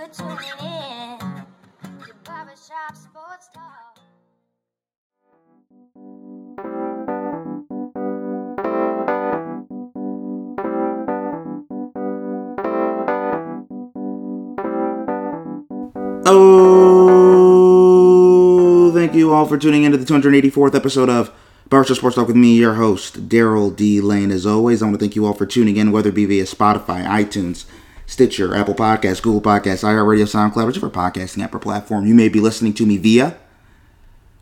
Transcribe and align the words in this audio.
for 0.00 0.08
tuning 0.14 0.38
in 0.62 1.18
to 1.18 2.14
Barbershop 2.24 2.96
Sports 2.96 3.48
Talk. 3.52 3.98
Oh, 16.24 17.70
thank 18.94 19.12
you 19.12 19.34
all 19.34 19.44
for 19.44 19.58
tuning 19.58 19.82
into 19.82 19.98
the 19.98 20.06
284th 20.06 20.74
episode 20.74 21.10
of 21.10 21.30
Barstool 21.68 21.96
Sports 21.96 22.16
Talk 22.16 22.26
with 22.26 22.36
me, 22.36 22.56
your 22.56 22.72
host, 22.74 23.28
Daryl 23.28 23.76
D. 23.76 24.00
Lane. 24.00 24.30
As 24.30 24.46
always, 24.46 24.80
I 24.80 24.86
want 24.86 24.94
to 24.94 25.00
thank 25.00 25.14
you 25.14 25.26
all 25.26 25.34
for 25.34 25.44
tuning 25.44 25.76
in, 25.76 25.92
whether 25.92 26.08
it 26.08 26.14
be 26.14 26.24
via 26.24 26.44
Spotify, 26.44 27.04
iTunes, 27.04 27.66
Stitcher, 28.10 28.56
Apple 28.56 28.74
Podcasts, 28.74 29.22
Google 29.22 29.40
Podcasts, 29.40 29.84
iHeartRadio, 29.84 30.24
SoundCloud, 30.24 30.66
whichever 30.66 30.90
podcasting 30.90 31.44
app 31.44 31.54
or 31.54 31.60
platform 31.60 32.08
you 32.08 32.14
may 32.14 32.28
be 32.28 32.40
listening 32.40 32.74
to 32.74 32.84
me 32.84 32.96
via. 32.96 33.36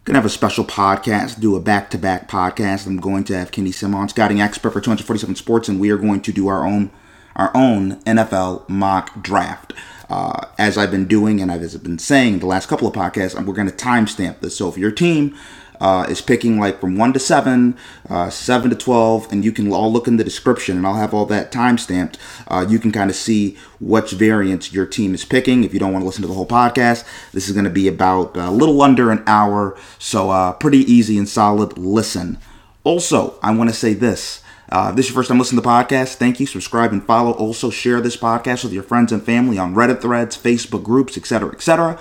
Gonna 0.04 0.18
have 0.18 0.24
a 0.24 0.30
special 0.30 0.64
podcast, 0.64 1.38
do 1.38 1.54
a 1.54 1.60
back-to-back 1.60 2.30
podcast. 2.30 2.86
I'm 2.86 2.96
going 2.96 3.24
to 3.24 3.36
have 3.36 3.52
Kenny 3.52 3.70
Simon, 3.70 4.08
scouting 4.08 4.40
expert 4.40 4.70
for 4.70 4.80
247 4.80 5.36
Sports, 5.36 5.68
and 5.68 5.78
we 5.78 5.90
are 5.90 5.98
going 5.98 6.22
to 6.22 6.32
do 6.32 6.48
our 6.48 6.64
own 6.66 6.90
our 7.36 7.54
own 7.54 8.00
NFL 8.04 8.66
mock 8.70 9.22
draft. 9.22 9.74
Uh, 10.08 10.46
as 10.56 10.78
I've 10.78 10.90
been 10.90 11.06
doing 11.06 11.38
and 11.42 11.52
I've 11.52 11.82
been 11.82 11.98
saying 11.98 12.38
the 12.38 12.46
last 12.46 12.70
couple 12.70 12.88
of 12.88 12.94
podcasts, 12.94 13.34
we're 13.44 13.52
going 13.52 13.70
to 13.70 13.76
timestamp 13.76 14.40
this. 14.40 14.56
So 14.56 14.70
if 14.70 14.78
your 14.78 14.90
team 14.90 15.36
uh, 15.80 16.06
is 16.08 16.20
picking 16.20 16.58
like 16.58 16.80
from 16.80 16.96
1 16.96 17.12
to 17.12 17.18
7, 17.18 17.76
uh, 18.08 18.30
7 18.30 18.70
to 18.70 18.76
12, 18.76 19.32
and 19.32 19.44
you 19.44 19.52
can 19.52 19.72
all 19.72 19.92
look 19.92 20.08
in 20.08 20.16
the 20.16 20.24
description 20.24 20.76
and 20.76 20.86
I'll 20.86 20.94
have 20.94 21.14
all 21.14 21.26
that 21.26 21.52
timestamped. 21.52 22.16
Uh, 22.48 22.66
you 22.68 22.78
can 22.78 22.92
kind 22.92 23.10
of 23.10 23.16
see 23.16 23.56
which 23.80 24.12
variants 24.12 24.72
your 24.72 24.86
team 24.86 25.14
is 25.14 25.24
picking. 25.24 25.64
If 25.64 25.72
you 25.72 25.80
don't 25.80 25.92
want 25.92 26.02
to 26.02 26.06
listen 26.06 26.22
to 26.22 26.28
the 26.28 26.34
whole 26.34 26.46
podcast, 26.46 27.04
this 27.32 27.48
is 27.48 27.52
going 27.52 27.64
to 27.64 27.70
be 27.70 27.88
about 27.88 28.36
a 28.36 28.50
little 28.50 28.82
under 28.82 29.10
an 29.10 29.22
hour, 29.26 29.76
so 29.98 30.30
uh, 30.30 30.52
pretty 30.52 30.78
easy 30.78 31.18
and 31.18 31.28
solid 31.28 31.78
listen. 31.78 32.38
Also, 32.84 33.38
I 33.42 33.54
want 33.54 33.70
to 33.70 33.76
say 33.76 33.94
this. 33.94 34.42
Uh, 34.70 34.88
if 34.90 34.96
this 34.96 35.06
is 35.06 35.10
your 35.10 35.20
first 35.20 35.28
time 35.28 35.38
listening 35.38 35.62
to 35.62 35.66
the 35.66 35.68
podcast, 35.68 36.16
thank 36.16 36.40
you. 36.40 36.46
Subscribe 36.46 36.92
and 36.92 37.02
follow. 37.02 37.32
Also, 37.32 37.70
share 37.70 38.00
this 38.00 38.16
podcast 38.16 38.64
with 38.64 38.72
your 38.72 38.82
friends 38.82 39.12
and 39.12 39.22
family 39.22 39.58
on 39.58 39.74
Reddit 39.74 40.02
threads, 40.02 40.36
Facebook 40.36 40.82
groups, 40.84 41.16
etc., 41.16 41.50
etc. 41.52 41.98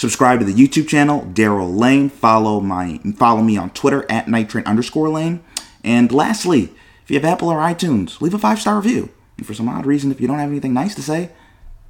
Subscribe 0.00 0.38
to 0.38 0.46
the 0.46 0.54
YouTube 0.54 0.88
channel, 0.88 1.28
Daryl 1.30 1.76
Lane. 1.76 2.08
Follow 2.08 2.58
my 2.58 2.98
follow 3.16 3.42
me 3.42 3.58
on 3.58 3.68
Twitter 3.68 4.10
at 4.10 4.28
Nitrain 4.28 4.64
underscore 4.64 5.10
Lane. 5.10 5.44
And 5.84 6.10
lastly, 6.10 6.72
if 7.02 7.10
you 7.10 7.16
have 7.16 7.24
Apple 7.26 7.50
or 7.50 7.58
iTunes, 7.58 8.18
leave 8.22 8.32
a 8.32 8.38
five 8.38 8.58
star 8.58 8.76
review. 8.76 9.10
And 9.36 9.46
for 9.46 9.52
some 9.52 9.68
odd 9.68 9.84
reason, 9.84 10.10
if 10.10 10.18
you 10.18 10.26
don't 10.26 10.38
have 10.38 10.48
anything 10.48 10.72
nice 10.72 10.94
to 10.94 11.02
say, 11.02 11.32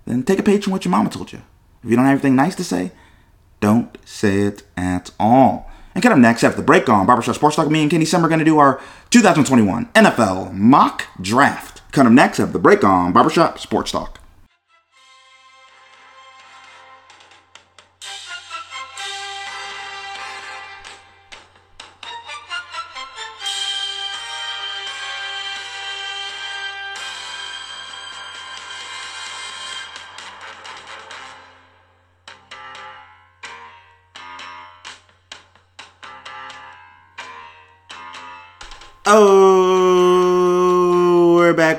then 0.06 0.24
take 0.24 0.40
a 0.40 0.42
page 0.42 0.64
from 0.64 0.72
what 0.72 0.84
your 0.84 0.90
mama 0.90 1.08
told 1.08 1.32
you. 1.32 1.42
If 1.84 1.90
you 1.90 1.94
don't 1.94 2.04
have 2.04 2.14
anything 2.14 2.34
nice 2.34 2.56
to 2.56 2.64
say, 2.64 2.90
don't 3.60 3.96
say 4.04 4.40
it 4.40 4.64
at 4.76 5.12
all. 5.20 5.70
And 5.94 6.02
coming 6.02 6.18
up 6.18 6.22
next 6.22 6.42
after 6.42 6.56
the 6.56 6.66
break 6.66 6.88
on 6.88 7.06
Barbershop 7.06 7.36
Sports 7.36 7.54
Talk, 7.54 7.70
me 7.70 7.82
and 7.82 7.90
Kenny 7.92 8.06
Sim 8.06 8.24
are 8.24 8.28
going 8.28 8.40
to 8.40 8.44
do 8.44 8.58
our 8.58 8.80
2021 9.10 9.86
NFL 9.86 10.52
mock 10.52 11.06
draft. 11.20 11.82
Coming 11.92 12.12
up 12.12 12.16
next 12.16 12.40
after 12.40 12.54
the 12.54 12.58
break 12.58 12.82
on 12.82 13.12
Barbershop 13.12 13.60
Sports 13.60 13.92
Talk. 13.92 14.19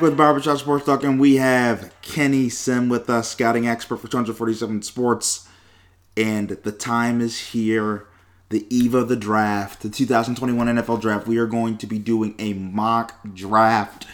With 0.02 0.18
Barbershop 0.18 0.58
Sports 0.58 0.86
Talk, 0.86 1.04
and 1.04 1.20
we 1.20 1.36
have 1.36 1.94
Kenny 2.02 2.50
Sim 2.50 2.90
with 2.90 3.10
us, 3.10 3.30
scouting 3.30 3.68
expert 3.68 3.98
for 3.98 4.08
247 4.08 4.82
Sports. 4.82 5.48
And 6.18 6.50
the 6.50 6.72
time 6.72 7.22
is 7.22 7.40
here, 7.52 8.08
the 8.50 8.66
eve 8.76 8.96
of 8.96 9.10
the 9.10 9.16
draft, 9.16 9.82
the 9.82 9.90
2021 9.90 10.68
NFL 10.68 11.02
draft. 11.02 11.28
We 11.28 11.38
are 11.38 11.46
going 11.46 11.78
to 11.78 11.86
be 11.86 12.00
doing 12.00 12.36
a 12.40 12.54
mock 12.54 13.20
draft, 13.34 14.08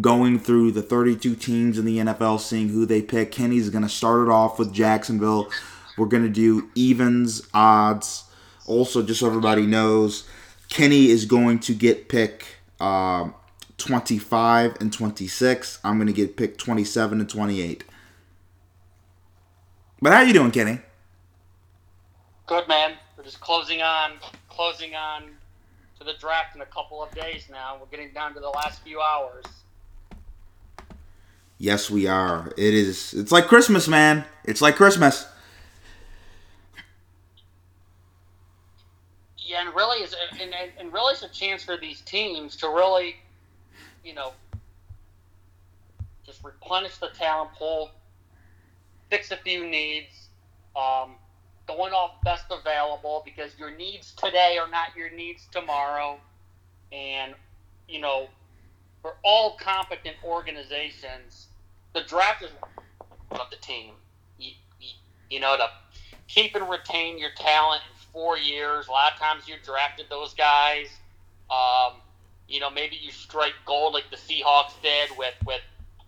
going 0.00 0.38
through 0.38 0.72
the 0.72 0.82
32 0.82 1.34
teams 1.36 1.78
in 1.78 1.84
the 1.86 1.98
NFL, 1.98 2.38
seeing 2.38 2.68
who 2.68 2.84
they 2.84 3.00
pick. 3.00 3.32
Kenny's 3.32 3.70
going 3.70 3.84
to 3.84 3.88
start 3.88 4.26
it 4.26 4.30
off 4.30 4.58
with 4.58 4.72
Jacksonville. 4.72 5.50
We're 5.96 6.06
going 6.06 6.24
to 6.24 6.28
do 6.28 6.68
evens, 6.74 7.46
odds. 7.54 8.24
Also, 8.66 9.02
just 9.02 9.20
so 9.20 9.28
everybody 9.28 9.66
knows, 9.66 10.28
Kenny 10.68 11.06
is 11.06 11.24
going 11.24 11.58
to 11.60 11.74
get 11.74 12.08
pick 12.08 12.46
um, 12.80 13.34
25 13.82 14.76
and 14.80 14.92
26. 14.92 15.78
I'm 15.84 15.96
going 15.96 16.06
to 16.06 16.12
get 16.12 16.36
picked 16.36 16.58
27 16.58 17.20
and 17.20 17.28
28. 17.28 17.84
But 20.00 20.12
how 20.12 20.22
you 20.22 20.32
doing, 20.32 20.50
Kenny? 20.50 20.80
Good 22.46 22.66
man. 22.68 22.94
We're 23.16 23.24
just 23.24 23.40
closing 23.40 23.82
on, 23.82 24.12
closing 24.48 24.94
on 24.94 25.24
to 25.98 26.04
the 26.04 26.14
draft 26.18 26.56
in 26.56 26.62
a 26.62 26.66
couple 26.66 27.02
of 27.02 27.10
days 27.14 27.48
now. 27.50 27.78
We're 27.80 27.86
getting 27.86 28.12
down 28.12 28.34
to 28.34 28.40
the 28.40 28.48
last 28.48 28.82
few 28.82 29.00
hours. 29.00 29.44
Yes, 31.58 31.88
we 31.88 32.08
are. 32.08 32.52
It 32.56 32.74
is. 32.74 33.14
It's 33.14 33.30
like 33.30 33.46
Christmas, 33.46 33.86
man. 33.86 34.24
It's 34.44 34.60
like 34.60 34.74
Christmas. 34.74 35.26
Yeah, 39.38 39.66
and 39.66 39.74
really 39.74 40.02
is, 40.02 40.16
and, 40.32 40.52
and, 40.52 40.72
and 40.78 40.92
really 40.92 41.14
is 41.14 41.22
a 41.22 41.28
chance 41.28 41.62
for 41.62 41.76
these 41.76 42.00
teams 42.00 42.56
to 42.56 42.68
really, 42.68 43.16
you 44.04 44.14
know, 44.14 44.32
just 46.24 46.42
replenish 46.44 46.98
the 46.98 47.08
talent 47.08 47.52
pool, 47.52 47.90
fix 49.10 49.30
a 49.30 49.36
few 49.36 49.66
needs, 49.66 50.28
um, 50.76 51.16
going 51.66 51.92
off 51.92 52.22
best 52.24 52.46
available 52.50 53.22
because 53.24 53.58
your 53.58 53.70
needs 53.70 54.12
today 54.12 54.58
are 54.58 54.70
not 54.70 54.88
your 54.96 55.10
needs 55.10 55.46
tomorrow, 55.50 56.18
and 56.92 57.34
you 57.88 58.00
know, 58.00 58.28
for 59.02 59.14
all 59.24 59.56
competent 59.56 60.16
organizations, 60.24 61.48
the 61.94 62.02
draft 62.02 62.42
is 62.42 62.50
of 63.32 63.50
the 63.50 63.56
team. 63.56 63.92
You, 64.38 64.52
you, 64.80 64.90
you 65.30 65.40
know, 65.40 65.56
to 65.56 65.68
keep 66.28 66.54
and 66.54 66.68
retain 66.68 67.18
your 67.18 67.30
talent 67.36 67.82
in 67.90 67.96
four 68.12 68.38
years. 68.38 68.88
A 68.88 68.90
lot 68.90 69.12
of 69.12 69.18
times 69.18 69.48
you 69.48 69.54
drafted 69.62 70.06
those 70.08 70.34
guys. 70.34 70.88
Um, 71.50 71.94
you 72.52 72.60
know, 72.60 72.70
maybe 72.70 72.96
you 72.96 73.10
strike 73.10 73.54
gold 73.64 73.94
like 73.94 74.10
the 74.10 74.16
Seahawks 74.16 74.74
did 74.82 75.16
with 75.16 75.34
with 75.46 75.62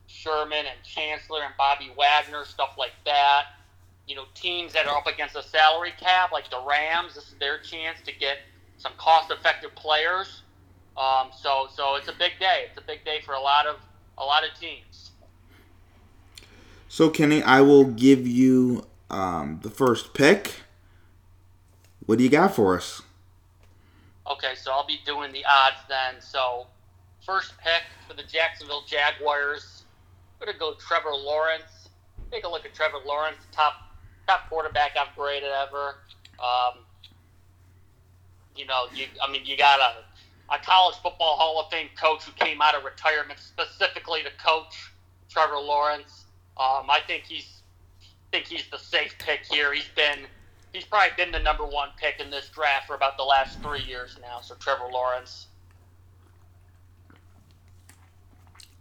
Sherman 0.06 0.66
and 0.66 0.82
Chancellor 0.84 1.43
and 1.43 1.55
Bobby 1.56 1.91
Wagner, 1.97 2.44
stuff 2.44 2.75
like 2.78 2.93
that. 3.06 3.47
You 4.06 4.15
know, 4.15 4.25
teams 4.34 4.75
that 4.75 4.87
are 4.87 4.94
up 4.94 5.06
against 5.06 5.34
a 5.34 5.43
salary 5.43 5.94
cap, 5.99 6.31
like 6.33 6.50
the 6.50 6.62
Rams, 6.69 7.15
this 7.15 7.28
is 7.28 7.34
their 7.41 7.59
chance 7.59 7.99
to 8.04 8.12
get 8.12 8.38
some 8.77 8.93
cost-effective 8.99 9.75
players. 9.75 10.43
Um, 10.99 11.28
so, 11.34 11.69
so 11.75 11.97
it's 11.97 12.09
a 12.09 12.12
big 12.12 12.33
day. 12.38 12.66
It's 12.69 12.78
a 12.78 12.87
big 12.87 13.03
day 13.06 13.21
for 13.25 13.33
a 13.33 13.41
lot 13.41 13.66
of 13.66 13.77
a 14.19 14.25
lot 14.25 14.44
of 14.44 14.50
teams. 14.60 15.12
So, 16.88 17.09
Kenny, 17.09 17.43
I 17.43 17.62
will 17.62 17.87
give 17.87 18.28
you 18.28 18.87
um, 19.09 19.60
the 19.62 19.71
first 19.71 20.12
pick. 20.12 20.60
What 22.04 22.19
do 22.19 22.25
you 22.25 22.31
got 22.31 22.54
for 22.54 22.77
us? 22.77 23.00
Okay, 24.31 24.55
so 24.55 24.73
I'll 24.73 24.87
be 24.87 25.01
doing 25.05 25.33
the 25.33 25.45
odds 25.45 25.77
then. 25.89 26.21
So, 26.21 26.67
first 27.25 27.53
pick 27.59 27.83
for 28.09 28.15
the 28.15 28.23
Jacksonville 28.23 28.85
Jaguars. 28.87 29.85
I'm 30.41 30.47
gonna 30.47 30.59
go 30.59 30.75
Trevor 30.75 31.15
Lawrence. 31.15 31.89
Take 32.31 32.45
a 32.45 32.48
look 32.48 32.65
at 32.65 32.75
Trevor 32.75 32.98
Lawrence, 33.04 33.39
top 33.53 33.75
top 34.27 34.48
quarterback 34.48 34.93
I've 34.98 35.15
graded 35.15 35.51
ever. 35.51 35.97
Um, 36.39 36.81
you 38.57 38.66
know, 38.66 38.87
you 38.95 39.07
I 39.22 39.31
mean, 39.31 39.45
you 39.45 39.57
got 39.57 39.78
a 39.81 40.54
a 40.54 40.59
college 40.59 40.97
football 40.97 41.37
Hall 41.37 41.60
of 41.60 41.71
Fame 41.71 41.89
coach 41.98 42.25
who 42.25 42.33
came 42.33 42.60
out 42.60 42.75
of 42.75 42.84
retirement 42.84 43.39
specifically 43.39 44.22
to 44.22 44.31
coach 44.45 44.93
Trevor 45.31 45.59
Lawrence. 45.59 46.25
Um, 46.57 46.89
I 46.91 47.01
think 47.07 47.25
he's 47.25 47.63
think 48.31 48.47
he's 48.47 48.69
the 48.71 48.78
safe 48.78 49.15
pick 49.19 49.41
here. 49.51 49.72
He's 49.72 49.89
been 49.95 50.27
he's 50.74 50.84
probably 50.84 51.10
been 51.16 51.32
the 51.32 51.38
number 51.38 51.65
one 51.65 51.91
pick 51.97 52.21
in 52.21 52.30
this 52.30 52.50
draft 52.50 52.86
for 52.86 52.94
about 52.94 53.16
the 53.16 53.22
last 53.22 53.62
three 53.62 53.82
years 53.82 54.18
now. 54.21 54.41
So 54.41 54.54
Trevor 54.56 54.88
Lawrence. 54.92 55.47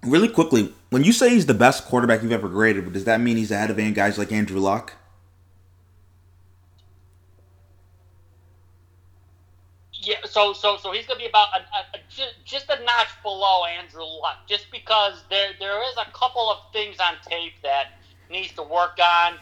Really 0.02 0.28
quickly, 0.28 0.74
when 0.90 1.06
you 1.06 1.14
say 1.14 1.30
he's 1.30 1.46
the 1.46 1.54
best 1.54 1.86
quarterback 1.86 2.24
you've 2.24 2.34
ever 2.34 2.50
graded, 2.50 2.92
does 2.92 3.06
that 3.06 3.22
mean 3.22 3.38
he's 3.38 3.52
ahead 3.52 3.70
of 3.70 3.96
guys 3.96 4.18
like 4.18 4.34
Andrew 4.34 4.60
Luck? 4.60 4.94
Yeah, 9.94 10.18
so 10.26 10.52
so 10.52 10.76
so 10.76 10.92
he's 10.92 11.06
gonna 11.06 11.20
be 11.20 11.28
about 11.28 11.48
a, 11.56 11.60
a, 11.60 12.00
a, 12.00 12.28
just 12.44 12.70
a 12.70 12.84
notch 12.84 13.08
below 13.22 13.64
Andrew 13.64 14.04
Luck, 14.04 14.40
just 14.50 14.70
because 14.70 15.24
there 15.30 15.52
there 15.58 15.82
is 15.90 15.96
a 15.96 16.12
couple 16.12 16.50
of 16.52 16.58
things 16.74 16.98
on 17.00 17.14
tape 17.26 17.54
that 17.64 17.94
needs 18.30 18.52
to 18.54 18.64
work 18.64 19.00
on. 19.02 19.36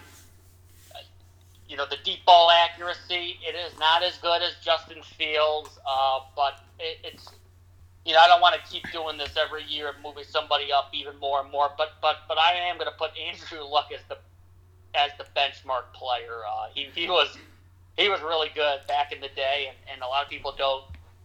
You 1.72 1.78
know, 1.78 1.86
the 1.90 2.00
deep 2.04 2.26
ball 2.26 2.52
accuracy, 2.52 3.40
it 3.48 3.56
is 3.56 3.80
not 3.80 4.04
as 4.04 4.18
good 4.18 4.42
as 4.42 4.56
Justin 4.62 5.02
Fields, 5.04 5.80
uh, 5.90 6.20
but 6.36 6.60
it, 6.78 6.98
it's 7.06 7.30
you 8.06 8.12
know, 8.12 8.20
I 8.20 8.28
don't 8.28 8.42
want 8.42 8.56
to 8.56 8.70
keep 8.70 8.84
doing 8.92 9.18
this 9.18 9.38
every 9.38 9.64
year 9.64 9.88
and 9.88 10.04
moving 10.04 10.26
somebody 10.26 10.68
up 10.74 10.90
even 10.92 11.18
more 11.18 11.40
and 11.40 11.50
more. 11.50 11.72
But 11.78 11.94
but 12.02 12.18
but 12.28 12.38
I 12.38 12.56
am 12.56 12.76
going 12.76 12.92
to 12.92 12.98
put 12.98 13.12
Andrew 13.18 13.64
Luck 13.64 13.88
as 13.96 14.02
the 14.10 14.18
as 14.94 15.12
the 15.18 15.24
benchmark 15.34 15.94
player. 15.94 16.42
Uh, 16.46 16.68
he 16.76 16.90
he 16.94 17.08
was 17.08 17.38
he 17.96 18.10
was 18.10 18.20
really 18.20 18.50
good 18.54 18.82
back 18.90 19.14
in 19.14 19.22
the 19.22 19.30
day, 19.30 19.70
and, 19.70 19.78
and 19.94 20.02
a 20.02 20.08
lot 20.08 20.26
of 20.26 20.30
people 20.30 20.54
don't 20.58 20.84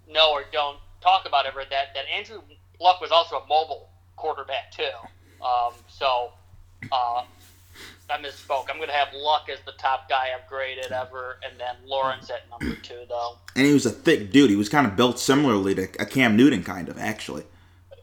know 0.08 0.30
or 0.30 0.44
don't 0.52 0.78
talk 1.00 1.26
about. 1.26 1.44
But 1.52 1.70
that 1.70 1.88
that 1.94 2.04
Andrew 2.06 2.40
Luck 2.80 3.00
was 3.00 3.10
also 3.10 3.38
a 3.40 3.46
mobile 3.48 3.88
quarterback 4.14 4.70
too. 4.70 4.94
Um, 5.44 5.72
so 5.88 6.30
uh, 6.92 7.24
I 8.08 8.18
misspoke. 8.18 8.66
I'm 8.70 8.76
going 8.76 8.88
to 8.88 8.94
have 8.94 9.08
Luck 9.14 9.48
as 9.52 9.58
the 9.66 9.72
top 9.72 10.08
guy 10.08 10.28
I've 10.34 10.48
graded 10.48 10.92
ever, 10.92 11.38
and 11.44 11.58
then 11.58 11.74
Lawrence 11.84 12.30
at 12.30 12.48
number 12.48 12.76
two, 12.80 13.04
though. 13.08 13.36
And 13.56 13.66
he 13.66 13.72
was 13.72 13.84
a 13.84 13.90
thick 13.90 14.30
dude. 14.30 14.50
He 14.50 14.56
was 14.56 14.68
kind 14.68 14.86
of 14.86 14.96
built 14.96 15.18
similarly 15.18 15.74
to 15.74 15.88
a 15.98 16.06
Cam 16.06 16.36
Newton, 16.36 16.62
kind 16.62 16.88
of 16.88 16.98
actually. 16.98 17.44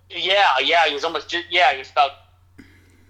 Yeah, 0.09 0.51
yeah, 0.61 0.85
he 0.87 0.93
was 0.93 1.03
almost 1.03 1.29
just, 1.29 1.45
yeah, 1.49 1.71
he 1.71 1.79
was 1.79 1.89
about 1.89 2.11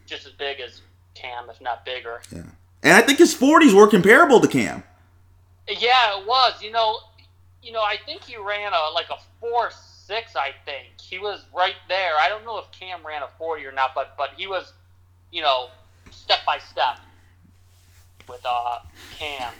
just 0.06 0.28
as 0.28 0.34
big 0.34 0.60
as 0.60 0.82
Cam, 1.16 1.50
if 1.50 1.60
not 1.62 1.84
bigger. 1.84 2.22
Yeah, 2.32 2.44
and 2.84 2.94
I 2.94 3.02
think 3.02 3.18
his 3.18 3.36
40s 3.36 3.74
were 3.74 3.88
comparable 3.88 4.40
to 4.40 4.48
Cam. 4.48 4.84
Yeah, 5.68 6.20
it 6.20 6.28
was. 6.28 6.62
You 6.62 6.72
know, 6.72 6.98
you 7.62 7.72
know, 7.72 7.82
I 7.82 7.98
think 8.06 8.24
he 8.24 8.38
ran 8.38 8.74
a 8.74 8.94
like 8.94 9.10
a 9.10 9.18
four 9.40 9.72
six. 9.72 10.36
I 10.36 10.52
think 10.66 11.00
he 11.00 11.18
was 11.18 11.46
right 11.56 11.76
there. 11.88 12.18
I 12.20 12.30
don't 12.30 12.46
know 12.46 12.60
if 12.60 12.70
Cam 12.72 13.00
ran 13.06 13.24
a 13.24 13.28
forty 13.38 13.66
or 13.66 13.72
not, 13.72 13.96
but 13.96 14.16
but 14.18 14.32
he 14.36 14.48
was, 14.48 14.74
you 15.32 15.42
know, 15.42 15.70
step 16.24 16.40
by 16.46 16.58
step 16.58 17.00
with 18.30 18.42
uh, 18.46 18.80
Cam. 19.18 19.52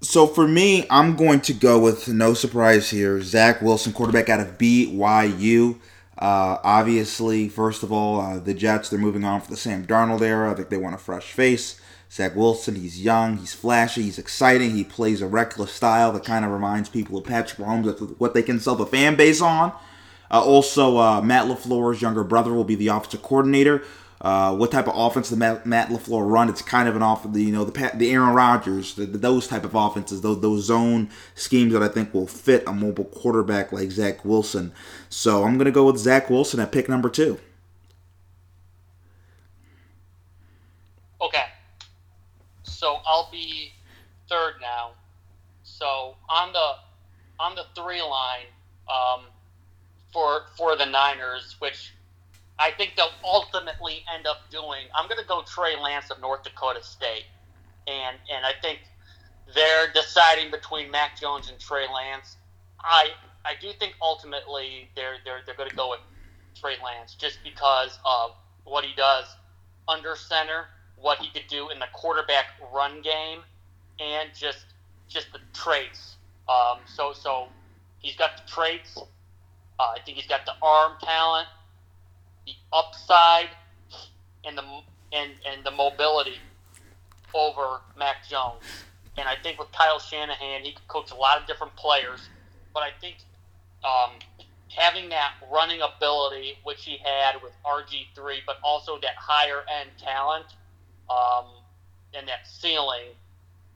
So 0.00 0.26
for 0.26 0.46
me, 0.46 0.86
I'm 0.88 1.16
going 1.16 1.40
to 1.42 1.52
go 1.52 1.80
with 1.80 2.06
no 2.08 2.32
surprise 2.32 2.90
here. 2.90 3.20
Zach 3.22 3.60
Wilson, 3.60 3.92
quarterback 3.92 4.28
out 4.28 4.40
of 4.40 4.56
BYU. 4.56 5.80
Uh, 6.16 6.58
obviously, 6.62 7.48
first 7.48 7.82
of 7.82 7.90
all, 7.90 8.20
uh, 8.20 8.38
the 8.38 8.54
Jets, 8.54 8.88
they're 8.88 9.00
moving 9.00 9.24
on 9.24 9.40
for 9.40 9.50
the 9.50 9.56
Sam 9.56 9.84
Darnold 9.84 10.20
era. 10.20 10.52
I 10.52 10.54
think 10.54 10.68
they 10.68 10.76
want 10.76 10.94
a 10.94 10.98
fresh 10.98 11.32
face. 11.32 11.80
Zach 12.10 12.36
Wilson, 12.36 12.76
he's 12.76 13.02
young, 13.02 13.36
he's 13.38 13.52
flashy, 13.52 14.02
he's 14.02 14.18
exciting, 14.18 14.70
he 14.70 14.84
plays 14.84 15.20
a 15.20 15.26
reckless 15.26 15.72
style 15.72 16.12
that 16.12 16.24
kind 16.24 16.44
of 16.44 16.52
reminds 16.52 16.88
people 16.88 17.18
of 17.18 17.24
Patrick 17.24 17.58
Mahomes 17.58 18.16
what 18.18 18.32
they 18.32 18.42
can 18.42 18.60
sell 18.60 18.76
the 18.76 18.86
fan 18.86 19.16
base 19.16 19.42
on. 19.42 19.72
Uh, 20.30 20.40
also, 20.40 20.98
uh, 20.98 21.20
Matt 21.20 21.46
LaFleur's 21.46 22.00
younger 22.00 22.22
brother 22.22 22.54
will 22.54 22.64
be 22.64 22.76
the 22.76 22.88
offensive 22.88 23.22
coordinator. 23.22 23.82
Uh, 24.20 24.56
what 24.56 24.72
type 24.72 24.88
of 24.88 24.94
offense 24.96 25.28
the 25.28 25.36
Matt, 25.36 25.66
Matt 25.66 25.88
LaFleur 25.88 26.28
run? 26.28 26.48
It's 26.48 26.62
kind 26.62 26.88
of 26.88 26.96
an 26.96 27.02
off 27.02 27.30
the 27.30 27.42
you 27.42 27.52
know 27.52 27.64
the 27.64 27.90
the 27.94 28.10
Aaron 28.10 28.34
Rodgers, 28.34 28.94
the, 28.94 29.04
the, 29.04 29.18
those 29.18 29.46
type 29.46 29.64
of 29.64 29.74
offenses, 29.74 30.22
those 30.22 30.40
those 30.40 30.64
zone 30.64 31.10
schemes 31.34 31.72
that 31.74 31.82
I 31.82 31.88
think 31.88 32.14
will 32.14 32.26
fit 32.26 32.64
a 32.66 32.72
mobile 32.72 33.04
quarterback 33.04 33.72
like 33.72 33.90
Zach 33.90 34.24
Wilson. 34.24 34.72
So 35.10 35.44
I'm 35.44 35.58
gonna 35.58 35.70
go 35.70 35.86
with 35.86 35.98
Zach 35.98 36.30
Wilson 36.30 36.60
at 36.60 36.72
pick 36.72 36.88
number 36.88 37.10
two. 37.10 37.38
Okay, 41.20 41.44
so 42.62 42.98
I'll 43.06 43.28
be 43.30 43.72
third 44.30 44.54
now. 44.62 44.92
So 45.62 46.16
on 46.30 46.52
the 46.52 46.72
on 47.38 47.54
the 47.54 47.64
three 47.74 48.00
line 48.00 48.46
um, 48.88 49.26
for 50.10 50.46
for 50.56 50.74
the 50.74 50.86
Niners, 50.86 51.56
which 51.58 51.92
I 52.58 52.70
think 52.70 52.94
they'll 52.96 53.10
ultimately 53.24 54.04
end 54.14 54.26
up 54.26 54.50
doing. 54.50 54.86
I'm 54.94 55.08
going 55.08 55.20
to 55.20 55.26
go 55.26 55.42
Trey 55.42 55.76
Lance 55.80 56.10
of 56.10 56.20
North 56.20 56.42
Dakota 56.42 56.82
State, 56.82 57.24
and 57.86 58.16
and 58.32 58.46
I 58.46 58.52
think 58.62 58.80
they're 59.54 59.92
deciding 59.92 60.50
between 60.50 60.90
Mac 60.90 61.20
Jones 61.20 61.50
and 61.50 61.58
Trey 61.58 61.86
Lance. 61.92 62.36
I 62.80 63.10
I 63.44 63.52
do 63.60 63.72
think 63.78 63.94
ultimately 64.00 64.88
they're 64.96 65.16
they're 65.24 65.40
they're 65.44 65.54
going 65.54 65.68
to 65.70 65.76
go 65.76 65.90
with 65.90 66.00
Trey 66.58 66.76
Lance 66.82 67.14
just 67.14 67.38
because 67.44 67.98
of 68.06 68.32
what 68.64 68.84
he 68.84 68.94
does 68.96 69.26
under 69.86 70.16
center, 70.16 70.66
what 70.96 71.18
he 71.18 71.30
could 71.30 71.46
do 71.48 71.68
in 71.68 71.78
the 71.78 71.86
quarterback 71.92 72.46
run 72.72 73.02
game, 73.02 73.40
and 74.00 74.30
just 74.34 74.64
just 75.08 75.30
the 75.32 75.40
traits. 75.52 76.16
Um, 76.48 76.78
so 76.86 77.12
so 77.12 77.48
he's 77.98 78.16
got 78.16 78.38
the 78.38 78.50
traits. 78.50 78.96
Uh, 79.78 79.82
I 79.94 79.98
think 80.06 80.16
he's 80.16 80.26
got 80.26 80.46
the 80.46 80.54
arm 80.62 80.92
talent 81.02 81.48
the 82.46 82.52
upside 82.72 83.48
and 84.44 84.56
the 84.56 84.62
and 85.12 85.32
and 85.46 85.64
the 85.64 85.70
mobility 85.70 86.38
over 87.34 87.80
Mac 87.98 88.26
Jones. 88.28 88.62
And 89.18 89.28
I 89.28 89.34
think 89.42 89.58
with 89.58 89.72
Kyle 89.72 89.98
Shanahan, 89.98 90.62
he 90.62 90.72
could 90.72 90.88
coach 90.88 91.10
a 91.10 91.14
lot 91.14 91.40
of 91.40 91.46
different 91.46 91.74
players. 91.76 92.28
But 92.74 92.82
I 92.82 92.90
think 93.00 93.16
um, 93.82 94.12
having 94.68 95.08
that 95.08 95.34
running 95.50 95.80
ability, 95.80 96.58
which 96.64 96.84
he 96.84 96.98
had 96.98 97.42
with 97.42 97.52
RG3, 97.64 98.40
but 98.46 98.58
also 98.62 98.98
that 99.00 99.16
higher 99.16 99.62
end 99.80 99.90
talent 99.98 100.46
um, 101.08 101.46
and 102.14 102.28
that 102.28 102.46
ceiling, 102.46 103.14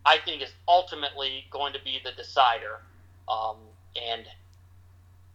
I 0.05 0.19
think 0.19 0.43
is 0.43 0.53
ultimately 0.69 1.45
going 1.51 1.73
to 1.73 1.81
be 1.83 2.01
the 2.05 2.13
decider. 2.13 2.81
Um, 3.29 3.57
and 3.97 4.27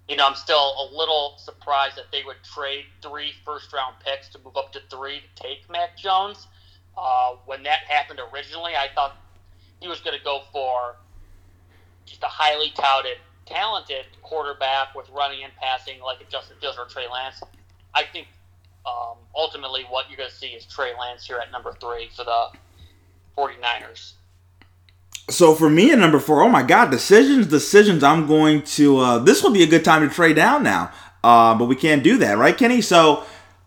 you 0.08 0.16
know, 0.16 0.28
I'm 0.28 0.36
still 0.36 0.58
a 0.58 0.86
little 0.96 1.36
surprised 1.38 1.98
that 1.98 2.12
they 2.12 2.24
would 2.24 2.38
trade 2.44 2.86
three 3.02 3.32
first 3.44 3.74
round 3.74 3.96
picks 4.06 4.30
to 4.30 4.40
move 4.44 4.56
up 4.56 4.72
to 4.74 4.82
three 4.90 5.22
to 5.22 5.44
take 5.44 5.70
Mac 5.70 5.98
Jones. 5.98 6.48
Uh, 6.98 7.36
when 7.46 7.64
that 7.64 7.80
happened 7.88 8.20
originally, 8.34 8.74
I 8.76 8.88
thought 8.94 9.18
he 9.82 9.88
was 9.88 10.00
going 10.02 10.18
to 10.18 10.24
go 10.24 10.42
for 10.52 10.96
just 12.06 12.22
a 12.24 12.28
highly 12.28 12.72
touted, 12.76 13.18
talented 13.46 14.06
quarterback 14.22 14.94
with 14.96 15.10
running 15.10 15.44
and 15.44 15.54
passing 15.56 16.00
like 16.02 16.22
a 16.22 16.26
Justin 16.26 16.58
Fields 16.62 16.78
or 16.78 16.86
Trey 16.86 17.08
Lance. 17.12 17.42
I 17.94 18.04
think 18.04 18.28
um, 18.86 19.18
ultimately 19.36 19.84
what 19.90 20.08
you're 20.10 20.18
going 20.18 20.30
to 20.30 20.36
see 20.36 20.50
is 20.50 20.66
Trey 20.66 20.92
Lance 21.00 21.26
here 21.26 21.38
at 21.38 21.52
number 21.52 21.74
three 21.82 22.10
for 22.16 22.24
the 22.24 22.50
49ers. 23.38 24.14
So 25.30 25.56
for 25.56 25.70
me 25.70 25.92
at 25.92 25.98
number 25.98 26.20
four, 26.20 26.44
oh 26.44 26.50
my 26.50 26.62
God, 26.62 26.92
decisions, 26.92 27.48
decisions. 27.48 28.04
I'm 28.04 28.28
going 28.28 28.62
to. 28.62 28.98
Uh, 29.00 29.18
this 29.20 29.44
would 29.44 29.54
be 29.54 29.64
a 29.64 29.68
good 29.68 29.84
time 29.84 30.08
to 30.08 30.14
trade 30.14 30.36
down 30.36 30.62
now, 30.64 30.92
uh, 31.24 31.56
but 31.56 31.66
we 31.66 31.76
can't 31.76 32.04
do 32.04 32.18
that, 32.20 32.38
right, 32.38 32.56
Kenny? 32.56 32.82
So 32.82 33.24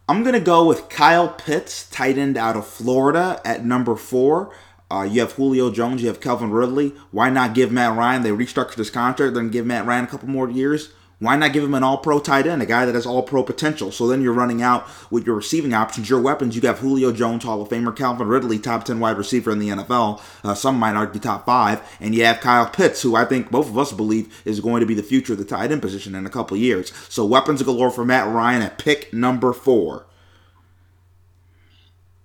I'm 0.08 0.22
gonna 0.22 0.40
go 0.40 0.64
with 0.64 0.88
Kyle 0.88 1.28
Pitts, 1.28 1.90
tight 1.90 2.16
end 2.16 2.36
out 2.36 2.56
of 2.56 2.66
Florida, 2.66 3.40
at 3.44 3.64
number 3.64 3.96
four. 3.96 4.54
Uh, 4.90 5.02
you 5.02 5.20
have 5.20 5.32
Julio 5.32 5.70
Jones, 5.70 6.00
you 6.00 6.08
have 6.08 6.20
Calvin 6.20 6.50
Ridley. 6.50 6.94
Why 7.10 7.28
not 7.28 7.54
give 7.54 7.72
Matt 7.72 7.96
Ryan? 7.96 8.22
They 8.22 8.30
restructured 8.30 8.76
his 8.76 8.90
contract, 8.90 9.34
then 9.34 9.50
give 9.50 9.66
Matt 9.66 9.84
Ryan 9.84 10.04
a 10.04 10.08
couple 10.08 10.28
more 10.28 10.48
years. 10.48 10.92
Why 11.20 11.34
not 11.34 11.52
give 11.52 11.64
him 11.64 11.74
an 11.74 11.82
all 11.82 11.98
pro 11.98 12.20
tight 12.20 12.46
end, 12.46 12.62
a 12.62 12.66
guy 12.66 12.84
that 12.84 12.94
has 12.94 13.04
all 13.04 13.24
pro 13.24 13.42
potential? 13.42 13.90
So 13.90 14.06
then 14.06 14.22
you're 14.22 14.32
running 14.32 14.62
out 14.62 14.86
with 15.10 15.26
your 15.26 15.34
receiving 15.34 15.74
options, 15.74 16.08
your 16.08 16.20
weapons. 16.20 16.54
You 16.54 16.62
have 16.62 16.78
Julio 16.78 17.10
Jones, 17.10 17.42
Hall 17.42 17.60
of 17.60 17.68
Famer, 17.68 17.94
Calvin 17.94 18.28
Ridley, 18.28 18.58
top 18.58 18.84
10 18.84 19.00
wide 19.00 19.18
receiver 19.18 19.50
in 19.50 19.58
the 19.58 19.70
NFL. 19.70 20.22
Uh, 20.44 20.54
some 20.54 20.78
might 20.78 20.94
argue 20.94 21.20
top 21.20 21.44
five. 21.44 21.82
And 22.00 22.14
you 22.14 22.24
have 22.24 22.40
Kyle 22.40 22.70
Pitts, 22.70 23.02
who 23.02 23.16
I 23.16 23.24
think 23.24 23.50
both 23.50 23.68
of 23.68 23.76
us 23.76 23.92
believe 23.92 24.42
is 24.44 24.60
going 24.60 24.78
to 24.80 24.86
be 24.86 24.94
the 24.94 25.02
future 25.02 25.32
of 25.32 25.40
the 25.40 25.44
tight 25.44 25.72
end 25.72 25.82
position 25.82 26.14
in 26.14 26.24
a 26.24 26.30
couple 26.30 26.56
years. 26.56 26.92
So 27.08 27.26
weapons 27.26 27.62
galore 27.62 27.90
for 27.90 28.04
Matt 28.04 28.32
Ryan 28.32 28.62
at 28.62 28.78
pick 28.78 29.12
number 29.12 29.52
four. 29.52 30.06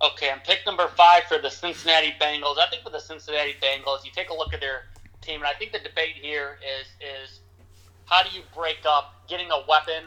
Okay, 0.03 0.29
I'm 0.29 0.41
pick 0.41 0.59
number 0.67 0.87
five 0.89 1.23
for 1.23 1.39
the 1.39 1.49
Cincinnati 1.49 2.13
Bengals. 2.21 2.59
I 2.59 2.67
think 2.69 2.83
for 2.83 2.89
the 2.89 2.99
Cincinnati 2.99 3.55
Bengals, 3.61 4.03
you 4.03 4.11
take 4.13 4.29
a 4.29 4.33
look 4.33 4.53
at 4.53 4.59
their 4.59 4.83
team, 5.21 5.37
and 5.37 5.45
I 5.45 5.53
think 5.53 5.71
the 5.71 5.79
debate 5.79 6.15
here 6.21 6.59
is 6.61 6.87
is 6.99 7.39
how 8.05 8.23
do 8.23 8.29
you 8.35 8.43
break 8.55 8.79
up 8.85 9.13
getting 9.27 9.51
a 9.51 9.63
weapon 9.67 10.05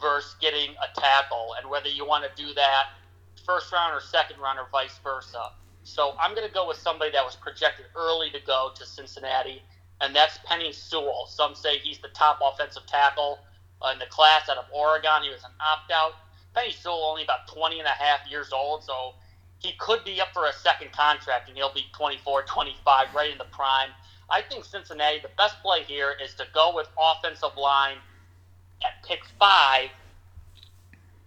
versus 0.00 0.36
getting 0.40 0.70
a 0.82 1.00
tackle, 1.00 1.54
and 1.60 1.68
whether 1.70 1.88
you 1.88 2.06
want 2.06 2.24
to 2.24 2.42
do 2.42 2.54
that 2.54 2.86
first 3.46 3.72
round 3.72 3.94
or 3.94 4.00
second 4.00 4.38
round 4.40 4.58
or 4.58 4.66
vice 4.70 4.98
versa. 5.02 5.50
So 5.82 6.14
I'm 6.20 6.34
going 6.34 6.46
to 6.46 6.52
go 6.52 6.68
with 6.68 6.76
somebody 6.76 7.10
that 7.12 7.24
was 7.24 7.36
projected 7.36 7.86
early 7.96 8.30
to 8.30 8.40
go 8.46 8.70
to 8.74 8.86
Cincinnati, 8.86 9.62
and 10.00 10.14
that's 10.14 10.38
Penei 10.48 10.74
Sewell. 10.74 11.26
Some 11.28 11.54
say 11.54 11.78
he's 11.78 11.98
the 11.98 12.08
top 12.08 12.40
offensive 12.42 12.86
tackle 12.86 13.38
in 13.92 13.98
the 13.98 14.06
class 14.06 14.48
out 14.48 14.58
of 14.58 14.64
Oregon. 14.74 15.22
He 15.22 15.30
was 15.30 15.44
an 15.44 15.50
opt 15.60 15.90
out. 15.90 16.12
Penei 16.54 16.72
Sewell 16.72 17.04
only 17.04 17.22
about 17.22 17.46
20 17.48 17.78
and 17.78 17.86
a 17.88 17.90
half 17.90 18.20
years 18.30 18.52
old, 18.52 18.84
so 18.84 19.14
he 19.58 19.72
could 19.78 20.04
be 20.04 20.20
up 20.20 20.28
for 20.34 20.46
a 20.46 20.52
second 20.52 20.92
contract, 20.92 21.48
and 21.48 21.56
he'll 21.56 21.72
be 21.72 21.86
24, 21.92 22.42
25, 22.42 23.14
right 23.14 23.32
in 23.32 23.38
the 23.38 23.44
prime. 23.44 23.90
I 24.30 24.42
think 24.42 24.64
Cincinnati, 24.64 25.20
the 25.20 25.30
best 25.36 25.56
play 25.62 25.82
here 25.84 26.14
is 26.22 26.34
to 26.34 26.44
go 26.52 26.74
with 26.74 26.88
offensive 27.00 27.56
line 27.56 27.96
at 28.84 29.02
pick 29.06 29.20
five 29.38 29.88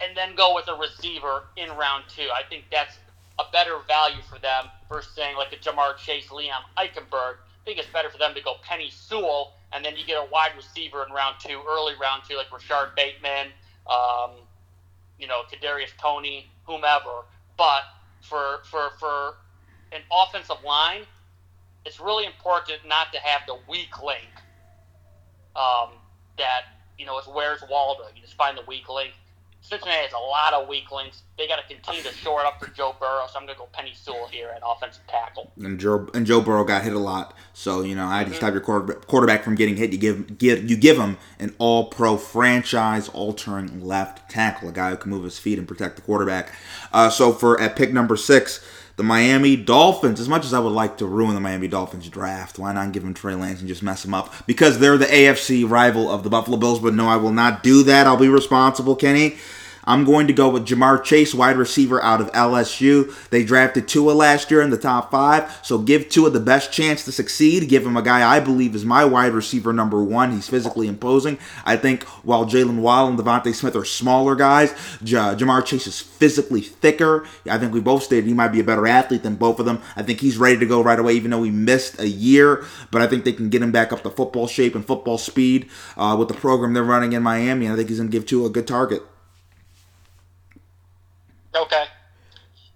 and 0.00 0.16
then 0.16 0.34
go 0.34 0.54
with 0.54 0.68
a 0.68 0.74
receiver 0.74 1.44
in 1.56 1.70
round 1.70 2.04
two. 2.08 2.28
I 2.34 2.42
think 2.48 2.64
that's 2.70 2.98
a 3.38 3.44
better 3.52 3.78
value 3.86 4.22
for 4.22 4.38
them 4.38 4.66
versus 4.90 5.12
saying 5.14 5.36
like 5.36 5.52
a 5.52 5.56
Ja'Marr 5.56 5.96
Chase, 5.96 6.28
Liam 6.28 6.62
Eichenberg. 6.76 7.34
I 7.38 7.64
think 7.64 7.78
it's 7.78 7.88
better 7.88 8.10
for 8.10 8.18
them 8.18 8.34
to 8.34 8.42
go 8.42 8.54
Penei 8.68 8.90
Sewell, 8.90 9.52
and 9.72 9.84
then 9.84 9.96
you 9.96 10.04
get 10.04 10.16
a 10.16 10.28
wide 10.30 10.52
receiver 10.56 11.04
in 11.06 11.12
round 11.12 11.36
two, 11.38 11.60
early 11.68 11.94
round 12.00 12.22
two, 12.28 12.36
like 12.36 12.52
Rashod 12.52 12.88
Bateman, 12.96 13.48
um, 13.88 14.32
you 15.18 15.26
know, 15.26 15.42
Kadarius 15.52 15.96
Toney, 16.00 16.46
whomever. 16.66 17.22
But 17.56 17.82
for 18.20 18.60
for 18.64 18.90
for 18.98 19.34
an 19.92 20.02
offensive 20.12 20.62
line, 20.64 21.02
it's 21.84 22.00
really 22.00 22.26
important 22.26 22.78
not 22.86 23.12
to 23.12 23.18
have 23.20 23.42
the 23.46 23.58
weak 23.68 24.02
link. 24.02 24.28
Um, 25.54 25.98
that 26.38 26.62
you 26.98 27.04
know 27.06 27.18
is 27.18 27.26
where's 27.26 27.62
Waldo. 27.68 28.04
You 28.14 28.22
just 28.22 28.34
find 28.34 28.56
the 28.56 28.64
weak 28.66 28.88
link. 28.88 29.12
Cincinnati 29.60 30.02
has 30.02 30.12
a 30.12 30.18
lot 30.18 30.54
of 30.54 30.68
weak 30.68 30.90
links. 30.90 31.22
They 31.38 31.46
got 31.46 31.56
to 31.56 31.74
continue 31.74 32.02
to 32.02 32.12
shore 32.12 32.40
it 32.40 32.46
up 32.46 32.58
for 32.58 32.68
Joe 32.70 32.96
Burrow. 32.98 33.26
So 33.32 33.38
I'm 33.38 33.46
going 33.46 33.56
to 33.56 33.60
go 33.60 33.68
Penei 33.72 33.94
Sewell 33.94 34.26
here 34.26 34.48
at 34.48 34.60
offensive 34.66 35.06
tackle. 35.06 35.52
And 35.56 35.78
Joe 35.78 36.08
and 36.14 36.26
Joe 36.26 36.40
Burrow 36.40 36.64
got 36.64 36.82
hit 36.82 36.94
a 36.94 36.98
lot, 36.98 37.34
so 37.52 37.82
you 37.82 37.94
know 37.94 38.06
I 38.06 38.24
just 38.24 38.36
stop 38.36 38.52
your 38.52 38.60
quarterback, 38.60 39.06
quarterback 39.06 39.44
from 39.44 39.54
getting 39.54 39.76
hit. 39.76 39.92
You 39.92 39.98
give 39.98 40.38
give 40.38 40.68
you 40.68 40.76
give 40.76 40.98
him 40.98 41.16
an 41.38 41.54
All 41.58 41.86
Pro 41.86 42.16
franchise 42.16 43.08
altering 43.10 43.84
left 43.84 44.30
tackle, 44.30 44.70
a 44.70 44.72
guy 44.72 44.90
who 44.90 44.96
can 44.96 45.10
move 45.10 45.24
his 45.24 45.38
feet 45.38 45.58
and 45.58 45.68
protect 45.68 45.96
the 45.96 46.02
quarterback. 46.02 46.52
Uh, 46.92 47.08
so 47.08 47.32
for 47.32 47.60
at 47.60 47.76
pick 47.76 47.92
number 47.92 48.16
six, 48.16 48.64
the 49.02 49.08
Miami 49.08 49.56
Dolphins. 49.56 50.20
As 50.20 50.28
much 50.28 50.44
as 50.44 50.54
I 50.54 50.60
would 50.60 50.72
like 50.72 50.98
to 50.98 51.06
ruin 51.06 51.34
the 51.34 51.40
Miami 51.40 51.66
Dolphins 51.66 52.08
draft, 52.08 52.56
why 52.56 52.72
not 52.72 52.92
give 52.92 53.02
them 53.02 53.14
Trey 53.14 53.34
Lance 53.34 53.58
and 53.58 53.68
just 53.68 53.82
mess 53.82 54.02
them 54.02 54.14
up? 54.14 54.32
Because 54.46 54.78
they're 54.78 54.96
the 54.96 55.06
AFC 55.06 55.68
rival 55.68 56.08
of 56.08 56.22
the 56.22 56.30
Buffalo 56.30 56.56
Bills. 56.56 56.78
But 56.78 56.94
no, 56.94 57.08
I 57.08 57.16
will 57.16 57.32
not 57.32 57.64
do 57.64 57.82
that. 57.82 58.06
I'll 58.06 58.16
be 58.16 58.28
responsible, 58.28 58.94
Kenny. 58.94 59.38
I'm 59.84 60.04
going 60.04 60.26
to 60.28 60.32
go 60.32 60.48
with 60.48 60.66
Ja'Marr 60.66 61.02
Chase, 61.02 61.34
wide 61.34 61.56
receiver 61.56 62.02
out 62.02 62.20
of 62.20 62.30
LSU. 62.32 63.12
They 63.30 63.44
drafted 63.44 63.88
Tua 63.88 64.12
last 64.12 64.50
year 64.50 64.62
in 64.62 64.70
the 64.70 64.78
top 64.78 65.10
five, 65.10 65.58
so 65.62 65.78
give 65.78 66.08
Tua 66.08 66.30
the 66.30 66.40
best 66.40 66.72
chance 66.72 67.04
to 67.04 67.12
succeed. 67.12 67.68
Give 67.68 67.84
him 67.84 67.96
a 67.96 68.02
guy 68.02 68.28
I 68.28 68.40
believe 68.40 68.74
is 68.74 68.84
my 68.84 69.04
wide 69.04 69.32
receiver 69.32 69.72
number 69.72 70.02
one. 70.02 70.32
He's 70.32 70.48
physically 70.48 70.86
imposing. 70.86 71.38
I 71.64 71.76
think 71.76 72.04
while 72.24 72.46
Jaylen 72.46 72.80
Waddle 72.80 73.08
and 73.10 73.18
DeVonta 73.18 73.54
Smith 73.54 73.74
are 73.74 73.84
smaller 73.84 74.36
guys, 74.36 74.72
Ja- 75.02 75.34
Ja'Marr 75.34 75.64
Chase 75.64 75.86
is 75.86 76.00
physically 76.00 76.60
thicker. 76.60 77.26
I 77.50 77.58
think 77.58 77.72
we 77.72 77.80
both 77.80 78.04
stated 78.04 78.26
he 78.26 78.34
might 78.34 78.48
be 78.48 78.60
a 78.60 78.64
better 78.64 78.86
athlete 78.86 79.22
than 79.22 79.34
both 79.36 79.58
of 79.58 79.66
them. 79.66 79.80
I 79.96 80.02
think 80.02 80.20
he's 80.20 80.38
ready 80.38 80.58
to 80.58 80.66
go 80.66 80.82
right 80.82 80.98
away, 80.98 81.14
even 81.14 81.30
though 81.30 81.42
he 81.42 81.50
missed 81.50 81.98
a 81.98 82.08
year. 82.08 82.64
But 82.90 83.02
I 83.02 83.06
think 83.06 83.24
they 83.24 83.32
can 83.32 83.48
get 83.48 83.62
him 83.62 83.72
back 83.72 83.92
up 83.92 84.02
to 84.02 84.10
football 84.10 84.46
shape 84.46 84.74
and 84.74 84.86
football 84.86 85.18
speed 85.18 85.68
uh, 85.96 86.16
with 86.18 86.28
the 86.28 86.34
program 86.34 86.72
they're 86.72 86.84
running 86.84 87.12
in 87.12 87.22
Miami. 87.22 87.66
And 87.66 87.74
I 87.74 87.76
think 87.76 87.88
he's 87.88 87.98
going 87.98 88.10
to 88.10 88.12
give 88.12 88.26
Tua 88.26 88.46
a 88.46 88.50
good 88.50 88.66
target. 88.66 89.02
Okay. 91.54 91.84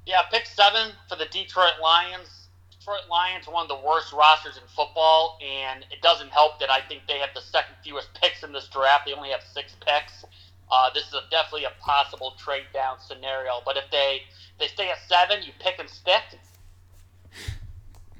Yeah, 0.05 0.23
pick 0.31 0.47
seven 0.47 0.93
for 1.09 1.17
the 1.17 1.27
Detroit 1.27 1.81
Lions. 1.83 2.49
Detroit 2.71 3.09
Lions 3.11 3.49
are 3.49 3.55
one 3.55 3.63
of 3.63 3.69
the 3.69 3.87
worst 3.87 4.13
rosters 4.13 4.57
in 4.57 4.63
football, 4.69 5.39
and 5.43 5.85
it 5.91 6.01
doesn't 6.03 6.31
help 6.31 6.61
that 6.61 6.71
I 6.71 6.81
think 6.81 7.03
they 7.09 7.19
have 7.19 7.31
the 7.35 7.41
second 7.41 7.75
fewest 7.83 8.09
picks 8.15 8.45
in 8.45 8.53
this 8.53 8.69
draft. 8.69 9.07
They 9.07 9.13
only 9.13 9.31
have 9.31 9.43
six 9.43 9.75
picks. 9.85 10.25
Uh, 10.71 10.91
this 10.95 11.09
is 11.09 11.15
a, 11.15 11.23
definitely 11.31 11.65
a 11.65 11.73
possible 11.81 12.35
trade 12.39 12.67
down 12.73 12.99
scenario. 13.01 13.61
But 13.65 13.77
if 13.77 13.91
they 13.91 14.23
they 14.59 14.69
stay 14.69 14.91
at 14.91 14.99
seven, 15.09 15.43
you 15.43 15.53
pick 15.59 15.79
and 15.79 15.89
stick. 15.89 16.23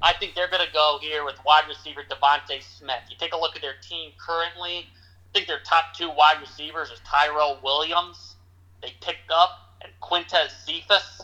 I 0.01 0.13
think 0.13 0.35
they're 0.35 0.49
going 0.49 0.65
to 0.65 0.73
go 0.73 0.99
here 1.01 1.25
with 1.25 1.35
wide 1.45 1.63
receiver 1.67 2.01
DeVonta 2.07 2.61
Smith. 2.61 3.01
You 3.09 3.17
take 3.17 3.33
a 3.33 3.37
look 3.37 3.55
at 3.55 3.61
their 3.61 3.75
team 3.81 4.11
currently. 4.17 4.85
I 4.87 5.33
think 5.33 5.47
their 5.47 5.59
top 5.65 5.93
two 5.95 6.09
wide 6.09 6.37
receivers 6.39 6.89
is 6.89 6.99
Tyrell 7.05 7.59
Williams. 7.63 8.35
They 8.81 8.93
picked 9.01 9.31
up 9.31 9.66
and 9.81 9.91
Quintez 10.01 10.49
Cephus. 10.65 11.21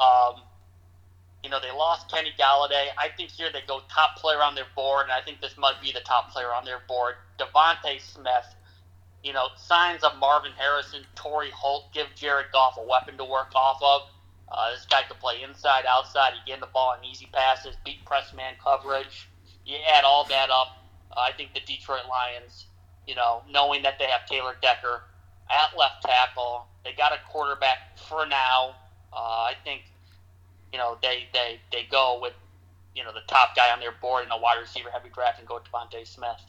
Um, 0.00 0.42
you 1.42 1.50
know, 1.50 1.60
they 1.60 1.70
lost 1.70 2.10
Kenny 2.10 2.32
Golladay. 2.38 2.88
I 2.98 3.08
think 3.16 3.30
here 3.30 3.50
they 3.52 3.60
go 3.66 3.80
top 3.88 4.16
player 4.16 4.42
on 4.42 4.54
their 4.54 4.66
board, 4.74 5.04
and 5.04 5.12
I 5.12 5.20
think 5.22 5.40
this 5.40 5.56
might 5.56 5.80
be 5.80 5.92
the 5.92 6.00
top 6.00 6.30
player 6.32 6.52
on 6.52 6.64
their 6.64 6.80
board. 6.88 7.14
DeVonta 7.38 8.00
Smith. 8.00 8.54
You 9.22 9.32
know, 9.32 9.48
signs 9.56 10.04
of 10.04 10.16
Marvin 10.18 10.52
Harrison, 10.56 11.04
Torry 11.14 11.50
Holt 11.50 11.92
give 11.92 12.06
Jared 12.14 12.46
Goff 12.52 12.76
a 12.78 12.82
weapon 12.86 13.16
to 13.18 13.24
work 13.24 13.54
off 13.54 13.80
of. 13.82 14.02
Uh, 14.48 14.70
this 14.72 14.86
guy 14.86 15.02
can 15.02 15.16
play 15.18 15.42
inside, 15.42 15.84
outside. 15.88 16.32
He 16.34 16.50
get 16.50 16.60
the 16.60 16.66
ball 16.66 16.94
in 16.98 17.04
easy 17.04 17.28
passes, 17.32 17.76
beat 17.84 18.04
press 18.04 18.32
man 18.34 18.54
coverage. 18.62 19.28
You 19.64 19.76
add 19.92 20.04
all 20.04 20.24
that 20.28 20.50
up. 20.50 20.78
Uh, 21.10 21.20
I 21.20 21.32
think 21.32 21.54
the 21.54 21.60
Detroit 21.60 22.06
Lions, 22.08 22.66
you 23.06 23.14
know, 23.14 23.42
knowing 23.50 23.82
that 23.82 23.98
they 23.98 24.06
have 24.06 24.26
Taylor 24.26 24.56
Decker 24.62 25.02
at 25.50 25.76
left 25.76 26.02
tackle, 26.02 26.66
they 26.86 26.92
got 26.96 27.12
a 27.12 27.18
quarterback 27.28 27.98
for 28.08 28.24
now. 28.26 28.76
Uh, 29.12 29.50
I 29.50 29.54
think, 29.64 29.82
you 30.72 30.78
know, 30.78 30.96
they, 31.02 31.24
they, 31.32 31.60
they 31.72 31.86
go 31.90 32.18
with, 32.22 32.34
you 32.94 33.02
know, 33.02 33.12
the 33.12 33.20
top 33.26 33.56
guy 33.56 33.72
on 33.72 33.80
their 33.80 33.92
board 34.00 34.24
in 34.24 34.30
a 34.30 34.38
wide 34.38 34.58
receiver 34.60 34.90
heavy 34.90 35.08
draft 35.12 35.38
and 35.38 35.48
go 35.48 35.54
with 35.54 35.64
DeVonta 35.64 36.06
Smith. 36.06 36.40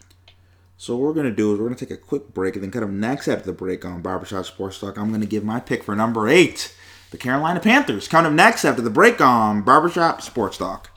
So 0.78 0.96
what 0.96 1.08
we're 1.08 1.14
going 1.14 1.30
to 1.30 1.36
do 1.36 1.54
is 1.54 1.60
we're 1.60 1.66
going 1.66 1.78
to 1.78 1.86
take 1.86 1.98
a 1.98 2.00
quick 2.00 2.36
break, 2.36 2.56
and 2.56 2.64
then 2.64 2.72
kind 2.72 2.86
of 2.86 2.92
next 2.92 3.28
after 3.28 3.48
the 3.48 3.54
break 3.54 3.84
on 3.84 4.04
Barbershop 4.04 4.46
Sports 4.46 4.80
Talk, 4.80 4.98
I'm 4.98 5.10
going 5.10 5.22
to 5.22 5.28
give 5.28 5.44
my 5.44 5.60
pick 5.60 5.84
for 5.84 5.96
number 5.96 6.30
eight, 6.30 6.76
the 7.10 7.18
Carolina 7.18 7.60
Panthers. 7.60 8.08
Coming 8.08 8.32
up 8.32 8.36
next 8.36 8.64
after 8.64 8.84
the 8.84 8.92
break 8.92 9.20
on 9.20 9.64
Barbershop 9.64 10.22
Sports 10.22 10.58
Talk. 10.58 10.92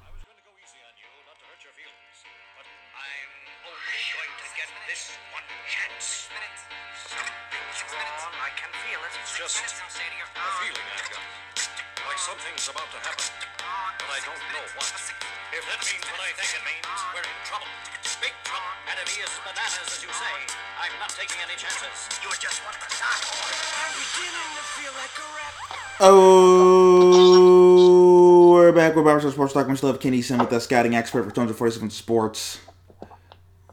A 25.18 25.22
rat. 25.36 25.54
Oh, 26.00 27.40
we're 28.52 28.72
back 28.72 28.94
with 28.94 29.32
Sports 29.32 29.52
Talk. 29.52 29.66
We 29.68 29.76
still 29.76 29.90
have 29.90 30.00
Kenny 30.00 30.22
Sim 30.22 30.38
with 30.38 30.52
us, 30.52 30.64
scouting 30.64 30.94
expert 30.94 31.24
for 31.24 31.30
247 31.30 31.90
Sports. 31.90 32.60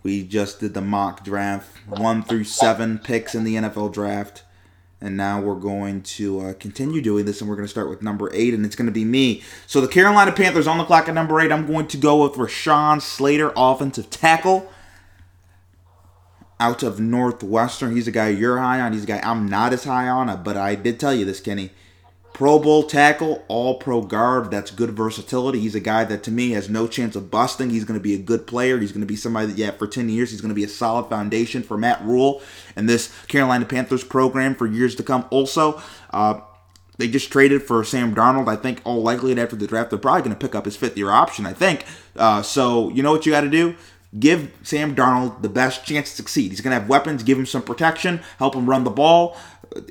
We 0.01 0.23
just 0.23 0.59
did 0.59 0.73
the 0.73 0.81
mock 0.81 1.23
draft, 1.23 1.69
one 1.87 2.23
through 2.23 2.45
seven 2.45 2.97
picks 2.97 3.35
in 3.35 3.43
the 3.43 3.55
NFL 3.55 3.93
draft. 3.93 4.43
And 4.99 5.15
now 5.15 5.39
we're 5.39 5.53
going 5.53 6.01
to 6.01 6.39
uh, 6.39 6.53
continue 6.53 7.01
doing 7.01 7.25
this, 7.25 7.39
and 7.39 7.47
we're 7.47 7.55
going 7.55 7.67
to 7.67 7.71
start 7.71 7.87
with 7.87 8.01
number 8.01 8.31
eight, 8.33 8.55
and 8.55 8.65
it's 8.65 8.75
going 8.75 8.87
to 8.87 8.91
be 8.91 9.05
me. 9.05 9.43
So 9.67 9.79
the 9.79 9.87
Carolina 9.87 10.31
Panthers 10.31 10.65
on 10.65 10.79
the 10.79 10.85
clock 10.85 11.07
at 11.07 11.13
number 11.13 11.39
eight. 11.39 11.51
I'm 11.51 11.67
going 11.67 11.85
to 11.89 11.97
go 11.97 12.23
with 12.23 12.33
Rashawn 12.33 12.99
Slater, 12.99 13.53
offensive 13.55 14.09
tackle 14.09 14.71
out 16.59 16.83
of 16.83 16.99
Northwestern. 16.99 17.95
He's 17.95 18.07
a 18.07 18.11
guy 18.11 18.29
you're 18.29 18.59
high 18.59 18.81
on. 18.81 18.93
He's 18.93 19.03
a 19.03 19.07
guy 19.07 19.21
I'm 19.23 19.47
not 19.47 19.73
as 19.73 19.83
high 19.83 20.07
on, 20.07 20.43
but 20.43 20.57
I 20.57 20.75
did 20.75 20.99
tell 20.99 21.13
you 21.13 21.25
this, 21.25 21.39
Kenny. 21.39 21.71
Pro 22.33 22.59
Bowl 22.59 22.83
tackle, 22.83 23.43
all 23.47 23.79
pro 23.79 24.03
guard. 24.03 24.51
That's 24.51 24.69
good 24.69 24.91
versatility. 24.91 25.59
He's 25.59 25.73
a 25.73 25.79
guy 25.79 26.03
that 26.03 26.21
to 26.21 26.31
me 26.31 26.51
has 26.51 26.69
no 26.69 26.87
chance 26.87 27.15
of 27.15 27.31
busting. 27.31 27.71
He's 27.71 27.83
going 27.83 27.99
to 27.99 28.03
be 28.03 28.13
a 28.13 28.19
good 28.19 28.45
player. 28.45 28.77
He's 28.77 28.91
going 28.91 29.01
to 29.01 29.07
be 29.07 29.15
somebody 29.15 29.47
that, 29.47 29.57
yeah, 29.57 29.71
for 29.71 29.87
10 29.87 30.07
years, 30.09 30.29
he's 30.29 30.41
going 30.41 30.49
to 30.49 30.55
be 30.55 30.63
a 30.63 30.67
solid 30.67 31.09
foundation 31.09 31.63
for 31.63 31.79
Matt 31.79 31.99
Rhule 32.03 32.43
and 32.75 32.87
this 32.87 33.11
Carolina 33.25 33.65
Panthers 33.65 34.03
program 34.03 34.53
for 34.53 34.67
years 34.67 34.93
to 34.97 35.03
come. 35.03 35.25
Also, 35.31 35.81
uh, 36.11 36.41
they 36.99 37.07
just 37.07 37.31
traded 37.31 37.63
for 37.63 37.83
Sam 37.83 38.13
Darnold. 38.13 38.47
I 38.47 38.55
think 38.55 38.81
all 38.83 39.01
likelihood 39.01 39.39
after 39.39 39.55
the 39.55 39.65
draft, 39.65 39.89
they're 39.89 39.97
probably 39.97 40.21
going 40.21 40.35
to 40.35 40.39
pick 40.39 40.53
up 40.53 40.65
his 40.65 40.75
fifth 40.75 40.95
year 40.95 41.09
option, 41.09 41.47
I 41.47 41.53
think. 41.53 41.85
Uh, 42.15 42.43
so, 42.43 42.89
you 42.89 43.01
know 43.01 43.11
what 43.11 43.25
you 43.25 43.31
got 43.31 43.41
to 43.41 43.49
do? 43.49 43.75
Give 44.17 44.51
Sam 44.63 44.95
Darnold 44.95 45.41
the 45.41 45.49
best 45.49 45.85
chance 45.85 46.11
to 46.11 46.15
succeed. 46.15 46.51
He's 46.51 46.61
going 46.61 46.73
to 46.73 46.79
have 46.79 46.89
weapons, 46.89 47.23
give 47.23 47.37
him 47.37 47.45
some 47.45 47.61
protection, 47.61 48.21
help 48.39 48.55
him 48.55 48.69
run 48.69 48.83
the 48.83 48.89
ball. 48.89 49.37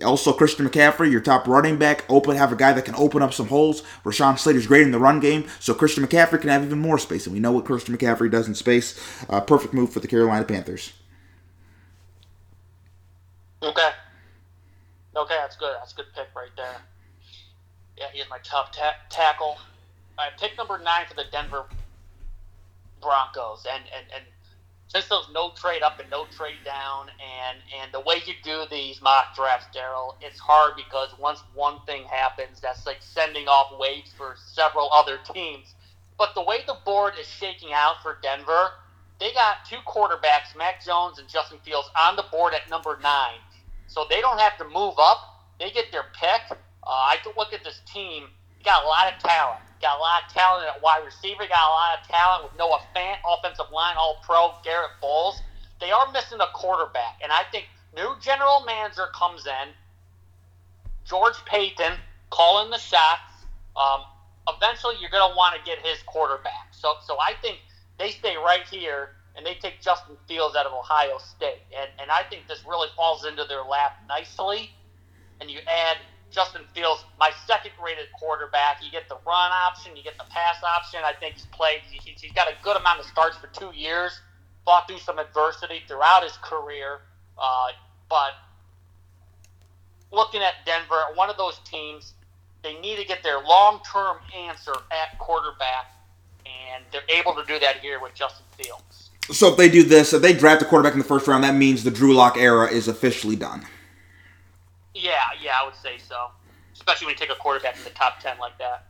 Also, 0.02 0.32
Christian 0.32 0.66
McCaffrey, 0.66 1.11
your 1.11 1.20
top 1.20 1.46
running 1.46 1.76
back, 1.76 2.04
open 2.08 2.35
have 2.37 2.50
a 2.50 2.56
guy 2.56 2.73
that 2.73 2.87
can 2.87 2.94
open 2.94 3.23
up 3.23 3.35
some 3.35 3.49
holes. 3.49 3.82
Rashawn 4.04 4.38
Slater's 4.38 4.66
great 4.66 4.82
in 4.82 4.90
the 4.90 4.99
run 4.99 5.20
game, 5.20 5.46
so 5.61 5.75
Christian 5.75 6.04
McCaffrey 6.04 6.40
can 6.40 6.49
have 6.49 6.64
even 6.64 6.78
more 6.78 6.99
space, 6.99 7.26
and 7.26 7.35
we 7.35 7.40
know 7.40 7.52
what 7.52 7.66
Christian 7.66 7.96
McCaffrey 7.96 8.30
does 8.30 8.49
in 8.49 8.54
space. 8.54 8.99
Uh, 9.28 9.40
perfect 9.40 9.75
move 9.75 9.92
for 9.92 10.00
the 10.00 10.08
Carolina 10.08 10.44
Panthers. 10.44 10.94
Okay. 13.62 13.90
Okay, 15.14 15.37
that's 15.38 15.56
good. 15.56 15.75
That's 15.78 15.92
a 15.92 15.96
good 15.96 16.06
pick 16.14 16.28
right 16.35 16.50
there. 16.56 16.76
Yeah, 17.99 18.06
he 18.12 18.20
is 18.20 18.26
my 18.30 18.38
top 18.42 18.73
ta- 18.73 18.96
tackle. 19.11 19.58
All 20.18 20.25
right, 20.25 20.32
pick 20.38 20.56
number 20.56 20.78
nine 20.78 21.04
for 21.06 21.14
the 21.14 21.25
Denver 21.30 21.66
Broncos, 23.06 23.64
and 23.72 23.84
and 23.96 24.06
and 24.12 24.25
since 24.88 25.06
there's 25.08 25.28
no 25.32 25.50
trade 25.50 25.82
up 25.82 26.00
and 26.00 26.10
no 26.10 26.26
trade 26.26 26.58
down, 26.64 27.06
and 27.22 27.58
and 27.80 27.92
the 27.94 28.00
way 28.00 28.16
you 28.26 28.34
do 28.42 28.64
these 28.70 29.00
mock 29.00 29.34
drafts, 29.36 29.66
Daryl, 29.75 30.14
it's 30.20 30.40
hard 30.40 30.75
because 30.76 31.10
once 31.20 31.42
one 31.54 31.78
thing 31.86 32.02
happens, 32.04 32.60
that's 32.60 32.84
like 32.84 32.98
sending 33.00 33.46
off 33.46 33.78
waves 33.78 34.12
for 34.16 34.34
several 34.36 34.90
other 34.92 35.18
teams. 35.32 35.75
But 36.18 36.34
the 36.34 36.42
way 36.42 36.58
the 36.66 36.78
board 36.84 37.14
is 37.20 37.26
shaking 37.28 37.72
out 37.72 38.02
for 38.02 38.18
Denver, 38.22 38.70
they 39.20 39.32
got 39.32 39.64
two 39.68 39.78
quarterbacks, 39.86 40.56
Mac 40.56 40.84
Jones 40.84 41.18
and 41.18 41.28
Justin 41.28 41.58
Fields, 41.64 41.88
on 41.98 42.16
the 42.16 42.25
board 42.32 42.54
at 42.54 42.68
number 42.68 42.98
nine. 43.02 43.38
So 43.86 44.06
they 44.10 44.20
don't 44.20 44.40
have 44.40 44.58
to 44.58 44.64
move 44.64 44.94
up. 44.98 45.18
They 45.60 45.70
get 45.70 45.92
their 45.92 46.06
pick. 46.18 46.42
Uh, 46.50 46.56
I 46.84 47.16
can 47.22 47.32
look 47.36 47.52
at 47.52 47.62
this 47.64 47.80
team. 47.92 48.25
You 48.58 48.64
got 48.64 48.84
a 48.84 48.86
lot 48.86 49.12
of 49.12 49.18
talent. 49.20 49.60
Got 49.80 49.99
a 49.99 50.00
lot 50.00 50.23
of 50.26 50.33
talent 50.33 50.66
at 50.68 50.83
wide 50.83 51.04
receiver. 51.04 51.47
Got 51.47 51.50
a 51.50 51.73
lot 51.73 51.99
of 52.00 52.09
talent 52.09 52.45
with 52.45 52.59
Noah 52.59 52.80
Fant, 52.95 53.16
offensive 53.26 53.71
line, 53.73 53.97
all 53.99 54.21
pro, 54.23 54.52
Garett 54.64 54.90
Bolles. 55.00 55.40
They 55.80 55.90
are 55.90 56.11
missing 56.12 56.38
a 56.40 56.49
quarterback. 56.54 57.21
And 57.23 57.30
I 57.30 57.42
think 57.52 57.66
new 57.95 58.14
general 58.21 58.64
manager 58.64 59.06
comes 59.14 59.47
in, 59.47 59.68
George 61.04 61.37
Paton 61.45 61.99
calling 62.30 62.71
the 62.71 62.78
shots. 62.78 63.47
Um, 63.76 64.00
eventually 64.49 64.97
you're 65.00 65.11
going 65.11 65.30
to 65.30 65.37
want 65.37 65.56
to 65.56 65.62
get 65.64 65.85
his 65.85 66.02
quarterback. 66.06 66.68
So, 66.73 66.95
so 67.04 67.16
I 67.21 67.35
think 67.42 67.59
they 67.99 68.11
stay 68.11 68.37
right 68.37 68.66
here 68.71 69.11
and 69.37 69.45
they 69.45 69.54
take 69.54 69.83
Justin 69.83 70.16
Fields 70.26 70.56
out 70.56 70.66
of 70.66 70.73
Ohio 70.73 71.18
State. 71.18 71.62
And, 71.78 71.90
and 72.00 72.11
I 72.11 72.23
think 72.23 72.49
this 72.49 72.64
really 72.66 72.88
falls 72.97 73.25
into 73.26 73.45
their 73.45 73.62
lap 73.62 73.99
nicely. 74.09 74.71
And 75.40 75.50
you 75.50 75.59
add 75.66 75.99
Justin 76.30 76.62
Fields, 76.75 77.04
my 77.18 77.30
second 77.47 77.73
rated 77.83 78.06
quarterback. 78.12 78.83
You 78.85 78.90
get 78.90 79.09
the 79.09 79.16
run 79.26 79.52
option, 79.52 79.97
you 79.97 80.02
get 80.02 80.18
the 80.18 80.25
pass 80.30 80.62
option. 80.62 81.00
I 81.04 81.12
think 81.12 81.35
he's 81.35 81.47
played, 81.47 81.80
he's, 81.88 82.21
he's 82.21 82.33
got 82.33 82.49
a 82.49 82.54
good 82.62 82.76
amount 82.76 83.00
of 83.00 83.06
starts 83.06 83.37
for 83.37 83.47
two 83.49 83.71
years, 83.75 84.21
fought 84.64 84.87
through 84.88 84.99
some 84.99 85.18
adversity 85.18 85.83
throughout 85.87 86.23
his 86.23 86.37
career. 86.42 87.00
Uh, 87.38 87.68
but 88.09 88.33
looking 90.12 90.42
at 90.42 90.54
Denver, 90.64 91.04
one 91.14 91.30
of 91.30 91.37
those 91.37 91.59
teams, 91.64 92.14
they 92.62 92.75
need 92.80 92.97
to 92.97 93.04
get 93.04 93.23
their 93.23 93.40
long 93.40 93.80
term 93.90 94.18
answer 94.37 94.75
at 94.90 95.18
quarterback, 95.18 95.92
and 96.45 96.85
they're 96.92 97.16
able 97.16 97.35
to 97.35 97.45
do 97.47 97.59
that 97.61 97.76
here 97.76 98.00
with 98.00 98.14
Justin 98.14 98.45
Fields. 98.59 99.11
So 99.30 99.50
if 99.50 99.56
they 99.56 99.68
do 99.68 99.83
this, 99.83 100.12
if 100.12 100.23
they 100.23 100.33
draft 100.33 100.62
a 100.62 100.64
quarterback 100.64 100.92
in 100.92 100.99
the 100.99 101.04
first 101.04 101.26
round, 101.26 101.45
that 101.45 101.54
means 101.54 101.83
the 101.83 101.90
Drew 101.90 102.14
Lock 102.14 102.37
era 102.37 102.68
is 102.68 102.88
officially 102.88 103.37
done. 103.37 103.66
Would 105.66 105.75
say 105.75 105.99
so. 105.99 106.30
Especially 106.73 107.06
when 107.06 107.14
you 107.14 107.18
take 107.18 107.30
a 107.30 107.35
quarterback 107.35 107.76
in 107.76 107.85
the 107.85 107.90
top 107.90 108.20
ten 108.20 108.38
like 108.38 108.56
that. 108.58 108.87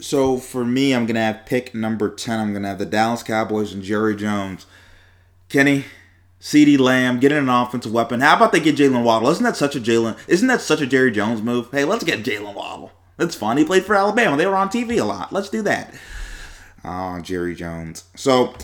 So 0.00 0.38
for 0.38 0.64
me, 0.64 0.92
I'm 0.92 1.06
gonna 1.06 1.20
have 1.20 1.44
pick 1.44 1.74
number 1.74 2.08
ten. 2.08 2.40
I'm 2.40 2.52
gonna 2.54 2.68
have 2.68 2.78
the 2.78 2.86
Dallas 2.86 3.22
Cowboys 3.22 3.74
and 3.74 3.82
Jerry 3.82 4.16
Jones. 4.16 4.66
Kenny, 5.50 5.84
CeeDee 6.40 6.78
Lamb, 6.78 7.20
getting 7.20 7.36
an 7.36 7.48
offensive 7.48 7.92
weapon. 7.92 8.20
How 8.20 8.36
about 8.36 8.52
they 8.52 8.60
get 8.60 8.76
Jaylen 8.76 9.04
Waddle? 9.04 9.28
Isn't 9.28 9.44
that 9.44 9.56
such 9.56 9.76
a 9.76 9.80
Jaylen? 9.80 10.16
Isn't 10.26 10.48
that 10.48 10.62
such 10.62 10.80
a 10.80 10.86
Jerry 10.86 11.10
Jones 11.10 11.42
move? 11.42 11.68
Hey, 11.70 11.84
let's 11.84 12.04
get 12.04 12.22
Jaylen 12.22 12.54
Waddle. 12.54 12.92
That's 13.18 13.34
fun. 13.34 13.58
He 13.58 13.64
played 13.64 13.84
for 13.84 13.94
Alabama. 13.94 14.38
They 14.38 14.46
were 14.46 14.56
on 14.56 14.70
TV 14.70 14.98
a 14.98 15.04
lot. 15.04 15.32
Let's 15.32 15.50
do 15.50 15.60
that. 15.62 15.92
Oh, 16.82 17.20
Jerry 17.20 17.54
Jones. 17.54 18.04
So 18.16 18.54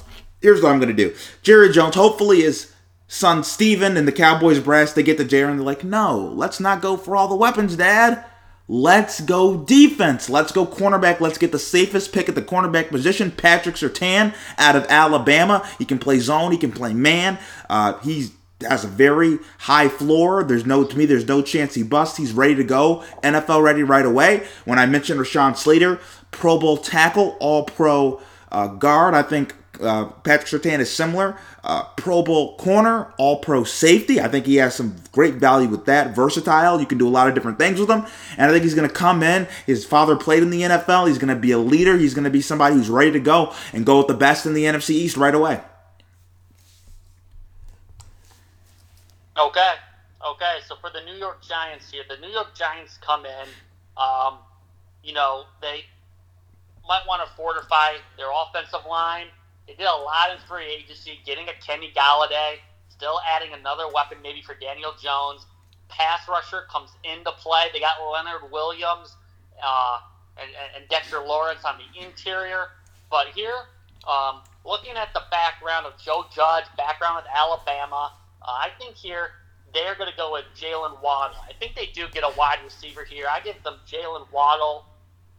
here's 0.41 0.63
what 0.63 0.73
I'm 0.73 0.81
gonna 0.81 0.95
do. 0.95 1.15
Jerry 1.43 1.71
Jones, 1.71 1.97
hopefully, 1.97 2.41
his 2.41 2.73
son 3.09 3.45
Steven 3.45 3.97
and 3.97 4.07
the 4.07 4.13
Cowboys 4.13 4.61
brass, 4.61 4.93
they 4.93 5.03
get 5.03 5.17
to 5.19 5.23
and 5.23 5.31
they're 5.59 5.67
like, 5.67 5.85
no, 5.85 6.19
let's 6.19 6.61
not 6.61 6.83
go 6.83 6.97
for 6.97 7.17
all 7.17 7.29
the 7.29 7.37
weapons, 7.37 7.77
Dad. 7.77 8.25
Let's 8.69 9.21
go 9.21 9.57
defense. 9.57 10.29
Let's 10.29 10.51
go 10.51 10.67
cornerback. 10.67 11.21
Let's 11.21 11.39
get 11.39 11.53
the 11.53 11.59
safest 11.59 12.13
pick 12.13 12.29
at 12.29 12.35
the 12.35 12.43
cornerback 12.43 12.89
position, 12.89 13.31
Patrick 13.31 13.77
Surtain 13.77 14.35
out 14.59 14.75
of 14.75 14.87
Alabama. 14.89 15.65
He 15.79 15.85
can 15.85 16.01
play 16.01 16.19
zone. 16.19 16.51
He 16.51 16.59
can 16.59 16.73
play 16.73 16.93
man. 16.93 17.39
Uh, 17.71 17.97
he 18.01 18.31
has 18.63 18.85
a 18.85 18.89
very 18.89 19.39
high 19.61 19.89
floor. 19.89 20.43
There's 20.43 20.67
no 20.67 20.83
to 20.83 20.99
me. 20.99 21.07
There's 21.07 21.29
no 21.29 21.43
chance 21.43 21.75
he 21.75 21.85
busts. 21.85 22.17
He's 22.17 22.33
ready 22.33 22.57
to 22.57 22.65
go. 22.65 23.05
NFL 23.23 23.63
ready 23.63 23.85
right 23.85 24.05
away. 24.07 24.47
When 24.65 24.81
I 24.81 24.87
mentioned 24.87 25.21
Rashawn 25.21 25.57
Slater, 25.57 26.01
Pro 26.33 26.59
Bowl 26.59 26.77
tackle, 26.77 27.37
All 27.39 27.65
Pro 27.65 28.21
uh, 28.51 28.67
guard. 28.67 29.15
I 29.15 29.23
think 29.23 29.55
uh, 29.81 30.07
Patrick 30.07 30.63
Surtain 30.63 30.81
is 30.81 30.91
similar. 30.91 31.39
Uh, 31.65 31.85
Pro 31.97 32.23
Bowl 32.23 32.57
corner, 32.57 33.13
All 33.19 33.39
Pro 33.41 33.65
safety. 33.65 34.21
I 34.21 34.29
think 34.29 34.47
he 34.47 34.57
has 34.57 34.75
some 34.75 34.97
great 35.13 35.35
value 35.35 35.69
with 35.69 35.87
that. 35.87 36.15
Versatile. 36.15 36.81
You 36.81 36.87
can 36.87 36.99
do 36.99 37.09
a 37.09 37.11
lot 37.11 37.29
of 37.29 37.35
different 37.35 37.59
things 37.59 37.81
with 37.81 37.91
him. 37.91 38.05
And 38.37 38.51
I 38.51 38.53
think 38.53 38.63
he's 38.63 38.75
going 38.75 38.89
to 38.89 38.95
come 38.95 39.23
in. 39.23 39.49
His 39.67 39.85
father 39.85 40.17
played 40.17 40.43
in 40.43 40.51
the 40.51 40.63
NFL. 40.63 41.09
He's 41.09 41.19
going 41.19 41.35
to 41.35 41.41
be 41.41 41.51
a 41.51 41.59
leader. 41.59 41.97
He's 41.97 42.15
going 42.15 42.25
to 42.25 42.31
be 42.31 42.41
somebody 42.41 42.75
who's 42.75 42.91
ready 42.91 43.13
to 43.13 43.21
go 43.21 43.53
and 43.73 43.85
go 43.85 43.99
with 43.99 44.07
the 44.07 44.15
best 44.15 44.47
in 44.47 44.55
the 44.55 44.65
NFC 44.65 44.91
East 44.91 45.17
right 45.17 45.35
away. 45.35 45.61
Okay. 49.39 49.73
Okay. 50.27 50.59
So 50.67 50.77
for 50.81 50.91
the 50.91 51.01
New 51.05 51.19
York 51.19 51.43
Giants 51.43 51.91
here, 51.91 52.03
the 52.09 52.17
New 52.19 52.33
York 52.33 52.55
Giants 52.55 52.99
come 53.01 53.27
in. 53.27 53.49
Um, 53.97 54.39
you 55.03 55.13
know, 55.13 55.45
they 55.61 55.85
might 56.89 57.03
want 57.07 57.27
to 57.27 57.37
fortify 57.37 57.95
their 58.17 58.29
offensive 58.31 58.87
line. 58.89 59.27
They 59.67 59.75
did 59.75 59.87
a 59.87 59.97
lot 59.97 60.31
in 60.31 60.39
free 60.47 60.67
agency, 60.67 61.19
getting 61.25 61.49
a 61.49 61.55
Kenny 61.65 61.93
Golladay, 61.95 62.57
still 62.89 63.21
adding 63.29 63.53
another 63.53 63.85
weapon 63.93 64.19
maybe 64.23 64.43
for 64.43 64.55
Daniel 64.55 64.93
Jones. 65.01 65.45
Pass 65.89 66.29
rusher 66.29 66.67
comes 66.71 66.91
into 67.05 67.31
play. 67.33 67.67
They 67.73 67.81
got 67.81 67.97
Leonard 68.13 68.51
Williams 68.51 69.17
uh, 69.63 70.01
and, 70.41 70.51
and 70.77 70.89
Dexter 70.89 71.21
Lawrence 71.21 71.65
on 71.65 71.77
the 71.79 72.05
interior. 72.05 72.67
But 73.11 73.29
here, 73.35 73.55
um, 74.09 74.43
looking 74.65 74.97
at 74.97 75.13
the 75.15 75.23
background 75.31 75.87
of 75.87 75.99
Joe 75.99 76.25
Judge, 76.35 76.65
background 76.77 77.17
with 77.17 77.27
Alabama, 77.35 78.13
uh, 78.43 78.47
I 78.47 78.71
think 78.79 78.95
here 78.95 79.31
they're 79.75 79.95
going 79.95 80.11
to 80.11 80.17
go 80.17 80.33
with 80.33 80.45
Jaylen 80.57 81.03
Waddle. 81.03 81.37
I 81.43 81.53
think 81.59 81.75
they 81.75 81.87
do 81.87 82.07
get 82.13 82.25
a 82.25 82.33
wide 82.37 82.59
receiver 82.65 83.05
here. 83.05 83.27
I 83.31 83.41
give 83.41 83.63
them 83.63 83.79
Jaylen 83.87 84.31
Waddle, 84.33 84.87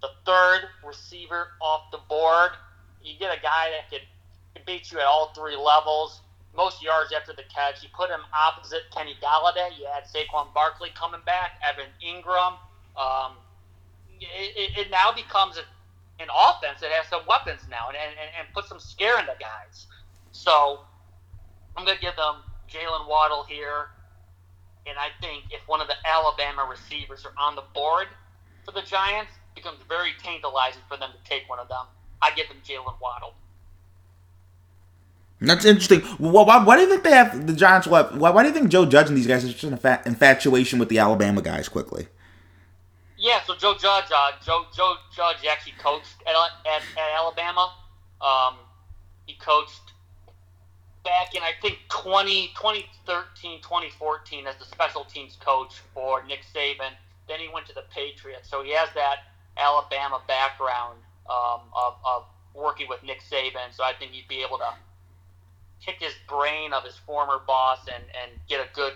the 0.02 0.10
third 0.26 0.62
receiver 0.86 1.48
off 1.62 1.92
the 1.92 2.00
board. 2.10 2.52
You 3.02 3.18
get 3.18 3.36
a 3.36 3.42
guy 3.42 3.72
that 3.72 3.90
could, 3.90 4.06
beat 4.66 4.92
you 4.92 5.00
at 5.00 5.06
all 5.06 5.34
three 5.34 5.56
levels. 5.56 6.22
Most 6.56 6.82
yards 6.82 7.14
after 7.14 7.34
the 7.34 7.44
catch. 7.54 7.84
You 7.84 7.90
put 7.94 8.10
him 8.10 8.22
opposite 8.34 8.82
Kenny 8.96 9.16
Golladay. 9.22 9.78
You 9.78 9.86
had 9.94 10.06
Saquon 10.06 10.54
Barkley 10.54 10.90
coming 10.96 11.22
back, 11.26 11.62
Evan 11.68 11.92
Engram. 12.04 12.58
Um, 12.98 13.34
it, 14.20 14.78
it, 14.78 14.90
now 14.90 15.12
becomes 15.12 15.58
a, 15.58 15.62
an 16.22 16.30
offense 16.34 16.82
that 16.82 16.90
has 16.90 17.08
some 17.10 17.22
weapons 17.28 17.62
now 17.70 17.90
and, 17.90 17.98
and, 17.98 18.30
and 18.40 18.54
put 18.54 18.66
some 18.66 18.80
scare 18.80 19.20
in 19.20 19.28
the 19.28 19.38
guys. 19.40 19.86
So 20.32 20.82
I'm 21.76 21.86
going 21.86 21.98
to 21.98 22.02
give 22.02 22.16
them 22.16 22.42
Jaylen 22.68 23.08
Waddle 23.08 23.44
here. 23.44 23.90
And 24.88 24.98
I 24.98 25.10
think 25.22 25.46
if 25.52 25.62
one 25.68 25.82
of 25.82 25.88
the 25.88 25.96
Alabama 26.08 26.66
receivers 26.70 27.26
are 27.26 27.34
on 27.38 27.56
the 27.56 27.64
board 27.76 28.08
for 28.66 28.72
the 28.72 28.82
Giants, 28.82 29.32
becomes 29.54 29.80
very 29.90 30.12
tantalizing 30.22 30.82
for 30.88 30.98
them 30.98 31.10
to 31.12 31.30
take 31.30 31.50
one 31.50 31.60
of 31.60 31.68
them. 31.68 31.86
I 32.22 32.32
give 32.36 32.48
them 32.48 32.58
Jaylen 32.64 33.00
Waddle. 33.02 33.34
That's 35.40 35.66
interesting. 35.66 36.02
Why, 36.18 36.64
why, 36.64 36.76
do 36.76 36.82
you 36.82 36.90
think 36.90 37.04
they 37.04 37.12
have 37.12 37.46
the 37.46 37.54
Giants? 37.54 37.86
Why, 37.86 38.04
why 38.04 38.42
do 38.42 38.50
you 38.50 38.54
think 38.54 38.70
Joe 38.70 38.86
Judge 38.86 39.08
and 39.08 39.16
these 39.16 39.28
guys 39.28 39.46
are 39.46 39.50
just 39.50 39.64
an 39.64 40.00
infatuation 40.06 40.80
with 40.80 40.90
the 40.90 40.98
Alabama 40.98 41.42
guys 41.44 41.70
quickly? 41.70 42.08
Yeah, 43.18 43.42
so 43.46 43.56
Joe 43.56 43.76
Judge, 43.80 44.12
uh, 44.16 44.32
Joe 44.44 44.66
Joe 44.76 44.96
Judge 45.16 45.38
actually 45.50 45.74
coached 45.80 46.16
at, 46.26 46.34
at, 46.36 46.82
at 46.82 47.20
Alabama. 47.20 47.74
Um, 48.22 48.56
he 49.26 49.36
coached 49.36 49.94
back 51.04 51.34
in 51.36 51.42
I 51.42 51.52
think 51.62 51.80
20, 51.90 52.48
2013, 52.56 53.62
2014 53.62 54.48
as 54.48 54.56
the 54.58 54.66
special 54.66 55.06
teams 55.06 55.38
coach 55.40 55.76
for 55.94 56.24
Nick 56.26 56.42
Saban. 56.54 56.94
Then 57.28 57.40
he 57.40 57.50
went 57.54 57.66
to 57.68 57.74
the 57.74 57.84
Patriots, 57.94 58.50
so 58.50 58.64
he 58.64 58.74
has 58.74 58.90
that 58.96 59.18
Alabama 59.58 60.22
background 60.28 61.00
um, 61.30 61.62
of, 61.76 61.96
of 62.06 62.26
working 62.54 62.88
with 62.88 63.04
Nick 63.04 63.22
Saban. 63.22 63.72
So 63.72 63.84
I 63.84 63.94
think 63.98 64.12
he'd 64.12 64.28
be 64.28 64.44
able 64.44 64.58
to 64.60 64.74
pick 65.86 65.96
his 66.00 66.14
brain 66.28 66.74
of 66.74 66.84
his 66.84 66.98
former 67.06 67.40
boss 67.46 67.80
and, 67.94 68.04
and 68.22 68.40
get 68.48 68.60
a 68.60 68.68
good 68.74 68.94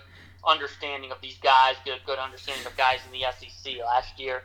understanding 0.48 1.12
of 1.12 1.17
these 1.22 1.38
guys, 1.38 1.76
get 1.86 2.00
a 2.02 2.06
good 2.06 2.20
understanding 2.20 2.65
of 2.65 2.76
guys 2.78 3.00
in 3.06 3.12
the 3.12 3.26
SEC. 3.38 3.74
Last 3.86 4.20
year, 4.20 4.44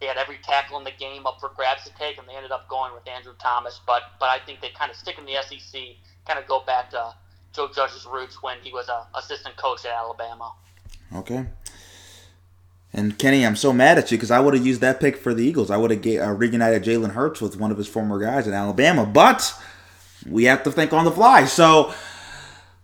they 0.00 0.06
had 0.06 0.16
every 0.16 0.38
tackle 0.42 0.78
in 0.78 0.84
the 0.84 0.92
game 0.98 1.26
up 1.26 1.38
for 1.40 1.50
grabs 1.56 1.84
to 1.84 1.94
take, 1.94 2.18
and 2.18 2.28
they 2.28 2.34
ended 2.34 2.50
up 2.50 2.68
going 2.68 2.92
with 2.94 3.06
Andrew 3.08 3.34
Thomas. 3.38 3.80
But 3.86 4.02
but 4.18 4.28
I 4.28 4.38
think 4.44 4.60
they 4.60 4.70
kind 4.70 4.90
of 4.90 4.96
stick 4.96 5.18
in 5.18 5.24
the 5.24 5.34
SEC, 5.42 5.80
kind 6.26 6.38
of 6.38 6.46
go 6.46 6.60
back 6.64 6.90
to 6.90 7.14
Joe 7.52 7.68
Judge's 7.74 8.06
roots 8.06 8.42
when 8.42 8.58
he 8.62 8.72
was 8.72 8.88
a 8.88 9.06
assistant 9.16 9.56
coach 9.56 9.84
at 9.84 9.92
Alabama. 9.92 10.54
Okay. 11.14 11.46
And 12.94 13.18
Kenny, 13.18 13.46
I'm 13.46 13.56
so 13.56 13.72
mad 13.72 13.96
at 13.96 14.10
you 14.10 14.18
because 14.18 14.30
I 14.30 14.40
would 14.40 14.52
have 14.52 14.66
used 14.66 14.82
that 14.82 15.00
pick 15.00 15.16
for 15.16 15.32
the 15.32 15.42
Eagles. 15.42 15.70
I 15.70 15.78
would 15.78 15.90
have 15.90 16.06
uh, 16.06 16.32
reunited 16.32 16.84
Jalen 16.84 17.12
Hurts 17.12 17.40
with 17.40 17.56
one 17.56 17.70
of 17.70 17.78
his 17.78 17.88
former 17.88 18.18
guys 18.18 18.46
in 18.46 18.52
Alabama, 18.52 19.06
but 19.06 19.54
we 20.26 20.44
have 20.44 20.62
to 20.64 20.70
think 20.70 20.92
on 20.92 21.04
the 21.04 21.10
fly. 21.10 21.44
So 21.44 21.92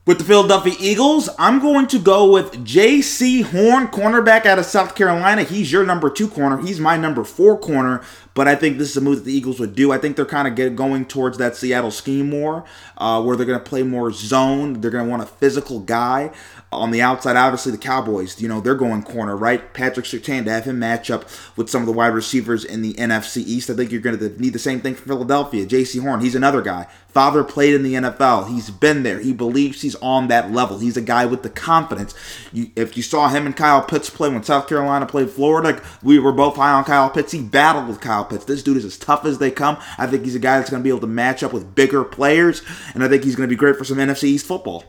with 0.09 0.17
the 0.17 0.25
Philadelphia 0.25 0.75
Eagles, 0.81 1.29
I'm 1.39 1.61
going 1.61 1.87
to 1.89 1.99
go 1.99 2.33
with 2.33 2.65
Jaycee 2.65 3.43
Horn, 3.43 3.89
cornerback 3.89 4.47
out 4.47 4.59
of 4.59 4.65
South 4.65 4.95
Carolina. 4.95 5.43
He's 5.43 5.71
your 5.71 5.85
number 5.85 6.09
two 6.09 6.29
corner. 6.29 6.57
He's 6.63 6.81
my 6.81 6.97
number 6.97 7.25
four 7.25 7.59
corner, 7.59 8.01
but 8.33 8.49
I 8.49 8.55
think 8.55 8.79
this 8.79 8.89
is 8.89 8.97
a 8.97 9.03
move 9.03 9.17
that 9.17 9.25
the 9.25 9.35
Eagles 9.35 9.61
would 9.61 9.75
do. 9.75 9.93
I 9.93 9.99
think 9.99 10.17
they're 10.17 10.25
kind 10.25 10.49
of 10.49 10.77
going 10.77 11.05
towards 11.05 11.37
that 11.37 11.57
Seattle 11.57 11.91
scheme 11.91 12.31
more, 12.31 12.65
uh, 12.97 13.23
where 13.23 13.37
they're 13.37 13.45
going 13.45 13.59
to 13.59 13.65
play 13.65 13.83
more 13.83 14.11
zone. 14.11 14.81
They're 14.81 14.91
going 14.91 15.05
to 15.05 15.11
want 15.11 15.23
a 15.23 15.27
physical 15.27 15.81
guy 15.81 16.33
on 16.71 16.91
the 16.91 17.01
outside. 17.01 17.37
Obviously, 17.37 17.73
the 17.73 17.79
Cowboys, 17.79 18.41
you 18.41 18.49
know, 18.49 18.61
they're 18.61 18.75
going 18.75 19.03
corner, 19.03 19.37
right? 19.37 19.73
Patrick 19.73 20.07
Surtain 20.07 20.45
to 20.45 20.51
have 20.51 20.65
him 20.65 20.79
match 20.79 21.11
up 21.11 21.25
with 21.57 21.71
some 21.71 21.83
of 21.83 21.87
the 21.87 21.93
wide 21.93 22.09
receivers 22.09 22.65
in 22.65 22.83
the 22.83 22.95
NFC 22.95 23.39
East. 23.39 23.71
I 23.71 23.75
think 23.75 23.91
you're 23.91 24.01
going 24.01 24.19
to 24.19 24.41
need 24.41 24.53
the 24.53 24.59
same 24.59 24.81
thing 24.81 24.95
for 24.95 25.07
Philadelphia. 25.07 25.67
Jaycee 25.67 26.03
Horn, 26.03 26.21
he's 26.21 26.35
another 26.35 26.61
guy. 26.61 26.87
Father 27.09 27.43
played 27.43 27.75
in 27.75 27.83
the 27.83 27.95
NFL. 27.95 28.49
He's 28.49 28.71
been 28.71 29.03
there. 29.03 29.19
He 29.19 29.33
believes 29.33 29.81
he's 29.81 29.95
on 29.97 30.29
that 30.29 30.53
level. 30.53 30.79
He's 30.79 30.97
a 30.97 31.03
guy 31.03 31.25
with 31.25 31.43
the 31.43 31.51
confidence. 31.51 32.15
You, 32.53 32.71
if 32.77 32.97
you 32.97 33.03
saw 33.03 33.29
him 33.29 33.47
and 33.47 33.57
Kyle 33.57 33.83
Pitts 33.83 34.11
play 34.11 34.29
when 34.29 34.43
South 34.43 34.69
Carolina 34.69 35.07
played 35.07 35.31
Florida, 35.31 35.83
we 36.03 36.19
were 36.19 36.33
both 36.33 36.57
high 36.57 36.73
on 36.73 36.85
Kyle 36.85 37.09
Pitts. 37.09 37.33
He 37.33 37.41
battled 37.41 37.89
with 37.89 38.01
Kyle 38.01 38.27
Pitts. 38.27 38.45
This 38.45 38.63
dude 38.63 38.77
is 38.77 38.85
as 38.85 38.99
tough 38.99 39.25
as 39.25 39.39
they 39.39 39.51
come. 39.51 39.79
I 39.97 40.07
think 40.07 40.25
he's 40.25 40.35
a 40.35 40.39
guy 40.39 40.59
that's 40.59 40.71
going 40.71 40.83
to 40.83 40.85
be 40.85 40.91
able 40.91 41.01
to 41.01 41.07
match 41.07 41.43
up 41.43 41.53
with 41.53 41.75
bigger 41.75 42.05
players, 42.05 42.63
and 42.95 43.03
I 43.03 43.09
think 43.09 43.25
he's 43.25 43.37
going 43.37 43.49
to 43.49 43.53
be 43.53 43.59
great 43.59 43.77
for 43.77 43.85
some 43.85 43.97
NFC 43.97 44.25
East 44.25 44.47
football. 44.47 44.85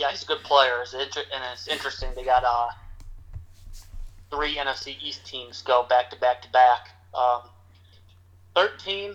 Yeah, 0.00 0.10
he's 0.10 0.22
a 0.22 0.26
good 0.26 0.42
player. 0.44 0.80
It's 0.80 0.94
inter- 0.94 1.28
and 1.30 1.44
it's 1.52 1.68
interesting. 1.68 2.08
They 2.16 2.24
got 2.24 2.42
uh, 2.42 2.70
three 4.30 4.54
NFC 4.54 4.96
East 5.02 5.26
teams 5.26 5.60
go 5.60 5.84
back 5.90 6.08
to 6.08 6.16
back 6.16 6.40
to 6.40 6.48
back. 6.48 6.88
Um, 7.14 7.42
13 8.54 9.14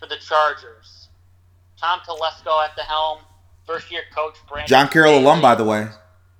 for 0.00 0.06
the 0.06 0.16
Chargers. 0.16 1.08
Tom 1.78 2.00
Telesco 2.08 2.64
at 2.64 2.74
the 2.74 2.84
helm. 2.84 3.18
First 3.66 3.92
year 3.92 4.00
coach 4.14 4.36
Brandon. 4.48 4.66
John 4.66 4.88
Carroll 4.88 5.18
alum, 5.18 5.42
by 5.42 5.54
the 5.54 5.64
way. 5.64 5.88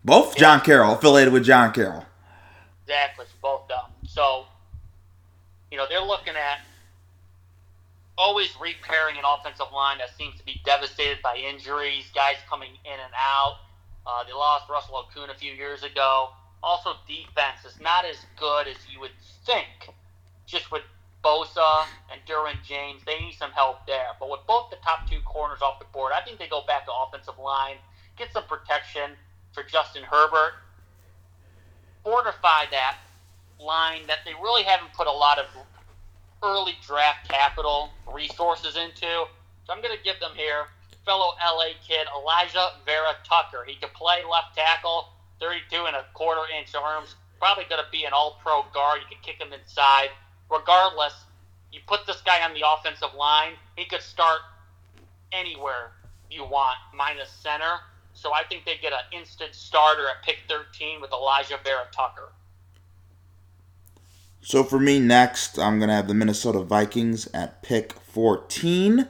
Both 0.03 0.38
John 0.38 0.61
Carroll 0.62 0.94
affiliated 0.94 1.35
with 1.35 1.44
John 1.44 1.75
Carroll. 1.75 2.07
Exactly, 2.85 3.27
both 3.42 3.64
of 3.64 3.68
them. 3.68 4.09
So, 4.09 4.46
you 5.70 5.77
know, 5.77 5.85
they're 5.90 6.01
looking 6.01 6.35
at 6.37 6.61
always 8.18 8.48
repairing 8.61 9.16
an 9.16 9.24
offensive 9.24 9.72
line 9.72 9.98
that 9.98 10.16
seems 10.16 10.37
to 10.38 10.44
be 10.44 10.61
devastated 10.64 11.18
by 11.22 11.37
injuries, 11.37 12.05
guys 12.14 12.37
coming 12.48 12.70
in 12.85 12.92
and 12.98 13.12
out. 13.14 13.59
Uh, 14.07 14.24
they 14.24 14.33
lost 14.33 14.68
Russell 14.70 15.05
Okung 15.05 15.31
a 15.31 15.38
few 15.38 15.52
years 15.52 15.83
ago. 15.83 16.31
Also, 16.62 16.94
defense 17.07 17.64
is 17.66 17.81
not 17.81 18.05
as 18.05 18.16
good 18.38 18.66
as 18.66 18.76
you 18.90 19.00
would 19.00 19.14
think. 19.44 19.92
Just 20.46 20.70
with 20.70 20.83
Bosa 21.24 21.85
and 22.11 22.20
Derwin 22.26 22.62
James, 22.64 23.02
they 23.05 23.18
need 23.18 23.35
some 23.35 23.50
help 23.50 23.87
there. 23.87 24.14
But 24.18 24.31
with 24.31 24.40
both 24.46 24.70
the 24.70 24.76
top 24.76 25.11
two 25.11 25.20
corners 25.24 25.61
off 25.61 25.79
the 25.79 25.87
board, 25.87 26.12
I 26.14 26.24
think 26.24 26.38
they 26.38 26.48
go 26.48 26.62
back 26.66 26.87
to 26.87 26.92
offensive 26.92 27.38
line, 27.38 27.76
get 28.16 28.33
some 28.33 28.44
protection 28.44 29.11
for 29.52 29.64
Justin 29.64 30.02
Herbert, 30.05 30.55
fortify 32.05 32.70
that 32.70 32.98
line 33.61 34.07
that 34.07 34.18
they 34.24 34.35
really 34.35 34.62
haven't 34.62 34.92
put 34.92 35.07
a 35.07 35.12
lot 35.12 35.38
of 35.38 35.46
early 36.46 36.74
draft 36.87 37.28
capital 37.28 37.90
resources 38.06 38.76
into. 38.76 39.26
So 39.66 39.72
I'm 39.72 39.82
going 39.82 39.96
to 39.96 40.02
give 40.04 40.20
them 40.20 40.32
here 40.37 40.66
fellow 41.06 41.35
LA 41.38 41.78
kid 41.87 42.06
Elijah 42.14 42.72
Vera 42.85 43.14
Tucker. 43.24 43.64
He 43.66 43.76
could 43.76 43.94
play 43.94 44.22
left 44.30 44.56
tackle, 44.56 45.09
32 45.40 45.87
and 45.87 45.96
a 45.96 46.04
quarter 46.14 46.42
inch 46.59 46.74
arms. 46.74 47.14
Probably 47.38 47.64
going 47.70 47.82
to 47.82 47.90
be 47.90 48.04
an 48.04 48.12
all 48.12 48.38
pro 48.42 48.64
guard. 48.74 49.00
You 49.00 49.16
can 49.16 49.22
kick 49.22 49.40
him 49.40 49.52
inside. 49.52 50.09
Regardless, 50.50 51.14
you 51.72 51.80
put 51.87 52.06
this 52.06 52.20
guy 52.22 52.42
on 52.42 52.54
the 52.54 52.62
offensive 52.66 53.14
line, 53.16 53.52
he 53.76 53.85
could 53.85 54.02
start 54.02 54.40
anywhere 55.32 55.92
you 56.30 56.44
want, 56.44 56.76
minus 56.94 57.30
center. 57.30 57.80
So 58.14 58.32
I 58.32 58.42
think 58.44 58.64
they 58.64 58.76
get 58.80 58.92
an 58.92 59.06
instant 59.12 59.54
starter 59.54 60.09
at 60.09 60.24
pick 60.24 60.38
13 60.48 61.00
with 61.00 61.11
Alijah 61.11 61.62
Vera-Tucker. 61.62 62.32
So 64.46 64.62
for 64.62 64.78
me 64.78 65.00
next, 65.00 65.59
I'm 65.59 65.80
gonna 65.80 65.96
have 65.96 66.06
the 66.06 66.14
Minnesota 66.14 66.61
Vikings 66.61 67.28
at 67.35 67.64
pick 67.64 67.94
14. 67.94 69.09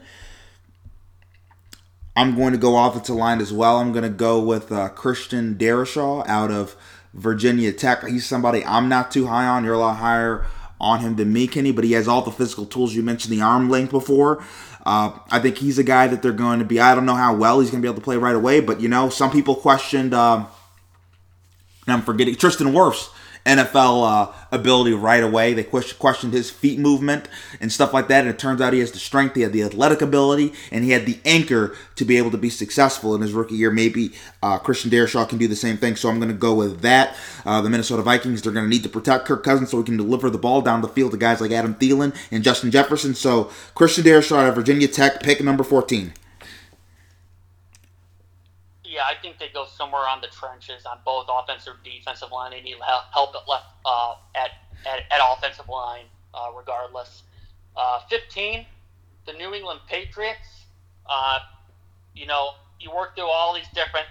I'm 2.17 2.35
going 2.35 2.53
to 2.53 2.59
go 2.59 2.83
offensive 2.83 3.17
line 3.17 3.43
as 3.43 3.53
well. 3.53 3.77
I'm 3.77 3.93
going 3.93 4.05
to 4.05 4.09
go 4.09 4.41
with 4.41 4.73
uh, 4.73 4.89
Christian 4.89 5.55
Darrisaw 5.57 6.27
out 6.27 6.51
of 6.51 6.75
Virginia 7.13 7.71
Tech. 7.73 8.03
He's 8.07 8.25
somebody 8.25 8.65
I'm 8.65 8.89
not 8.89 9.11
too 9.11 9.27
high 9.27 9.47
on. 9.47 9.63
You're 9.63 9.75
a 9.75 9.79
lot 9.79 9.99
higher 9.99 10.47
on 10.81 11.01
him 11.01 11.17
than 11.17 11.35
me, 11.35 11.47
Kenny, 11.47 11.71
but 11.71 11.85
he 11.85 11.93
has 11.93 12.09
all 12.09 12.23
the 12.23 12.31
physical 12.31 12.65
tools. 12.65 12.95
You 12.95 13.03
mentioned 13.03 13.35
the 13.35 13.43
arm 13.43 13.69
length 13.69 13.91
before. 13.91 14.43
Uh, 14.87 15.19
I 15.31 15.39
think 15.39 15.59
he's 15.59 15.79
a 15.79 15.85
guy 15.85 16.07
that 16.07 16.23
they're 16.23 16.33
going 16.33 16.61
to 16.61 16.65
be. 16.65 16.81
I 16.81 16.95
don't 16.95 17.05
know 17.05 17.15
how 17.15 17.37
well 17.37 17.61
he's 17.61 17.71
going 17.71 17.83
to 17.83 17.87
be 17.87 17.91
able 17.91 18.01
to 18.01 18.05
play 18.05 18.17
right 18.17 18.35
away, 18.35 18.61
but 18.61 18.81
you 18.81 18.89
know, 18.89 19.11
some 19.11 19.31
people 19.31 19.55
questioned. 19.55 20.15
Uh, 20.15 20.47
and 21.87 21.93
I'm 21.93 22.03
forgetting 22.03 22.37
Tristan 22.37 22.69
Wirfs 22.69 23.11
NFL 23.47 24.29
uh, 24.29 24.33
ability 24.51 24.93
right 24.93 25.23
away. 25.23 25.55
They 25.55 25.65
questioned 25.65 26.33
his 26.33 26.51
feet 26.51 26.79
movement 26.79 27.29
and 27.61 27.73
stuff 27.73 27.95
like 27.95 28.09
that, 28.09 28.21
and 28.21 28.29
it 28.29 28.39
turns 28.39 28.61
out 28.61 28.73
he 28.73 28.81
has 28.81 28.93
the 28.93 28.99
strength, 28.99 29.35
he 29.35 29.43
had 29.43 29.53
the 29.53 29.63
athletic 29.63 30.03
ability, 30.03 30.53
and 30.71 30.85
he 30.85 30.91
had 30.91 31.07
the 31.07 31.19
anchor 31.25 31.75
to 31.95 32.05
be 32.05 32.19
able 32.19 32.31
to 32.33 32.39
be 32.39 32.51
successful 32.51 33.15
in 33.15 33.23
his 33.23 33.33
rookie 33.33 33.55
year. 33.55 33.71
Maybe 33.71 34.13
uh, 34.43 34.59
Christian 34.59 34.91
Darrisaw 34.91 35.29
can 35.29 35.39
do 35.39 35.49
the 35.49 35.57
same 35.57 35.77
thing, 35.77 35.97
so 35.97 36.09
I'm 36.09 36.19
going 36.19 36.29
to 36.29 36.35
go 36.35 36.55
with 36.55 36.81
that. 36.83 37.17
Uh, 37.45 37.61
the 37.61 37.71
Minnesota 37.71 38.03
Vikings, 38.03 38.43
they're 38.43 38.53
going 38.53 38.67
to 38.67 38.71
need 38.71 38.83
to 38.83 38.89
protect 38.89 39.25
Kirk 39.25 39.45
Cousins 39.45 39.71
so 39.71 39.79
he 39.79 39.85
can 39.85 39.97
deliver 39.97 40.29
the 40.29 40.39
ball 40.39 40.61
down 40.61 40.83
the 40.83 40.89
field 40.89 41.13
to 41.13 41.17
guys 41.17 41.41
like 41.41 41.53
Adam 41.53 41.75
Thielen 41.75 42.15
and 42.31 42.43
Justin 42.43 42.71
Jefferson. 42.71 43.15
So 43.15 43.51
Christian 43.75 44.05
Darrisaw 44.05 44.39
out 44.39 44.49
of 44.49 44.55
Virginia 44.55 44.89
Tech, 44.89 45.23
pick 45.23 45.43
number 45.43 45.65
14. 45.65 46.13
Yeah, 48.97 49.03
I 49.03 49.21
think 49.21 49.39
they 49.39 49.49
go 49.53 49.67
somewhere 49.67 50.09
on 50.09 50.23
the 50.23 50.29
trenches 50.29 50.87
on 50.87 51.01
both 51.05 51.27
offensive 51.29 51.75
defensive 51.85 52.33
line. 52.33 52.53
They 52.53 52.63
need 52.63 52.77
help 53.13 53.35
at 53.35 53.47
left 53.47 53.67
uh, 53.85 54.15
at, 54.35 54.53
at 54.87 55.01
at 55.13 55.21
offensive 55.21 55.69
line, 55.69 56.07
uh, 56.33 56.49
regardless. 56.57 57.23
Uh, 57.77 58.01
Fifteen, 58.09 58.65
the 59.27 59.35
New 59.35 59.53
England 59.53 59.81
Patriots. 59.87 60.65
Uh, 61.05 61.41
you 62.15 62.25
know, 62.25 62.53
you 62.81 62.91
work 62.91 63.15
through 63.15 63.29
all 63.29 63.53
these 63.53 63.69
different 63.75 64.07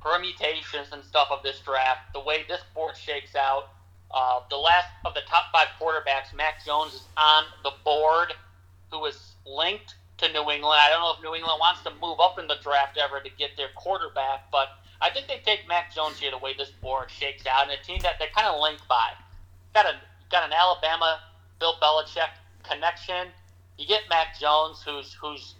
permutations 0.00 0.88
and 0.92 1.04
stuff 1.04 1.28
of 1.30 1.42
this 1.42 1.60
draft. 1.60 2.14
The 2.14 2.20
way 2.20 2.46
this 2.48 2.62
board 2.74 2.96
shakes 2.96 3.36
out, 3.36 3.68
uh, 4.12 4.40
the 4.48 4.56
last 4.56 4.88
of 5.04 5.12
the 5.12 5.20
top 5.28 5.52
five 5.52 5.68
quarterbacks, 5.78 6.34
Mac 6.34 6.64
Jones 6.64 6.94
is 6.94 7.04
on 7.18 7.44
the 7.64 7.72
board, 7.84 8.32
who 8.90 9.04
is 9.04 9.34
linked 9.44 9.96
to 10.20 10.32
New 10.32 10.50
England. 10.50 10.78
I 10.78 10.88
don't 10.90 11.00
know 11.00 11.14
if 11.16 11.22
New 11.22 11.34
England 11.34 11.58
wants 11.58 11.82
to 11.82 11.90
move 12.00 12.20
up 12.20 12.38
in 12.38 12.46
the 12.46 12.56
draft 12.62 12.98
ever 12.98 13.20
to 13.20 13.30
get 13.38 13.56
their 13.56 13.68
quarterback, 13.74 14.50
but 14.52 14.68
I 15.00 15.10
think 15.10 15.28
they 15.28 15.40
take 15.44 15.66
Mac 15.66 15.94
Jones 15.94 16.18
here 16.18 16.30
the 16.30 16.38
way 16.38 16.54
this 16.56 16.70
board 16.82 17.10
shakes 17.10 17.46
out, 17.46 17.64
and 17.64 17.72
a 17.72 17.82
team 17.82 18.00
that 18.02 18.18
they're 18.18 18.32
kind 18.34 18.46
of 18.46 18.60
linked 18.60 18.86
by. 18.86 19.12
Got 19.74 19.86
a 19.86 19.94
got 20.30 20.44
an 20.44 20.52
Alabama 20.52 21.20
Bill 21.58 21.74
Belichick 21.82 22.28
connection. 22.62 23.28
You 23.78 23.86
get 23.86 24.02
Mac 24.10 24.38
Jones, 24.38 24.82
who's 24.84 25.14
who's 25.14 25.54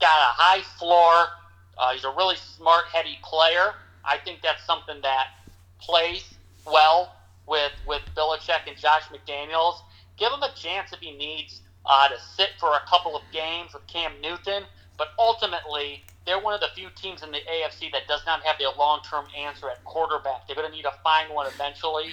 got 0.00 0.16
a 0.16 0.32
high 0.32 0.62
floor. 0.78 1.28
Uh, 1.76 1.92
he's 1.92 2.04
a 2.04 2.10
really 2.10 2.36
smart, 2.36 2.86
heady 2.86 3.18
player. 3.22 3.74
I 4.04 4.18
think 4.18 4.40
that's 4.42 4.64
something 4.64 5.00
that 5.02 5.28
plays 5.80 6.24
well 6.66 7.14
with 7.46 7.72
with 7.86 8.02
Belichick 8.16 8.66
and 8.66 8.78
Josh 8.78 9.02
McDaniels. 9.12 9.76
Give 10.16 10.32
him 10.32 10.42
a 10.42 10.52
chance 10.54 10.92
if 10.92 11.00
he 11.00 11.10
needs 11.12 11.60
uh, 11.86 12.08
to 12.08 12.16
sit 12.36 12.50
for 12.58 12.74
a 12.74 12.88
couple 12.88 13.16
of 13.16 13.22
games 13.32 13.72
with 13.74 13.86
Cam 13.86 14.12
Newton, 14.22 14.64
but 14.96 15.08
ultimately 15.18 16.04
they're 16.26 16.40
one 16.40 16.54
of 16.54 16.60
the 16.60 16.68
few 16.74 16.88
teams 16.96 17.22
in 17.22 17.30
the 17.30 17.38
AFC 17.38 17.92
that 17.92 18.06
does 18.08 18.22
not 18.26 18.42
have 18.42 18.58
their 18.58 18.70
long-term 18.78 19.26
answer 19.36 19.68
at 19.68 19.84
quarterback. 19.84 20.46
They're 20.46 20.56
going 20.56 20.68
to 20.68 20.74
need 20.74 20.82
to 20.82 20.94
find 21.02 21.32
one 21.32 21.46
eventually. 21.46 22.12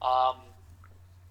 Um, 0.00 0.36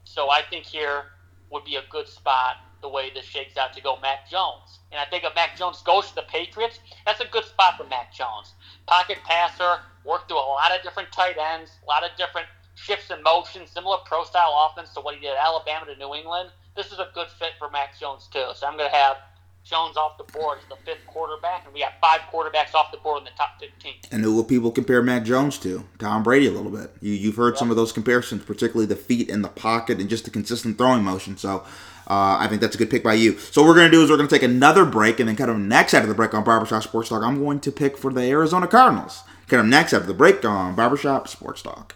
so 0.06 0.30
I 0.30 0.41
think 0.49 0.65
here 0.65 1.06
would 1.49 1.65
be 1.65 1.75
a 1.75 1.84
good 1.89 2.08
spot 2.08 2.58
the 2.82 2.89
way 2.89 3.12
this 3.13 3.25
shakes 3.25 3.58
out 3.58 3.73
to 3.73 3.82
go 3.82 3.97
Mac 4.01 4.30
Jones. 4.30 4.80
And 4.91 4.99
I 4.99 5.06
think 5.06 5.23
if 5.23 5.36
Mac 5.36 5.58
Jones 5.58 5.82
goes 5.84 6.10
to 6.10 6.15
the 6.15 6.23
Patriots, 6.23 6.80
that's 7.06 7.19
a 7.19 7.27
good 7.27 7.45
spot 7.45 7.77
for 7.77 7.84
Mac 7.86 8.13
Jones. 8.13 8.54
Pocket 8.88 9.17
passer, 9.23 9.80
worked 10.04 10.30
through 10.30 10.39
a 10.39 10.39
lot 10.39 10.75
of 10.75 10.82
different 10.82 11.12
tight 11.12 11.36
ends, 11.38 11.71
a 11.84 11.86
lot 11.86 12.04
of 12.04 12.10
different 12.17 12.47
shifts 12.75 13.12
in 13.12 13.21
motion, 13.21 13.67
similar 13.67 13.97
pro 14.06 14.23
style 14.23 14.69
offense 14.71 14.93
to 14.93 15.01
what 15.01 15.15
he 15.15 15.21
did 15.21 15.32
at 15.32 15.45
Alabama 15.45 15.86
to 15.86 15.95
New 15.95 16.15
England. 16.15 16.49
This 16.76 16.92
is 16.92 17.00
a 17.00 17.10
good 17.14 17.28
fit 17.28 17.52
for 17.60 17.70
Max 17.70 18.00
Jones 18.00 18.28
too. 18.32 18.46
So 18.56 18.68
I'm 18.68 18.78
going 18.78 18.90
to 18.90 18.96
have 18.96 19.18
Jones 19.64 19.96
off 19.96 20.18
the 20.18 20.24
board 20.24 20.58
as 20.58 20.66
the 20.70 20.76
fifth 20.86 21.06
quarterback, 21.06 21.66
and 21.66 21.74
we 21.74 21.82
got 21.82 21.94
five 22.02 22.22
quarterbacks 22.32 22.74
off 22.74 22.92
the 22.92 22.98
board 22.98 23.20
in 23.20 23.26
the 23.26 23.32
top 23.38 23.60
15. 23.60 23.94
And 24.12 24.24
who 24.24 24.34
will 24.34 24.44
people 24.44 24.72
compare 24.72 25.04
Mac 25.04 25.24
Jones 25.24 25.60
to? 25.60 25.84
Tom 26.00 26.24
Brady 26.24 26.48
a 26.48 26.52
little 26.52 26.72
bit. 26.72 26.92
You, 27.00 27.14
you've 27.14 27.36
heard 27.36 27.58
some 27.58 27.70
of 27.70 27.76
those 27.76 27.92
comparisons, 27.92 28.44
particularly 28.44 28.88
the 28.88 28.96
feet 28.96 29.30
in 29.30 29.44
the 29.44 29.50
pocket 29.50 30.00
and 30.00 30.10
just 30.10 30.26
the 30.26 30.32
consistent 30.32 30.78
throwing 30.78 31.04
motion. 31.04 31.38
So 31.38 31.64
uh, 32.08 32.38
I 32.40 32.48
think 32.48 32.62
that's 32.62 32.76
a 32.76 32.78
good 32.78 32.90
pick 32.90 33.04
by 33.04 33.14
you. 33.14 33.38
So 33.38 33.62
what 33.62 33.70
we're 33.70 33.76
going 33.76 33.92
to 33.92 33.96
do 33.96 34.04
is 34.04 34.10
we're 34.10 34.18
going 34.18 34.30
to 34.30 34.36
take 34.36 34.44
another 34.44 34.84
break, 34.84 35.20
and 35.20 35.30
then 35.30 35.36
kind 35.36 35.52
of 35.52 35.58
next 35.60 35.94
after 35.94 36.08
the 36.08 36.16
break 36.16 36.34
on 36.34 36.44
Barbershop 36.44 36.84
Sports 36.84 37.10
Talk, 37.10 37.24
I'm 37.24 37.44
going 37.44 37.60
to 37.60 37.72
pick 37.72 37.98
for 37.98 38.12
the 38.12 38.22
Arizona 38.22 38.68
Cardinals. 38.68 39.24
Kind 39.48 39.62
of 39.62 39.68
next 39.68 39.94
after 39.94 40.08
the 40.08 40.14
break 40.14 40.44
on 40.44 40.76
Barbershop 40.76 41.28
Sports 41.28 41.62
Talk. 41.62 41.96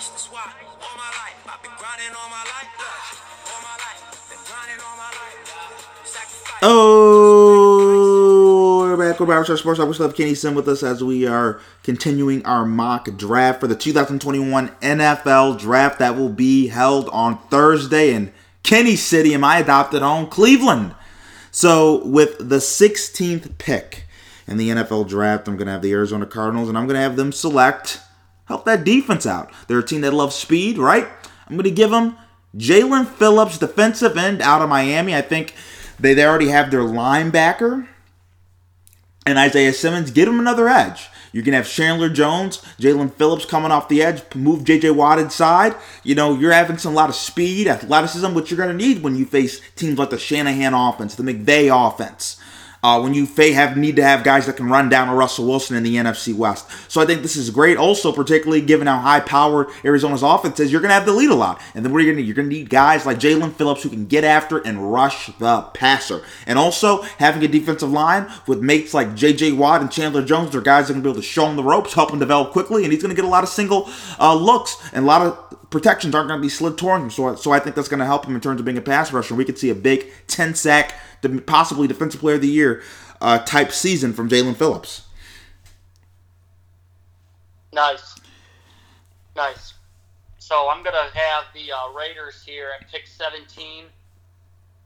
Roll 0.00 0.16
the 0.16 0.22
why 0.32 0.52
all 0.80 0.96
my 0.96 1.10
life, 1.12 1.36
I've 1.46 1.62
been 1.62 1.72
grinding 1.76 2.08
all 2.16 2.30
my 2.30 2.42
life. 2.44 2.68
Look, 2.78 2.88
all 3.52 3.60
my 3.60 3.76
life, 3.76 4.00
been 4.30 4.38
grinding 4.48 4.80
all 4.82 4.96
my 4.96 5.10
life. 5.10 5.36
Sacrifice. 6.04 6.60
Oh, 6.62 7.36
we're 8.80 8.96
back 8.96 9.20
with 9.20 9.28
Barbershop 9.28 9.58
Sports 9.58 9.78
Talk. 9.78 9.88
We 9.88 9.94
still 9.94 10.08
have 10.08 10.16
Kenny 10.16 10.34
Sim 10.34 10.54
with 10.54 10.68
us 10.68 10.82
as 10.82 11.04
we 11.04 11.26
are 11.26 11.60
continuing 11.82 12.46
our 12.46 12.64
mock 12.64 13.14
draft 13.18 13.60
for 13.60 13.66
the 13.66 13.76
2021 13.76 14.68
NFL 14.80 15.60
Draft 15.60 15.98
that 15.98 16.16
will 16.16 16.30
be 16.30 16.68
held 16.68 17.10
on 17.10 17.36
Thursday 17.48 18.14
in 18.14 18.32
Kenny 18.62 18.96
City 18.96 19.34
in 19.34 19.42
my 19.42 19.58
adopted 19.58 20.00
home, 20.00 20.28
Cleveland. 20.28 20.94
So, 21.50 22.06
with 22.06 22.38
the 22.38 22.56
16th 22.56 23.58
pick 23.58 24.06
in 24.46 24.56
the 24.56 24.70
NFL 24.70 25.08
Draft, 25.08 25.46
I'm 25.46 25.56
going 25.56 25.66
to 25.66 25.72
have 25.72 25.82
the 25.82 25.92
Arizona 25.92 26.24
Cardinals, 26.24 26.70
and 26.70 26.78
I'm 26.78 26.86
going 26.86 26.96
to 26.96 27.02
have 27.02 27.16
them 27.16 27.32
select, 27.32 27.98
help 28.50 28.64
that 28.64 28.84
defense 28.84 29.26
out. 29.26 29.50
They're 29.68 29.78
a 29.78 29.86
team 29.86 30.00
that 30.00 30.12
loves 30.12 30.34
speed, 30.34 30.76
right? 30.76 31.06
I'm 31.46 31.56
going 31.56 31.64
to 31.64 31.70
give 31.70 31.90
them 31.90 32.16
Jaelan 32.56 33.06
Phillips, 33.06 33.58
defensive 33.58 34.16
end 34.16 34.42
out 34.42 34.60
of 34.60 34.68
Miami. 34.68 35.14
I 35.14 35.22
think 35.22 35.54
they, 36.00 36.14
they 36.14 36.26
already 36.26 36.48
have 36.48 36.70
their 36.70 36.80
linebacker 36.80 37.86
and 39.24 39.38
Isaiah 39.38 39.72
Simmons. 39.72 40.10
give 40.10 40.26
them 40.26 40.40
another 40.40 40.68
edge. 40.68 41.08
You 41.32 41.42
can 41.42 41.52
have 41.52 41.68
Chandler 41.68 42.08
Jones, 42.08 42.56
Jaelan 42.80 43.14
Phillips 43.14 43.44
coming 43.44 43.70
off 43.70 43.88
the 43.88 44.02
edge, 44.02 44.22
move 44.34 44.64
J.J. 44.64 44.90
Watt 44.90 45.20
inside. 45.20 45.76
You 46.02 46.16
know, 46.16 46.34
you're 46.34 46.50
having 46.50 46.76
some 46.76 46.92
lot 46.92 47.08
of 47.08 47.14
speed, 47.14 47.68
athleticism, 47.68 48.34
which 48.34 48.50
you're 48.50 48.58
going 48.58 48.76
to 48.76 48.84
need 48.84 49.04
when 49.04 49.14
you 49.14 49.26
face 49.26 49.60
teams 49.76 49.96
like 49.96 50.10
the 50.10 50.18
Shanahan 50.18 50.74
offense, 50.74 51.14
the 51.14 51.22
McVay 51.22 51.70
offense 51.70 52.39
uh, 52.82 53.00
when 53.00 53.14
you 53.14 53.26
have 53.26 53.76
need 53.76 53.96
to 53.96 54.02
have 54.02 54.24
guys 54.24 54.46
that 54.46 54.56
can 54.56 54.68
run 54.68 54.88
down 54.88 55.08
a 55.08 55.14
Russell 55.14 55.46
Wilson 55.46 55.76
in 55.76 55.82
the 55.82 55.96
NFC 55.96 56.34
West. 56.34 56.66
So 56.90 57.00
I 57.00 57.06
think 57.06 57.22
this 57.22 57.36
is 57.36 57.50
great. 57.50 57.76
Also, 57.76 58.12
particularly 58.12 58.60
given 58.60 58.86
how 58.86 58.98
high 58.98 59.20
powered 59.20 59.68
Arizona's 59.84 60.22
offense 60.22 60.60
is, 60.60 60.72
you're 60.72 60.80
going 60.80 60.90
to 60.90 60.94
have 60.94 61.06
the 61.06 61.12
lead 61.12 61.30
a 61.30 61.34
lot. 61.34 61.60
And 61.74 61.84
then 61.84 61.92
what 61.92 61.98
are 61.98 62.04
you 62.04 62.12
going 62.12 62.22
to 62.22 62.22
You're 62.22 62.34
going 62.34 62.48
to 62.48 62.54
need 62.54 62.70
guys 62.70 63.06
like 63.06 63.18
Jaelan 63.18 63.52
Phillips 63.52 63.82
who 63.82 63.90
can 63.90 64.06
get 64.06 64.24
after 64.24 64.58
and 64.58 64.92
rush 64.92 65.26
the 65.38 65.62
passer. 65.74 66.22
And 66.46 66.58
also 66.58 67.02
having 67.18 67.42
a 67.42 67.48
defensive 67.48 67.90
line 67.90 68.30
with 68.46 68.60
mates 68.60 68.94
like 68.94 69.14
J.J. 69.14 69.52
Watt 69.52 69.80
and 69.80 69.90
Chandler 69.90 70.24
Jones, 70.24 70.52
they're 70.52 70.60
guys 70.60 70.88
that 70.88 70.94
can 70.94 71.02
be 71.02 71.08
able 71.08 71.20
to 71.20 71.26
show 71.26 71.46
him 71.46 71.56
the 71.56 71.64
ropes, 71.64 71.94
help 71.94 72.12
him 72.12 72.18
develop 72.18 72.52
quickly, 72.52 72.84
and 72.84 72.92
he's 72.92 73.02
going 73.02 73.14
to 73.14 73.20
get 73.20 73.24
a 73.24 73.28
lot 73.28 73.44
of 73.44 73.50
single 73.50 73.88
uh, 74.18 74.34
looks 74.34 74.76
and 74.92 75.04
a 75.04 75.06
lot 75.06 75.22
of 75.22 75.70
protections 75.70 76.14
aren't 76.14 76.28
going 76.28 76.38
to 76.38 76.42
be 76.42 76.48
slid 76.48 76.76
toward 76.76 77.00
him. 77.00 77.10
So, 77.10 77.34
so 77.36 77.52
I 77.52 77.60
think 77.60 77.76
that's 77.76 77.88
going 77.88 78.00
to 78.00 78.06
help 78.06 78.26
him 78.26 78.34
in 78.34 78.40
terms 78.40 78.60
of 78.60 78.66
being 78.66 78.78
a 78.78 78.82
pass 78.82 79.12
rusher. 79.12 79.34
We 79.34 79.44
could 79.44 79.58
see 79.58 79.70
a 79.70 79.74
big 79.74 80.10
10 80.26 80.54
sack 80.54 80.94
possibly 81.46 81.86
Defensive 81.86 82.20
Player 82.20 82.36
of 82.36 82.42
the 82.42 82.48
Year 82.48 82.82
uh, 83.20 83.38
type 83.38 83.72
season 83.72 84.12
from 84.12 84.28
Jaelan 84.28 84.56
Phillips. 84.56 85.02
Nice. 87.72 88.16
Nice. 89.36 89.74
So 90.38 90.68
I'm 90.68 90.82
to 90.82 91.10
have 91.14 91.44
the 91.54 91.70
uh, 91.70 91.92
Raiders 91.92 92.42
here 92.44 92.70
at 92.80 92.90
pick 92.90 93.06
17. 93.06 93.84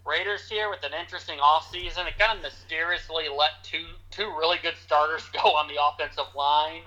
Raiders 0.05 0.49
here 0.51 0.69
with 0.69 0.85
an 0.85 0.93
interesting 0.93 1.39
offseason. 1.39 2.07
It 2.07 2.19
kind 2.19 2.37
of 2.37 2.43
mysteriously 2.43 3.25
let 3.35 3.65
two 3.65 3.87
two 4.11 4.29
really 4.39 4.59
good 4.63 4.75
starters 4.85 5.25
go 5.33 5.57
on 5.57 5.67
the 5.67 5.81
offensive 5.81 6.29
line, 6.37 6.83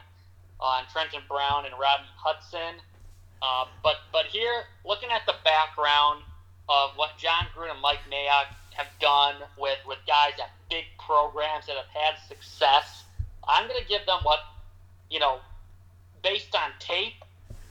uh, 0.62 0.84
Trenton 0.94 1.22
Brown 1.28 1.66
and 1.66 1.74
Rodney 1.74 2.14
Hudson. 2.16 2.78
Uh, 3.42 3.66
but 3.82 3.96
but 4.12 4.26
here, 4.28 4.66
looking 4.86 5.10
at 5.10 5.26
the 5.26 5.34
background 5.44 6.22
of 6.70 6.92
what 6.96 7.18
Jon 7.18 7.48
Gruden 7.56 7.72
and 7.72 7.82
Mike 7.82 8.06
Mayock 8.12 8.54
have 8.78 8.88
done 9.02 9.36
with, 9.58 9.80
with 9.88 9.98
guys 10.06 10.34
at 10.40 10.52
big 10.70 10.86
programs 11.00 11.66
that 11.66 11.76
have 11.76 11.90
had 11.90 12.16
success. 12.28 13.04
I'm 13.48 13.68
going 13.68 13.82
to 13.82 13.88
give 13.88 14.06
them 14.06 14.20
what, 14.22 14.40
you 15.10 15.20
know, 15.20 15.40
based 16.22 16.56
on 16.56 16.70
tape, 16.80 17.18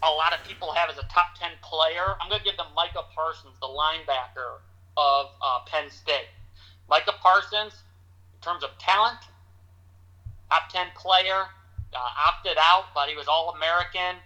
a 0.03 0.11
lot 0.11 0.35
of 0.35 0.43
people 0.47 0.73
have 0.73 0.91
as 0.91 0.99
a 0.99 1.07
top 1.07 1.39
10 1.39 1.51
player. 1.63 2.19
I'm 2.21 2.29
going 2.29 2.41
to 2.41 2.45
give 2.45 2.57
them 2.57 2.67
Micah 2.75 3.07
Parsons, 3.15 3.55
the 3.61 3.71
linebacker 3.71 4.59
of 4.97 5.27
uh, 5.41 5.61
Penn 5.67 5.91
State. 5.91 6.27
Micah 6.91 7.15
Parsons, 7.23 7.75
in 8.35 8.41
terms 8.43 8.65
of 8.65 8.71
talent, 8.79 9.19
top 10.51 10.69
10 10.71 10.89
player, 10.97 11.47
uh, 11.95 12.27
opted 12.29 12.59
out, 12.59 12.87
but 12.95 13.09
he 13.09 13.15
was 13.15 13.27
All 13.29 13.55
American 13.55 14.19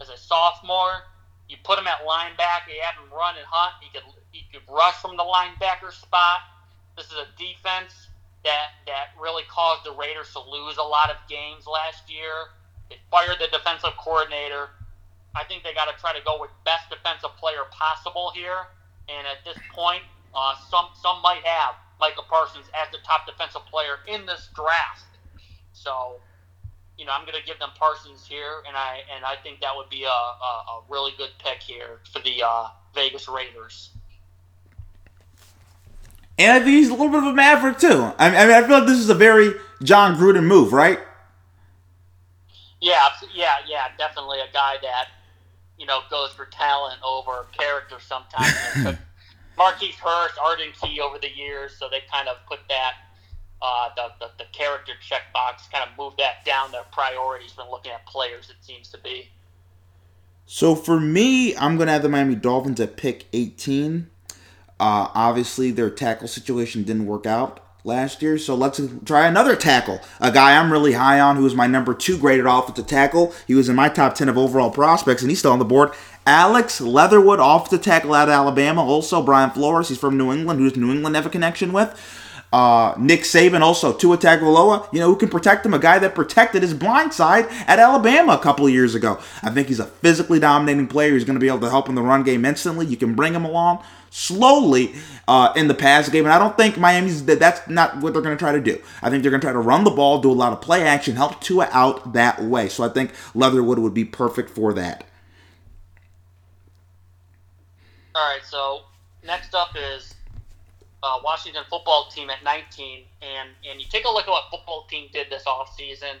as 0.00 0.10
a 0.10 0.16
sophomore. 0.16 1.08
You 1.48 1.56
put 1.64 1.78
him 1.78 1.86
at 1.86 2.04
linebacker, 2.06 2.74
you 2.74 2.82
have 2.82 2.94
him 3.00 3.10
run 3.10 3.36
and 3.36 3.46
hunt. 3.48 3.74
He 3.80 3.88
could 3.90 4.04
he 4.36 4.44
could 4.52 4.66
rush 4.68 4.94
from 5.00 5.16
the 5.16 5.24
linebacker 5.24 5.92
spot. 5.92 6.40
This 6.96 7.06
is 7.06 7.16
a 7.16 7.28
defense 7.38 8.08
that 8.44 8.76
that 8.86 9.16
really 9.20 9.42
caused 9.48 9.84
the 9.84 9.92
Raiders 9.92 10.32
to 10.32 10.40
lose 10.40 10.76
a 10.76 10.82
lot 10.82 11.10
of 11.10 11.16
games 11.28 11.66
last 11.66 12.10
year. 12.10 12.52
They 12.90 12.96
fired 13.10 13.38
the 13.40 13.48
defensive 13.48 13.96
coordinator. 13.98 14.70
I 15.34 15.44
think 15.44 15.64
they 15.64 15.74
got 15.74 15.90
to 15.92 16.00
try 16.00 16.16
to 16.16 16.24
go 16.24 16.40
with 16.40 16.50
best 16.64 16.88
defensive 16.88 17.34
player 17.36 17.64
possible 17.70 18.32
here. 18.34 18.68
And 19.08 19.26
at 19.26 19.44
this 19.44 19.58
point, 19.74 20.02
uh, 20.34 20.54
some 20.70 20.88
some 20.94 21.20
might 21.22 21.44
have 21.44 21.74
Michael 21.98 22.24
Parsons 22.28 22.66
as 22.76 22.90
the 22.92 22.98
top 23.04 23.26
defensive 23.26 23.64
player 23.66 23.98
in 24.06 24.26
this 24.26 24.48
draft. 24.54 25.04
So, 25.72 26.20
you 26.96 27.04
know, 27.04 27.12
I'm 27.12 27.26
going 27.26 27.38
to 27.38 27.46
give 27.46 27.58
them 27.58 27.70
Parsons 27.78 28.26
here, 28.26 28.62
and 28.66 28.76
I 28.76 29.00
and 29.14 29.24
I 29.24 29.36
think 29.42 29.60
that 29.60 29.74
would 29.76 29.90
be 29.90 30.04
a, 30.04 30.08
a, 30.08 30.52
a 30.68 30.82
really 30.88 31.12
good 31.16 31.30
pick 31.38 31.62
here 31.62 32.00
for 32.12 32.20
the 32.20 32.42
uh, 32.44 32.68
Vegas 32.94 33.28
Raiders. 33.28 33.95
And 36.38 36.52
I 36.52 36.58
think 36.58 36.70
he's 36.70 36.88
a 36.88 36.92
little 36.92 37.08
bit 37.08 37.18
of 37.18 37.26
a 37.26 37.32
maverick 37.32 37.78
too. 37.78 38.12
I 38.18 38.30
mean, 38.30 38.38
I 38.38 38.62
feel 38.62 38.78
like 38.78 38.86
this 38.86 38.98
is 38.98 39.08
a 39.08 39.14
very 39.14 39.54
Jon 39.82 40.16
Gruden 40.16 40.44
move, 40.44 40.72
right? 40.72 40.98
Yeah, 42.80 43.08
yeah, 43.34 43.54
yeah. 43.66 43.88
Definitely 43.96 44.40
a 44.40 44.52
guy 44.52 44.76
that 44.82 45.08
you 45.78 45.86
know 45.86 46.00
goes 46.10 46.32
for 46.32 46.46
talent 46.46 46.98
over 47.02 47.46
character 47.58 47.96
sometimes. 48.00 48.98
Marquise 49.58 49.94
Hurst, 49.94 50.34
Arden 50.38 50.72
Key 50.80 51.00
over 51.00 51.18
the 51.18 51.34
years, 51.34 51.76
so 51.78 51.88
they 51.90 52.00
kind 52.12 52.28
of 52.28 52.36
put 52.46 52.60
that 52.68 52.92
uh, 53.62 53.88
the, 53.96 54.08
the 54.20 54.30
the 54.38 54.44
character 54.52 54.92
checkbox, 55.02 55.70
kind 55.72 55.88
of 55.88 55.96
moved 55.98 56.18
that 56.18 56.44
down 56.44 56.70
their 56.72 56.84
priorities 56.92 57.56
when 57.56 57.70
looking 57.70 57.92
at 57.92 58.04
players. 58.06 58.50
It 58.50 58.56
seems 58.60 58.90
to 58.90 58.98
be. 58.98 59.30
So 60.44 60.74
for 60.74 61.00
me, 61.00 61.56
I'm 61.56 61.76
gonna 61.78 61.92
have 61.92 62.02
the 62.02 62.08
Miami 62.08 62.34
Dolphins 62.34 62.80
at 62.80 62.96
pick 62.96 63.26
18. 63.32 64.10
Uh, 64.78 65.08
obviously, 65.14 65.70
their 65.70 65.90
tackle 65.90 66.28
situation 66.28 66.82
didn't 66.82 67.06
work 67.06 67.26
out 67.26 67.60
last 67.84 68.20
year, 68.20 68.36
so 68.36 68.54
let's 68.54 68.80
try 69.04 69.26
another 69.26 69.56
tackle. 69.56 70.00
A 70.20 70.30
guy 70.30 70.58
I'm 70.58 70.72
really 70.72 70.92
high 70.92 71.20
on, 71.20 71.36
who 71.36 71.44
was 71.44 71.54
my 71.54 71.66
number 71.66 71.94
two 71.94 72.18
graded 72.18 72.46
offensive 72.46 72.86
tackle. 72.86 73.32
He 73.46 73.54
was 73.54 73.68
in 73.68 73.76
my 73.76 73.88
top 73.88 74.14
10 74.14 74.28
of 74.28 74.36
overall 74.36 74.70
prospects, 74.70 75.22
and 75.22 75.30
he's 75.30 75.38
still 75.38 75.52
on 75.52 75.58
the 75.58 75.64
board. 75.64 75.92
Alex 76.26 76.80
Leatherwood, 76.80 77.38
off 77.38 77.70
the 77.70 77.78
tackle 77.78 78.12
out 78.12 78.28
of 78.28 78.34
Alabama. 78.34 78.84
Also, 78.84 79.22
Brian 79.22 79.50
Flores, 79.50 79.88
he's 79.88 79.98
from 79.98 80.18
New 80.18 80.32
England. 80.32 80.60
Who 80.60 80.68
does 80.68 80.78
New 80.78 80.92
England 80.92 81.14
have 81.16 81.26
a 81.26 81.30
connection 81.30 81.72
with? 81.72 81.94
Uh, 82.56 82.94
Nick 82.96 83.20
Saban, 83.20 83.60
also 83.60 83.92
Tua 83.92 84.16
Tagovailoa, 84.16 84.90
you 84.90 84.98
know, 84.98 85.08
who 85.08 85.16
can 85.16 85.28
protect 85.28 85.66
him? 85.66 85.74
A 85.74 85.78
guy 85.78 85.98
that 85.98 86.14
protected 86.14 86.62
his 86.62 86.72
blind 86.72 87.12
side 87.12 87.48
at 87.66 87.78
Alabama 87.78 88.32
a 88.32 88.38
couple 88.38 88.64
of 88.64 88.72
years 88.72 88.94
ago. 88.94 89.18
I 89.42 89.50
think 89.50 89.68
he's 89.68 89.78
a 89.78 89.84
physically 89.84 90.40
dominating 90.40 90.86
player. 90.86 91.12
He's 91.12 91.24
going 91.24 91.36
to 91.36 91.40
be 91.40 91.48
able 91.48 91.60
to 91.60 91.68
help 91.68 91.90
in 91.90 91.94
the 91.94 92.00
run 92.00 92.22
game 92.22 92.46
instantly. 92.46 92.86
You 92.86 92.96
can 92.96 93.14
bring 93.14 93.34
him 93.34 93.44
along 93.44 93.84
slowly 94.08 94.94
uh, 95.28 95.52
in 95.54 95.68
the 95.68 95.74
pass 95.74 96.08
game, 96.08 96.24
and 96.24 96.32
I 96.32 96.38
don't 96.38 96.56
think 96.56 96.78
Miami's 96.78 97.26
that 97.26 97.38
that's 97.38 97.68
not 97.68 97.98
what 97.98 98.14
they're 98.14 98.22
going 98.22 98.34
to 98.34 98.42
try 98.42 98.52
to 98.52 98.60
do. 98.62 98.80
I 99.02 99.10
think 99.10 99.22
they're 99.22 99.30
going 99.30 99.42
to 99.42 99.46
try 99.46 99.52
to 99.52 99.58
run 99.58 99.84
the 99.84 99.90
ball, 99.90 100.22
do 100.22 100.30
a 100.30 100.32
lot 100.32 100.54
of 100.54 100.62
play 100.62 100.82
action, 100.82 101.14
help 101.14 101.42
Tua 101.42 101.68
out 101.72 102.14
that 102.14 102.42
way. 102.42 102.70
So 102.70 102.84
I 102.84 102.88
think 102.88 103.12
Leatherwood 103.34 103.78
would 103.80 103.92
be 103.92 104.06
perfect 104.06 104.48
for 104.48 104.72
that. 104.72 105.04
All 108.14 108.26
right, 108.26 108.42
so 108.42 108.84
next 109.22 109.54
up 109.54 109.76
is 109.76 110.15
uh, 111.06 111.20
Washington 111.22 111.62
football 111.70 112.08
team 112.10 112.30
at 112.30 112.42
19, 112.42 113.04
and 113.22 113.50
and 113.70 113.80
you 113.80 113.86
take 113.88 114.04
a 114.04 114.10
look 114.10 114.26
at 114.26 114.30
what 114.30 114.44
football 114.50 114.86
team 114.90 115.08
did 115.12 115.30
this 115.30 115.44
offseason. 115.44 116.18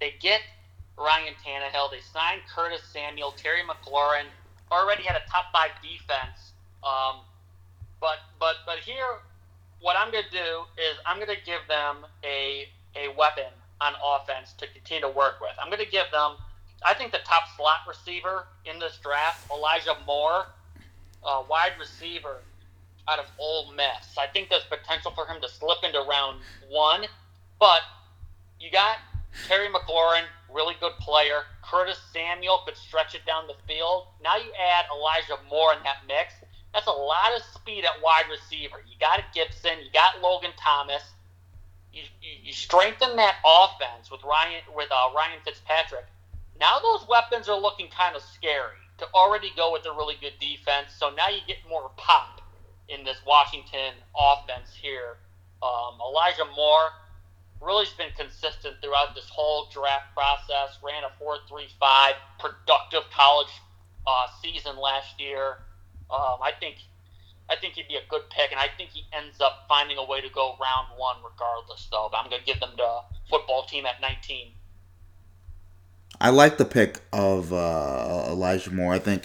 They 0.00 0.14
get 0.20 0.42
Ryan 0.98 1.32
Tannehill. 1.44 1.90
They 1.90 2.00
signed 2.00 2.42
Curtis 2.54 2.82
Samuel, 2.92 3.32
Terry 3.32 3.62
McLaurin. 3.62 4.26
Already 4.70 5.02
had 5.02 5.16
a 5.16 5.30
top 5.30 5.46
five 5.52 5.70
defense. 5.80 6.52
Um, 6.84 7.20
but 8.00 8.18
but 8.38 8.56
but 8.66 8.78
here, 8.80 9.20
what 9.80 9.96
I'm 9.96 10.12
going 10.12 10.24
to 10.24 10.30
do 10.30 10.64
is 10.76 10.98
I'm 11.06 11.16
going 11.16 11.34
to 11.34 11.44
give 11.44 11.60
them 11.66 12.04
a 12.22 12.68
a 12.96 13.16
weapon 13.16 13.50
on 13.80 13.94
offense 14.04 14.52
to 14.58 14.66
continue 14.66 15.02
to 15.02 15.08
work 15.08 15.40
with. 15.40 15.52
I'm 15.58 15.70
going 15.70 15.84
to 15.84 15.90
give 15.90 16.10
them. 16.12 16.36
I 16.84 16.92
think 16.92 17.12
the 17.12 17.24
top 17.24 17.44
slot 17.56 17.80
receiver 17.88 18.46
in 18.66 18.78
this 18.78 18.98
draft, 19.02 19.50
Elijah 19.50 19.96
Moore, 20.06 20.46
uh, 21.24 21.42
wide 21.48 21.72
receiver 21.80 22.40
out 23.08 23.18
of 23.18 23.26
Ole 23.38 23.72
Miss. 23.72 24.16
I 24.18 24.26
think 24.26 24.48
there's 24.48 24.64
potential 24.64 25.12
for 25.12 25.26
him 25.26 25.40
to 25.40 25.48
slip 25.48 25.78
into 25.84 26.00
round 26.08 26.40
one, 26.68 27.06
but 27.58 27.82
you 28.60 28.70
got 28.70 28.98
Terry 29.46 29.68
McLaurin, 29.68 30.24
really 30.52 30.74
good 30.80 30.94
player. 30.98 31.42
Curtis 31.62 31.98
Samuel 32.12 32.62
could 32.64 32.76
stretch 32.76 33.14
it 33.14 33.26
down 33.26 33.46
the 33.46 33.54
field. 33.66 34.06
Now 34.22 34.36
you 34.36 34.50
add 34.54 34.86
Elijah 34.94 35.38
Moore 35.48 35.74
in 35.74 35.82
that 35.84 35.98
mix. 36.08 36.34
That's 36.72 36.86
a 36.86 36.90
lot 36.90 37.34
of 37.36 37.42
speed 37.54 37.84
at 37.84 38.02
wide 38.02 38.24
receiver. 38.30 38.82
You 38.86 38.94
got 38.98 39.20
Gibson, 39.34 39.78
you 39.84 39.90
got 39.92 40.20
Logan 40.20 40.52
Thomas. 40.58 41.02
You, 41.92 42.02
you, 42.20 42.32
you 42.44 42.52
strengthen 42.52 43.16
that 43.16 43.36
offense 43.44 44.10
with 44.10 44.22
Ryan 44.24 44.60
with 44.74 44.88
uh, 44.90 45.14
Ryan 45.14 45.38
Fitzpatrick. 45.44 46.04
Now 46.60 46.78
those 46.78 47.06
weapons 47.08 47.48
are 47.48 47.58
looking 47.58 47.88
kind 47.88 48.16
of 48.16 48.22
scary 48.22 48.76
to 48.98 49.06
already 49.14 49.52
go 49.56 49.72
with 49.72 49.86
a 49.86 49.92
really 49.92 50.16
good 50.20 50.34
defense. 50.40 50.88
So 50.98 51.10
now 51.10 51.28
you 51.28 51.40
get 51.46 51.58
more 51.68 51.90
pop 51.96 52.35
in 52.88 53.04
this 53.04 53.18
Washington 53.26 53.94
offense 54.18 54.70
here. 54.80 55.18
Um, 55.62 55.98
Elijah 56.00 56.44
Moore 56.54 56.90
really 57.60 57.84
has 57.84 57.94
been 57.94 58.12
consistent 58.16 58.76
throughout 58.82 59.14
this 59.14 59.28
whole 59.28 59.68
draft 59.72 60.14
process. 60.14 60.78
Ran 60.82 61.02
a 61.04 61.22
4.35 61.22 62.12
productive 62.38 63.10
college 63.12 63.52
uh, 64.06 64.26
season 64.42 64.76
last 64.76 65.18
year. 65.20 65.58
Um, 66.10 66.38
I 66.42 66.52
think 66.58 66.76
I 67.48 67.56
think 67.56 67.74
he'd 67.74 67.88
be 67.88 67.94
a 67.94 68.08
good 68.08 68.28
pick, 68.30 68.50
and 68.50 68.58
I 68.58 68.66
think 68.76 68.90
he 68.90 69.04
ends 69.12 69.40
up 69.40 69.66
finding 69.68 69.98
a 69.98 70.04
way 70.04 70.20
to 70.20 70.28
go 70.30 70.56
round 70.60 70.88
one 70.96 71.16
regardless. 71.24 71.86
Though, 71.90 72.08
but 72.10 72.18
I'm 72.18 72.30
going 72.30 72.40
to 72.40 72.46
give 72.46 72.60
them 72.60 72.72
the 72.76 73.00
football 73.30 73.64
team 73.64 73.86
at 73.86 74.00
19. 74.00 74.52
I 76.20 76.30
like 76.30 76.56
the 76.56 76.64
pick 76.64 77.00
of 77.12 77.52
uh, 77.52 78.26
Elijah 78.28 78.72
Moore. 78.72 78.94
I 78.94 78.98
think 78.98 79.24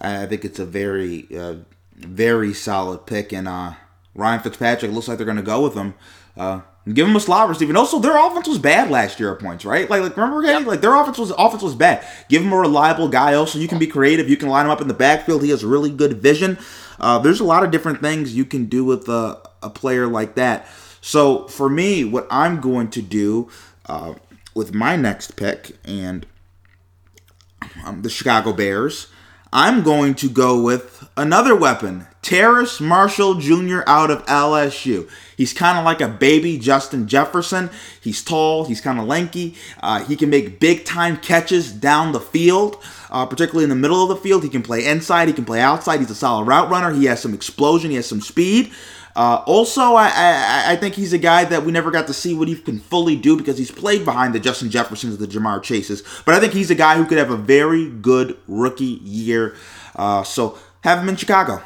I 0.00 0.26
think 0.26 0.44
it's 0.44 0.58
a 0.58 0.64
very 0.64 1.26
uh, 1.36 1.56
very 2.04 2.52
solid 2.54 3.06
pick. 3.06 3.32
And 3.32 3.48
uh, 3.48 3.74
Ryan 4.14 4.40
Fitzpatrick 4.40 4.92
looks 4.92 5.08
like 5.08 5.18
they're 5.18 5.24
going 5.24 5.36
to 5.36 5.42
go 5.42 5.62
with 5.62 5.74
him. 5.74 5.94
Uh, 6.36 6.60
Give 6.90 7.06
him 7.06 7.14
a 7.14 7.20
slot 7.20 7.48
receiver. 7.48 7.70
And 7.70 7.76
also, 7.76 7.98
their 7.98 8.16
offense 8.16 8.48
was 8.48 8.58
bad 8.58 8.90
last 8.90 9.20
year 9.20 9.32
at 9.32 9.38
points, 9.38 9.66
right? 9.66 9.88
Like, 9.88 10.02
like 10.02 10.16
remember? 10.16 10.40
Like 10.68 10.80
their 10.80 10.94
offense 10.94 11.18
was 11.18 11.30
offense 11.36 11.62
was 11.62 11.74
bad. 11.74 12.04
Give 12.28 12.42
him 12.42 12.52
a 12.52 12.58
reliable 12.58 13.08
guy. 13.08 13.34
Also, 13.34 13.58
you 13.58 13.68
can 13.68 13.78
be 13.78 13.86
creative. 13.86 14.30
You 14.30 14.38
can 14.38 14.48
line 14.48 14.64
him 14.64 14.72
up 14.72 14.80
in 14.80 14.88
the 14.88 14.94
backfield. 14.94 15.42
He 15.42 15.50
has 15.50 15.62
really 15.62 15.90
good 15.90 16.22
vision. 16.22 16.58
Uh, 16.98 17.18
there's 17.18 17.40
a 17.40 17.44
lot 17.44 17.64
of 17.64 17.70
different 17.70 18.00
things 18.00 18.34
you 18.34 18.46
can 18.46 18.64
do 18.64 18.84
with 18.84 19.08
a, 19.08 19.40
a 19.62 19.68
player 19.68 20.06
like 20.06 20.36
that. 20.36 20.66
So 21.02 21.46
for 21.48 21.68
me, 21.68 22.04
what 22.04 22.26
I'm 22.30 22.60
going 22.60 22.90
to 22.90 23.02
do 23.02 23.50
uh, 23.86 24.14
with 24.54 24.74
my 24.74 24.96
next 24.96 25.36
pick 25.36 25.76
and 25.84 26.26
um, 27.84 28.02
the 28.02 28.10
Chicago 28.10 28.52
Bears, 28.52 29.08
I'm 29.52 29.82
going 29.82 30.14
to 30.16 30.30
go 30.30 30.62
with 30.62 31.08
another 31.16 31.56
weapon, 31.56 32.06
Terrace 32.22 32.80
Marshall 32.80 33.34
Jr. 33.34 33.80
out 33.84 34.08
of 34.08 34.24
LSU. 34.26 35.10
He's 35.36 35.52
kind 35.52 35.76
of 35.76 35.84
like 35.84 36.00
a 36.00 36.06
baby 36.06 36.56
Justin 36.56 37.08
Jefferson. 37.08 37.68
He's 38.00 38.22
tall, 38.22 38.66
he's 38.66 38.80
kind 38.80 39.00
of 39.00 39.06
lanky. 39.06 39.56
Uh, 39.82 40.04
he 40.04 40.14
can 40.14 40.30
make 40.30 40.60
big 40.60 40.84
time 40.84 41.16
catches 41.16 41.72
down 41.72 42.12
the 42.12 42.20
field, 42.20 42.80
uh, 43.10 43.26
particularly 43.26 43.64
in 43.64 43.70
the 43.70 43.74
middle 43.76 44.00
of 44.04 44.08
the 44.08 44.22
field. 44.22 44.44
He 44.44 44.48
can 44.48 44.62
play 44.62 44.86
inside, 44.86 45.26
he 45.26 45.34
can 45.34 45.44
play 45.44 45.60
outside. 45.60 45.98
He's 45.98 46.10
a 46.10 46.14
solid 46.14 46.44
route 46.44 46.70
runner. 46.70 46.92
He 46.92 47.06
has 47.06 47.20
some 47.20 47.34
explosion, 47.34 47.90
he 47.90 47.96
has 47.96 48.06
some 48.06 48.20
speed. 48.20 48.70
Uh, 49.16 49.42
also, 49.46 49.94
I, 49.94 50.06
I, 50.06 50.64
I 50.72 50.76
think 50.76 50.94
he's 50.94 51.12
a 51.12 51.18
guy 51.18 51.44
that 51.44 51.64
we 51.64 51.72
never 51.72 51.90
got 51.90 52.06
to 52.06 52.14
see 52.14 52.34
what 52.34 52.48
he 52.48 52.56
can 52.56 52.78
fully 52.78 53.16
do 53.16 53.36
because 53.36 53.58
he's 53.58 53.70
played 53.70 54.04
behind 54.04 54.34
the 54.34 54.40
Justin 54.40 54.70
Jeffersons, 54.70 55.18
the 55.18 55.26
Ja'Marr 55.26 55.62
Chases. 55.62 56.02
But 56.24 56.34
I 56.34 56.40
think 56.40 56.52
he's 56.52 56.70
a 56.70 56.76
guy 56.76 56.96
who 56.96 57.04
could 57.04 57.18
have 57.18 57.30
a 57.30 57.36
very 57.36 57.88
good 57.88 58.38
rookie 58.46 59.00
year. 59.02 59.56
Uh, 59.96 60.22
so 60.22 60.58
have 60.82 61.00
him 61.00 61.08
in 61.08 61.16
Chicago. 61.16 61.62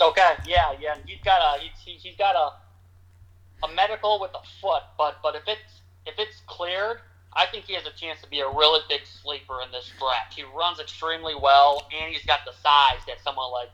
Okay, 0.00 0.32
yeah, 0.46 0.74
yeah. 0.80 0.96
He's 1.06 1.20
got 1.24 1.40
a 1.40 1.60
he's, 1.60 2.02
he's 2.02 2.16
got 2.16 2.34
a 2.34 3.66
a 3.66 3.72
medical 3.72 4.18
with 4.20 4.32
a 4.34 4.42
foot, 4.60 4.82
but 4.98 5.18
but 5.22 5.36
if 5.36 5.42
it's 5.46 5.80
if 6.06 6.14
it's 6.18 6.42
cleared, 6.48 6.98
I 7.34 7.46
think 7.46 7.66
he 7.66 7.74
has 7.74 7.86
a 7.86 7.92
chance 7.92 8.20
to 8.22 8.28
be 8.28 8.40
a 8.40 8.48
really 8.48 8.80
big 8.88 9.02
sleeper 9.06 9.62
in 9.64 9.70
this 9.70 9.90
draft. 9.98 10.34
He 10.34 10.42
runs 10.42 10.80
extremely 10.80 11.34
well, 11.34 11.86
and 11.94 12.12
he's 12.12 12.26
got 12.26 12.40
the 12.44 12.52
size 12.62 13.00
that 13.06 13.22
someone 13.22 13.52
like 13.52 13.70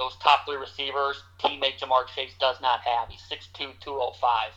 those 0.00 0.16
top 0.22 0.46
three 0.46 0.56
receivers, 0.56 1.22
teammate 1.38 1.78
Ja'Marr 1.78 2.06
Chase 2.08 2.32
does 2.40 2.56
not 2.60 2.80
have. 2.80 3.08
He's 3.10 3.20
6'2", 3.28 3.78
205. 3.80 4.50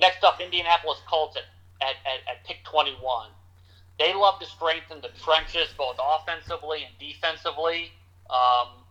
Next 0.00 0.24
up, 0.24 0.40
Indianapolis 0.40 0.98
Colts 1.08 1.36
at, 1.36 1.46
at, 1.80 1.94
at, 2.04 2.20
at 2.28 2.44
pick 2.44 2.64
21. 2.64 3.30
They 3.98 4.12
love 4.12 4.40
to 4.40 4.46
strengthen 4.46 5.00
the 5.00 5.10
trenches, 5.22 5.68
both 5.78 5.96
offensively 6.02 6.82
and 6.82 6.94
defensively. 6.98 7.92
Um, 8.28 8.82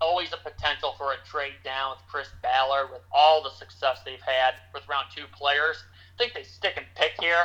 always 0.00 0.32
a 0.32 0.38
potential 0.38 0.94
for 0.96 1.12
a 1.12 1.16
trade 1.28 1.60
down 1.62 1.96
with 1.96 2.00
Chris 2.08 2.28
Ballard 2.42 2.90
with 2.90 3.02
all 3.12 3.42
the 3.42 3.50
success 3.50 4.00
they've 4.04 4.22
had 4.22 4.54
with 4.72 4.88
round 4.88 5.06
two 5.14 5.24
players. 5.36 5.84
I 6.14 6.18
think 6.18 6.32
they 6.32 6.42
stick 6.42 6.74
and 6.76 6.86
pick 6.96 7.12
here 7.20 7.44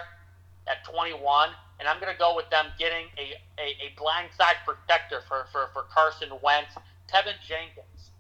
at 0.68 0.86
21, 0.86 1.50
and 1.80 1.88
I'm 1.88 2.00
going 2.00 2.14
to 2.14 2.18
go 2.18 2.36
with 2.36 2.50
them 2.50 2.68
getting 2.80 3.08
a, 3.18 3.36
a, 3.60 3.68
a 3.84 4.00
blindside 4.00 4.64
protector 4.66 5.22
for, 5.28 5.48
for, 5.52 5.70
for 5.74 5.84
Carson 5.94 6.30
Wentz, 6.42 6.72
Teven 7.08 7.36
Jenkins. 7.46 8.12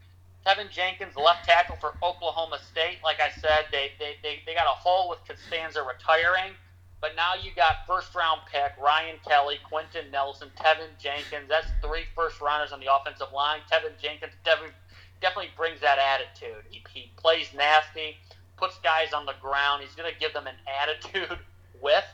Teven 0.45 0.69
Jenkins, 0.69 1.15
left 1.15 1.45
tackle 1.45 1.76
for 1.78 1.95
Oklahoma 2.04 2.60
State. 2.71 3.00
Like 3.04 3.19
I 3.19 3.32
said, 3.32 3.65
they, 3.71 3.91
they, 3.98 4.15
they, 4.21 4.41
they 4.45 4.54
got 4.54 4.67
a 4.67 4.78
hole 4.78 5.10
with 5.10 5.19
Castonzo 5.26 5.88
retiring. 5.88 6.54
But 7.02 7.15
now 7.15 7.34
you 7.36 7.52
got 7.56 7.86
first 7.88 8.13
round 8.15 8.41
pick 8.52 8.71
Ryan 8.82 9.17
Kelly, 9.28 9.58
Quenton 9.69 10.10
Nelson, 10.12 10.50
Teven 10.56 10.89
Jenkins. 11.00 11.50
That's 11.50 11.67
three 11.82 12.06
first 12.15 12.41
rounders 12.41 12.71
on 12.71 12.80
the 12.80 12.93
offensive 12.93 13.32
line. 13.34 13.60
Teven 13.71 14.00
Jenkins 14.02 14.34
definitely, 14.43 14.76
definitely 15.21 15.52
brings 15.58 15.82
that 15.82 15.98
attitude. 16.00 16.63
He, 16.69 16.84
he 16.93 17.12
plays 17.17 17.48
nasty, 17.56 18.17
puts 18.58 18.78
guys 18.80 19.13
on 19.13 19.26
the 19.26 19.36
ground. 19.41 19.84
He's 19.84 19.95
going 19.95 20.12
to 20.12 20.19
give 20.19 20.34
them 20.34 20.48
an 20.48 20.56
attitude 20.65 21.39
with 21.82 22.06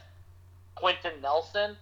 Quenton 0.76 1.22
Nelson. 1.22 1.78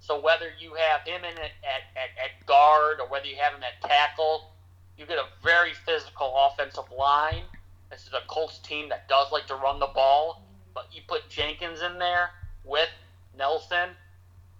So 0.00 0.20
whether 0.20 0.46
you 0.58 0.74
have 0.74 1.06
him 1.06 1.24
in 1.24 1.36
at, 1.38 1.52
at, 1.62 2.10
at 2.16 2.46
guard 2.46 3.00
or 3.00 3.08
whether 3.08 3.26
you 3.26 3.36
have 3.36 3.52
him 3.54 3.62
at 3.62 3.86
tackle, 3.86 4.50
you 4.96 5.06
get 5.06 5.18
a 5.18 5.26
very 5.42 5.72
physical 5.86 6.34
offensive 6.36 6.90
line. 6.96 7.44
This 7.90 8.06
is 8.06 8.12
a 8.12 8.26
Colts 8.26 8.58
team 8.58 8.88
that 8.88 9.08
does 9.08 9.30
like 9.30 9.46
to 9.46 9.54
run 9.54 9.78
the 9.78 9.90
ball, 9.94 10.42
but 10.74 10.86
you 10.92 11.02
put 11.06 11.28
Jenkins 11.28 11.82
in 11.82 11.98
there 11.98 12.30
with 12.64 12.88
Nelson, 13.36 13.90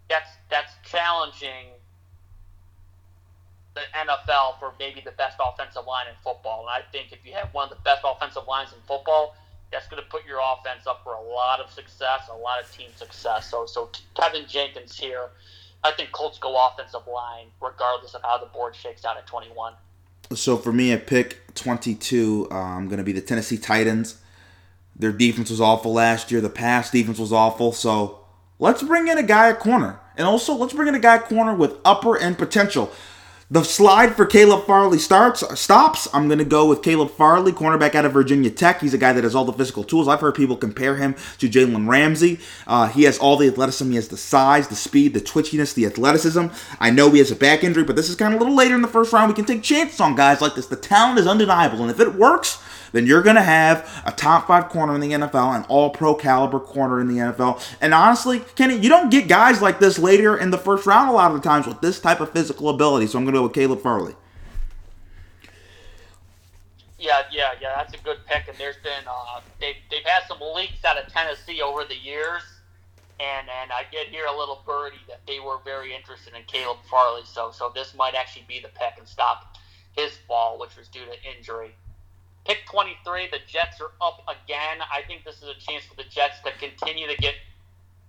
that's 0.08 0.30
that's 0.50 0.72
challenging 0.84 1.68
the 3.74 3.82
NFL 3.94 4.58
for 4.58 4.74
maybe 4.78 5.00
the 5.00 5.12
best 5.12 5.38
offensive 5.40 5.86
line 5.86 6.06
in 6.08 6.14
football. 6.24 6.66
And 6.66 6.70
I 6.70 6.82
think 6.90 7.12
if 7.12 7.24
you 7.24 7.32
have 7.34 7.54
one 7.54 7.70
of 7.70 7.76
the 7.76 7.82
best 7.82 8.02
offensive 8.04 8.48
lines 8.48 8.72
in 8.72 8.78
football, 8.86 9.36
that's 9.72 9.86
going 9.88 10.02
to 10.02 10.08
put 10.08 10.26
your 10.26 10.40
offense 10.42 10.86
up 10.86 11.02
for 11.04 11.14
a 11.14 11.22
lot 11.22 11.60
of 11.60 11.70
success, 11.70 12.22
a 12.32 12.36
lot 12.36 12.62
of 12.62 12.70
team 12.76 12.90
success. 12.96 13.50
So, 13.50 13.66
so 13.66 13.90
Teven 14.16 14.48
Jenkins 14.48 14.98
here, 14.98 15.30
I 15.84 15.92
think 15.92 16.12
Colts 16.12 16.38
go 16.38 16.56
offensive 16.68 17.06
line 17.06 17.46
regardless 17.60 18.14
of 18.14 18.22
how 18.22 18.38
the 18.38 18.46
board 18.46 18.74
shakes 18.74 19.04
out 19.04 19.16
at 19.16 19.26
21. 19.26 19.74
So 20.32 20.56
for 20.56 20.72
me, 20.72 20.92
at 20.92 21.06
pick 21.06 21.54
22, 21.54 22.48
uh, 22.50 22.54
I'm 22.54 22.86
going 22.86 22.98
to 22.98 23.04
be 23.04 23.12
the 23.12 23.20
Tennessee 23.20 23.58
Titans. 23.58 24.20
Their 24.94 25.12
defense 25.12 25.50
was 25.50 25.60
awful 25.60 25.92
last 25.92 26.30
year. 26.30 26.40
The 26.40 26.50
pass 26.50 26.90
defense 26.90 27.18
was 27.18 27.32
awful. 27.32 27.72
So 27.72 28.20
let's 28.58 28.82
bring 28.82 29.08
in 29.08 29.18
a 29.18 29.22
guy 29.22 29.50
at 29.50 29.58
corner. 29.58 29.98
And 30.16 30.26
also, 30.26 30.54
let's 30.54 30.74
bring 30.74 30.88
in 30.88 30.94
a 30.94 31.00
guy 31.00 31.16
at 31.16 31.24
corner 31.24 31.54
with 31.54 31.76
upper 31.84 32.18
end 32.18 32.38
potential. 32.38 32.92
The 33.52 33.64
slide 33.64 34.14
for 34.14 34.26
Caleb 34.26 34.64
Farley 34.64 35.00
starts 35.00 35.42
stops. 35.58 36.06
I'm 36.14 36.28
gonna 36.28 36.44
go 36.44 36.68
with 36.68 36.84
Caleb 36.84 37.10
Farley, 37.10 37.50
cornerback 37.50 37.96
out 37.96 38.04
of 38.04 38.12
Virginia 38.12 38.48
Tech. 38.48 38.80
He's 38.80 38.94
a 38.94 38.98
guy 38.98 39.12
that 39.12 39.24
has 39.24 39.34
all 39.34 39.44
the 39.44 39.52
physical 39.52 39.82
tools. 39.82 40.06
I've 40.06 40.20
heard 40.20 40.36
people 40.36 40.56
compare 40.56 40.94
him 40.94 41.16
to 41.38 41.48
Jalen 41.48 41.88
Ramsey. 41.88 42.38
Uh, 42.68 42.86
he 42.86 43.02
has 43.02 43.18
all 43.18 43.36
the 43.36 43.48
athleticism. 43.48 43.90
He 43.90 43.96
has 43.96 44.06
the 44.06 44.16
size, 44.16 44.68
the 44.68 44.76
speed, 44.76 45.14
the 45.14 45.20
twitchiness, 45.20 45.74
the 45.74 45.84
athleticism. 45.84 46.46
I 46.78 46.90
know 46.90 47.10
he 47.10 47.18
has 47.18 47.32
a 47.32 47.34
back 47.34 47.64
injury, 47.64 47.82
but 47.82 47.96
this 47.96 48.08
is 48.08 48.14
kind 48.14 48.32
of 48.32 48.40
a 48.40 48.44
little 48.44 48.56
later 48.56 48.76
in 48.76 48.82
the 48.82 48.86
first 48.86 49.12
round. 49.12 49.28
We 49.28 49.34
can 49.34 49.46
take 49.46 49.64
chances 49.64 49.98
on 49.98 50.14
guys 50.14 50.40
like 50.40 50.54
this. 50.54 50.66
The 50.66 50.76
talent 50.76 51.18
is 51.18 51.26
undeniable, 51.26 51.82
and 51.82 51.90
if 51.90 51.98
it 51.98 52.14
works, 52.14 52.62
then 52.92 53.06
you're 53.06 53.22
going 53.22 53.36
to 53.36 53.42
have 53.42 54.02
a 54.04 54.12
top 54.12 54.46
five 54.46 54.68
corner 54.68 54.94
in 54.94 55.00
the 55.00 55.12
NFL, 55.12 55.56
an 55.56 55.64
all 55.68 55.90
pro 55.90 56.14
caliber 56.14 56.60
corner 56.60 57.00
in 57.00 57.08
the 57.08 57.14
NFL. 57.14 57.62
And 57.80 57.94
honestly, 57.94 58.40
Kenny, 58.56 58.76
you 58.76 58.88
don't 58.88 59.10
get 59.10 59.28
guys 59.28 59.62
like 59.62 59.78
this 59.78 59.98
later 59.98 60.36
in 60.36 60.50
the 60.50 60.58
first 60.58 60.86
round 60.86 61.08
a 61.08 61.12
lot 61.12 61.30
of 61.30 61.36
the 61.40 61.48
times 61.48 61.66
with 61.66 61.80
this 61.80 62.00
type 62.00 62.20
of 62.20 62.30
physical 62.32 62.68
ability. 62.68 63.06
So 63.06 63.18
I'm 63.18 63.24
going 63.24 63.34
to 63.34 63.40
go 63.40 63.44
with 63.44 63.54
Caleb 63.54 63.80
Farley. 63.80 64.14
Yeah, 67.00 67.22
yeah, 67.32 67.52
yeah. 67.60 67.74
That's 67.76 67.94
a 67.94 68.04
good 68.04 68.18
pick. 68.26 68.46
And 68.46 68.56
there's 68.58 68.76
been 68.76 69.04
uh, 69.08 69.40
they've 69.58 69.76
they've 69.90 70.04
had 70.04 70.24
some 70.28 70.38
leaks 70.54 70.84
out 70.84 70.98
of 70.98 71.10
Tennessee 71.10 71.62
over 71.62 71.84
the 71.84 71.96
years, 71.96 72.42
and 73.18 73.48
and 73.62 73.72
I 73.72 73.84
did 73.90 74.08
hear 74.08 74.26
a 74.26 74.36
little 74.36 74.62
birdie 74.66 75.00
that 75.08 75.20
they 75.26 75.40
were 75.40 75.58
very 75.64 75.94
interested 75.94 76.34
in 76.34 76.42
Caleb 76.46 76.76
Farley. 76.90 77.22
So 77.24 77.52
so 77.52 77.72
this 77.74 77.94
might 77.94 78.14
actually 78.14 78.44
be 78.46 78.60
the 78.60 78.68
pick 78.68 78.98
and 78.98 79.08
stop 79.08 79.56
his 79.92 80.12
fall, 80.28 80.58
which 80.58 80.76
was 80.76 80.88
due 80.88 81.06
to 81.06 81.36
injury. 81.36 81.74
Pick 82.50 82.66
23, 82.66 83.28
the 83.30 83.38
Jets 83.46 83.80
are 83.80 83.92
up 84.02 84.26
again. 84.26 84.82
I 84.92 85.06
think 85.06 85.24
this 85.24 85.36
is 85.36 85.46
a 85.46 85.54
chance 85.54 85.84
for 85.84 85.94
the 85.94 86.02
Jets 86.10 86.40
to 86.44 86.50
continue 86.58 87.06
to 87.06 87.14
get 87.14 87.36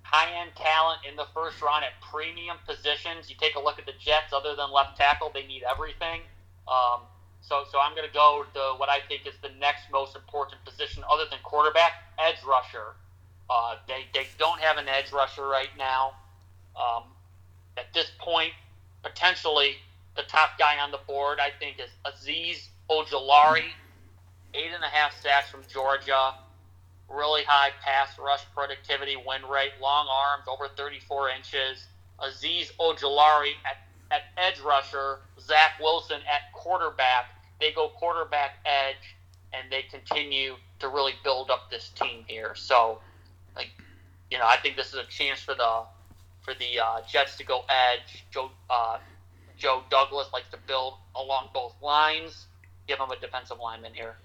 high 0.01 0.33
end 0.41 0.49
talent 0.55 1.01
in 1.07 1.15
the 1.15 1.27
first 1.31 1.61
round 1.61 1.85
at 1.85 1.91
premium 2.01 2.57
positions. 2.65 3.29
You 3.29 3.35
take 3.39 3.53
a 3.53 3.59
look 3.59 3.77
at 3.77 3.85
the 3.85 3.93
Jets, 3.99 4.33
other 4.33 4.55
than 4.55 4.71
left 4.71 4.97
tackle, 4.97 5.29
they 5.31 5.45
need 5.45 5.61
everything. 5.61 6.21
Um, 6.67 7.01
so, 7.41 7.65
so 7.71 7.77
I'm 7.79 7.93
going 7.93 8.07
to 8.07 8.13
go 8.15 8.43
to 8.55 8.59
what 8.77 8.89
I 8.89 9.01
think 9.07 9.27
is 9.27 9.35
the 9.43 9.53
next 9.59 9.83
most 9.91 10.15
important 10.15 10.65
position, 10.65 11.03
other 11.07 11.25
than 11.29 11.37
quarterback, 11.43 12.01
edge 12.17 12.41
rusher. 12.43 12.97
Uh, 13.47 13.75
they, 13.87 14.07
they 14.11 14.25
don't 14.39 14.59
have 14.59 14.77
an 14.77 14.87
edge 14.87 15.11
rusher 15.11 15.45
right 15.45 15.69
now. 15.77 16.13
Um, 16.75 17.03
at 17.77 17.93
this 17.93 18.09
point, 18.17 18.53
potentially 19.03 19.75
the 20.15 20.23
top 20.23 20.57
guy 20.57 20.79
on 20.79 20.89
the 20.89 20.99
board, 21.05 21.37
I 21.39 21.51
think, 21.59 21.77
is 21.77 21.91
Azeez 22.09 22.69
Ojulari 22.89 23.69
eight 24.53 24.71
and 24.73 24.83
a 24.83 24.87
half 24.87 25.19
sacks 25.21 25.49
from 25.49 25.61
Georgia, 25.71 26.33
really 27.09 27.43
high 27.43 27.71
pass 27.83 28.17
rush 28.19 28.43
productivity, 28.53 29.15
win 29.15 29.43
rate, 29.49 29.71
long 29.81 30.07
arms, 30.09 30.45
over 30.47 30.67
34 30.75 31.29
inches. 31.29 31.87
Azeez 32.19 32.71
Ojulari 32.79 33.53
at, 33.65 33.87
at 34.11 34.23
edge 34.37 34.59
rusher, 34.59 35.19
Zach 35.39 35.79
Wilson 35.79 36.21
at 36.31 36.53
quarterback. 36.53 37.25
They 37.59 37.71
go 37.71 37.89
quarterback 37.89 38.59
edge, 38.65 39.15
and 39.53 39.71
they 39.71 39.83
continue 39.83 40.55
to 40.79 40.87
really 40.87 41.13
build 41.23 41.49
up 41.49 41.69
this 41.69 41.89
team 41.89 42.23
here. 42.27 42.53
So, 42.55 42.99
like, 43.55 43.69
you 44.29 44.37
know, 44.37 44.45
I 44.45 44.57
think 44.57 44.75
this 44.75 44.87
is 44.87 44.95
a 44.95 45.05
chance 45.05 45.39
for 45.41 45.55
the 45.55 45.83
for 46.41 46.53
the 46.55 46.79
uh, 46.79 47.01
Jets 47.07 47.37
to 47.37 47.43
go 47.43 47.63
edge. 47.69 48.25
Joe 48.31 48.49
uh, 48.69 48.97
Joe 49.57 49.83
Douglas 49.89 50.27
likes 50.33 50.49
to 50.49 50.57
build 50.67 50.95
along 51.15 51.49
both 51.53 51.75
lines. 51.81 52.47
Give 52.87 52.99
him 52.99 53.11
a 53.11 53.19
defensive 53.19 53.57
lineman 53.61 53.93
here. 53.93 54.15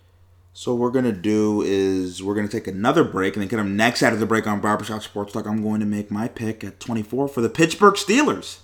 So 0.59 0.73
what 0.73 0.81
we're 0.81 0.91
gonna 0.91 1.13
do 1.13 1.61
is 1.61 2.23
we're 2.23 2.35
gonna 2.35 2.49
take 2.49 2.67
another 2.67 3.05
break 3.05 3.37
and 3.37 3.43
then 3.43 3.51
come 3.51 3.77
next 3.77 4.03
out 4.03 4.15
of 4.15 4.21
the 4.21 4.25
break 4.25 4.47
on 4.47 4.63
Barbershop 4.63 5.03
Sports 5.03 5.35
Talk. 5.35 5.45
I'm 5.45 5.63
going 5.63 5.81
to 5.81 5.87
make 5.87 6.11
my 6.11 6.29
pick 6.29 6.65
at 6.65 6.81
24 6.81 7.29
for 7.29 7.43
the 7.43 7.51
Pittsburgh 7.51 7.93
Steelers. 7.93 8.61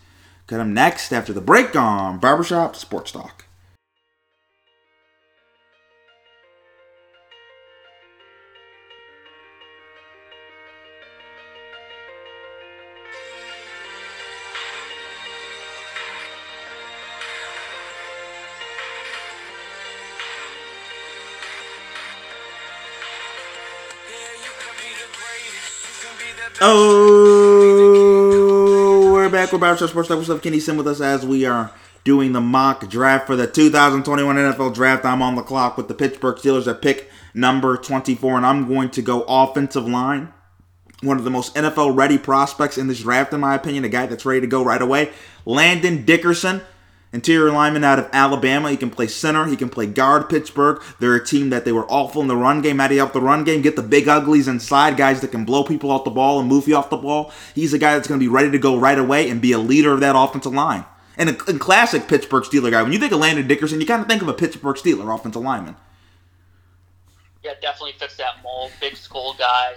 Cut 0.46 0.56
them 0.56 0.72
next 0.72 1.12
after 1.12 1.34
the 1.34 1.42
break 1.42 1.76
on 1.76 2.18
Barbershop 2.18 2.76
Sports 2.76 3.12
Talk. 3.12 3.44
With 29.52 29.60
Barbershop 29.60 29.90
Sports 29.90 30.08
Talk. 30.08 30.16
What's 30.16 30.30
up, 30.30 30.42
Kenny 30.42 30.60
Sim 30.60 30.78
with 30.78 30.88
us 30.88 31.02
as 31.02 31.26
we 31.26 31.44
are 31.44 31.72
doing 32.04 32.32
the 32.32 32.40
mock 32.40 32.88
draft 32.88 33.26
for 33.26 33.36
the 33.36 33.46
2021 33.46 34.36
NFL 34.36 34.74
Draft. 34.74 35.04
I'm 35.04 35.20
on 35.20 35.34
the 35.34 35.42
clock 35.42 35.76
with 35.76 35.88
the 35.88 35.94
Pittsburgh 35.94 36.36
Steelers 36.36 36.66
at 36.66 36.80
pick 36.80 37.10
number 37.34 37.76
24, 37.76 38.38
and 38.38 38.46
I'm 38.46 38.66
going 38.66 38.88
to 38.90 39.02
go 39.02 39.24
offensive 39.28 39.86
line. 39.86 40.32
One 41.02 41.18
of 41.18 41.24
the 41.24 41.30
most 41.30 41.54
NFL 41.54 41.94
ready 41.94 42.16
prospects 42.16 42.78
in 42.78 42.86
this 42.86 43.02
draft, 43.02 43.34
in 43.34 43.40
my 43.40 43.54
opinion, 43.54 43.84
a 43.84 43.90
guy 43.90 44.06
that's 44.06 44.24
ready 44.24 44.40
to 44.40 44.46
go 44.46 44.64
right 44.64 44.80
away. 44.80 45.10
Landon 45.44 46.06
Dickerson, 46.06 46.62
interior 47.12 47.50
lineman 47.52 47.84
out 47.84 47.98
of 47.98 48.08
Alabama. 48.12 48.70
He 48.70 48.76
can 48.76 48.90
play 48.90 49.06
center, 49.06 49.46
he 49.46 49.56
can 49.56 49.68
play 49.68 49.86
guard. 49.86 50.28
Pittsburgh, 50.28 50.82
they're 50.98 51.14
a 51.14 51.24
team 51.24 51.50
that 51.50 51.64
they 51.64 51.72
were 51.72 51.86
awful 51.90 52.22
in 52.22 52.28
the 52.28 52.36
run 52.36 52.62
game. 52.62 52.78
How 52.78 52.88
do 52.88 52.94
you 52.94 53.00
help 53.00 53.12
the 53.12 53.20
run 53.20 53.44
game? 53.44 53.62
Get 53.62 53.76
the 53.76 53.82
big 53.82 54.08
uglies 54.08 54.48
inside, 54.48 54.96
guys 54.96 55.20
that 55.20 55.30
can 55.30 55.44
blow 55.44 55.64
people 55.64 55.90
off 55.90 56.04
the 56.04 56.10
ball 56.10 56.40
and 56.40 56.48
move 56.48 56.66
you 56.66 56.76
off 56.76 56.90
the 56.90 56.96
ball. 56.96 57.32
He's 57.54 57.72
a 57.72 57.78
guy 57.78 57.94
that's 57.94 58.08
going 58.08 58.18
to 58.18 58.24
be 58.24 58.32
ready 58.32 58.50
to 58.50 58.58
go 58.58 58.78
right 58.78 58.98
away 58.98 59.28
and 59.28 59.40
be 59.40 59.52
a 59.52 59.58
leader 59.58 59.92
of 59.92 60.00
that 60.00 60.16
offensive 60.16 60.52
line. 60.52 60.84
And 61.16 61.28
a, 61.28 61.50
a 61.50 61.58
classic 61.58 62.08
Pittsburgh 62.08 62.44
Steeler 62.44 62.70
guy. 62.70 62.82
When 62.82 62.92
you 62.92 62.98
think 62.98 63.12
of 63.12 63.20
Landon 63.20 63.46
Dickerson, 63.46 63.80
you 63.80 63.86
kind 63.86 64.00
of 64.00 64.08
think 64.08 64.22
of 64.22 64.28
a 64.28 64.32
Pittsburgh 64.32 64.76
Steeler 64.76 65.14
offensive 65.14 65.42
lineman. 65.42 65.76
Yeah, 67.42 67.52
definitely 67.60 67.92
fits 67.98 68.16
that 68.16 68.42
mold. 68.42 68.70
Big 68.80 68.96
school 68.96 69.34
guy 69.38 69.74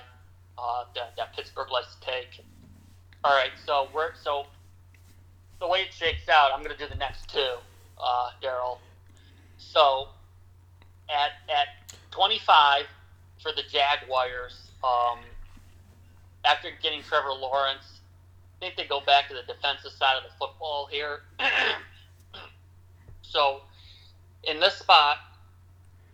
uh, 0.57 0.85
that, 0.95 1.15
that 1.17 1.35
Pittsburgh 1.35 1.69
likes 1.71 1.95
to 1.95 2.05
take. 2.05 2.45
All 3.23 3.33
right, 3.33 3.51
so 3.65 3.89
we're 3.93 4.13
so 4.21 4.45
the 5.59 5.67
way 5.67 5.81
it 5.81 5.93
shakes 5.93 6.27
out, 6.29 6.51
I'm 6.53 6.63
going 6.63 6.75
to 6.75 6.83
do 6.83 6.89
the 6.89 6.97
next 6.97 7.29
two, 7.29 7.55
uh, 7.97 8.29
Daryl. 8.41 8.77
So 9.57 10.09
at 11.09 11.31
at 11.49 11.97
25 12.11 12.85
for 13.41 13.51
the 13.51 13.63
Jaguars, 13.71 14.71
um, 14.83 15.19
after 16.43 16.69
getting 16.81 17.01
Trevor 17.01 17.31
Lawrence, 17.31 17.99
I 18.57 18.65
think 18.65 18.75
they 18.77 18.85
go 18.85 19.01
back 19.01 19.27
to 19.29 19.35
the 19.35 19.41
defensive 19.53 19.91
side 19.91 20.15
of 20.17 20.23
the 20.23 20.37
football 20.37 20.87
here. 20.91 21.21
so 23.21 23.61
in 24.43 24.59
this 24.59 24.75
spot, 24.75 25.17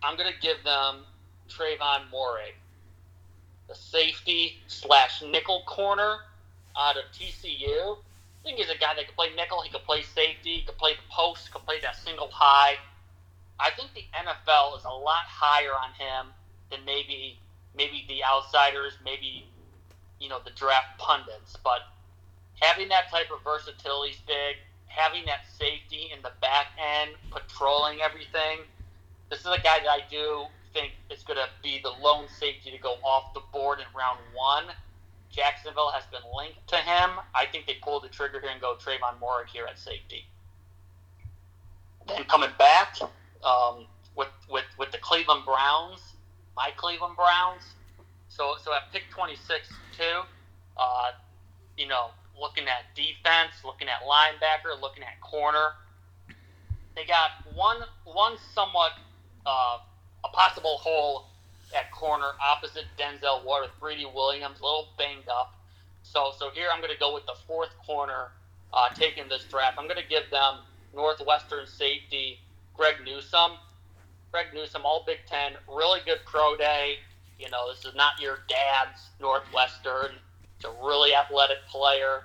I'm 0.02 0.16
going 0.16 0.32
to 0.32 0.40
give 0.40 0.62
them 0.64 1.04
Trevon 1.48 2.10
Moehrig, 2.12 2.54
the 3.68 3.74
safety 3.74 4.60
slash 4.66 5.22
nickel 5.22 5.62
corner 5.66 6.18
out 6.76 6.96
of 6.96 7.04
TCU. 7.12 7.98
I 8.42 8.44
think 8.44 8.58
he's 8.58 8.70
a 8.70 8.78
guy 8.78 8.94
that 8.96 9.06
can 9.06 9.14
play 9.14 9.28
nickel. 9.36 9.62
He 9.62 9.70
can 9.70 9.80
play 9.86 10.02
safety. 10.02 10.56
He 10.56 10.62
can 10.62 10.74
play 10.74 10.94
the 10.94 11.06
post. 11.08 11.52
Can 11.52 11.62
play 11.62 11.78
that 11.82 11.94
single 11.94 12.28
high. 12.32 12.74
I 13.60 13.70
think 13.70 13.94
the 13.94 14.04
NFL 14.10 14.76
is 14.76 14.84
a 14.84 14.90
lot 14.90 15.22
higher 15.30 15.70
on 15.70 15.92
him 15.94 16.32
than 16.70 16.84
maybe 16.84 17.38
maybe 17.76 18.04
the 18.08 18.24
outsiders, 18.24 18.94
maybe 19.04 19.46
you 20.18 20.28
know 20.28 20.40
the 20.44 20.50
draft 20.50 20.98
pundits. 20.98 21.56
But 21.62 21.82
having 22.60 22.88
that 22.88 23.10
type 23.12 23.30
of 23.30 23.44
versatility 23.44 24.14
is 24.14 24.18
big. 24.26 24.56
Having 24.86 25.26
that 25.26 25.46
safety 25.46 26.10
in 26.12 26.20
the 26.22 26.32
back 26.40 26.66
end, 26.76 27.12
patrolling 27.30 28.00
everything. 28.00 28.66
This 29.30 29.40
is 29.40 29.46
a 29.46 29.62
guy 29.62 29.78
that 29.78 29.88
I 29.88 30.00
do 30.10 30.46
think 30.74 30.92
is 31.10 31.22
going 31.22 31.38
to 31.38 31.48
be 31.62 31.80
the 31.80 31.92
lone 32.02 32.26
safety 32.28 32.72
to 32.72 32.78
go 32.78 32.96
off 33.04 33.32
the 33.34 33.40
board 33.52 33.78
in 33.78 33.86
round 33.96 34.18
one. 34.34 34.64
Jacksonville 35.32 35.90
has 35.90 36.04
been 36.12 36.20
linked 36.36 36.68
to 36.68 36.76
him. 36.76 37.10
I 37.34 37.46
think 37.46 37.66
they 37.66 37.76
pulled 37.82 38.04
the 38.04 38.08
trigger 38.08 38.38
here 38.40 38.50
and 38.50 38.60
go 38.60 38.76
Trevon 38.76 39.18
Moehrig 39.20 39.48
here 39.52 39.66
at 39.66 39.78
safety. 39.78 40.26
Then 42.06 42.24
coming 42.24 42.50
back 42.58 42.98
um, 43.42 43.86
with, 44.14 44.28
with 44.50 44.64
with 44.78 44.92
the 44.92 44.98
Cleveland 44.98 45.44
Browns, 45.46 46.00
my 46.54 46.70
Cleveland 46.76 47.16
Browns. 47.16 47.62
So 48.28 48.54
so 48.62 48.74
at 48.74 48.92
pick 48.92 49.04
26 49.10 49.68
too, 49.96 50.20
uh, 50.76 51.12
you 51.78 51.88
know, 51.88 52.10
looking 52.38 52.64
at 52.64 52.94
defense, 52.94 53.52
looking 53.64 53.88
at 53.88 54.02
linebacker, 54.02 54.78
looking 54.80 55.02
at 55.02 55.20
corner. 55.20 55.72
They 56.94 57.06
got 57.06 57.30
one 57.54 57.78
one 58.04 58.36
somewhat 58.52 58.92
uh, 59.46 59.78
a 60.24 60.28
possible 60.28 60.76
hole 60.78 61.31
at 61.74 61.90
corner 61.90 62.32
opposite 62.44 62.84
Denzel 62.98 63.44
Ward 63.44 63.62
with 63.62 63.80
Greedy 63.80 64.06
Williams, 64.06 64.60
a 64.60 64.64
little 64.64 64.88
banged 64.98 65.28
up. 65.28 65.54
So 66.02 66.32
so 66.38 66.50
here 66.50 66.68
I'm 66.72 66.80
going 66.80 66.92
to 66.92 66.98
go 66.98 67.14
with 67.14 67.26
the 67.26 67.36
fourth 67.46 67.70
corner 67.86 68.32
uh, 68.72 68.88
taking 68.94 69.28
this 69.28 69.44
draft. 69.44 69.78
I'm 69.78 69.86
going 69.86 70.02
to 70.02 70.08
give 70.08 70.30
them 70.30 70.58
Northwestern 70.94 71.66
safety 71.66 72.38
Greg 72.74 72.96
Newsome. 73.04 73.52
Greg 74.30 74.46
Newsome, 74.54 74.82
all 74.84 75.04
Big 75.06 75.18
Ten, 75.26 75.52
really 75.68 76.00
good 76.06 76.20
pro 76.24 76.56
day. 76.56 76.96
You 77.38 77.50
know, 77.50 77.70
this 77.70 77.84
is 77.84 77.94
not 77.94 78.20
your 78.20 78.38
dad's 78.48 79.10
Northwestern. 79.20 80.12
It's 80.56 80.64
a 80.64 80.72
really 80.82 81.14
athletic 81.14 81.58
player. 81.68 82.24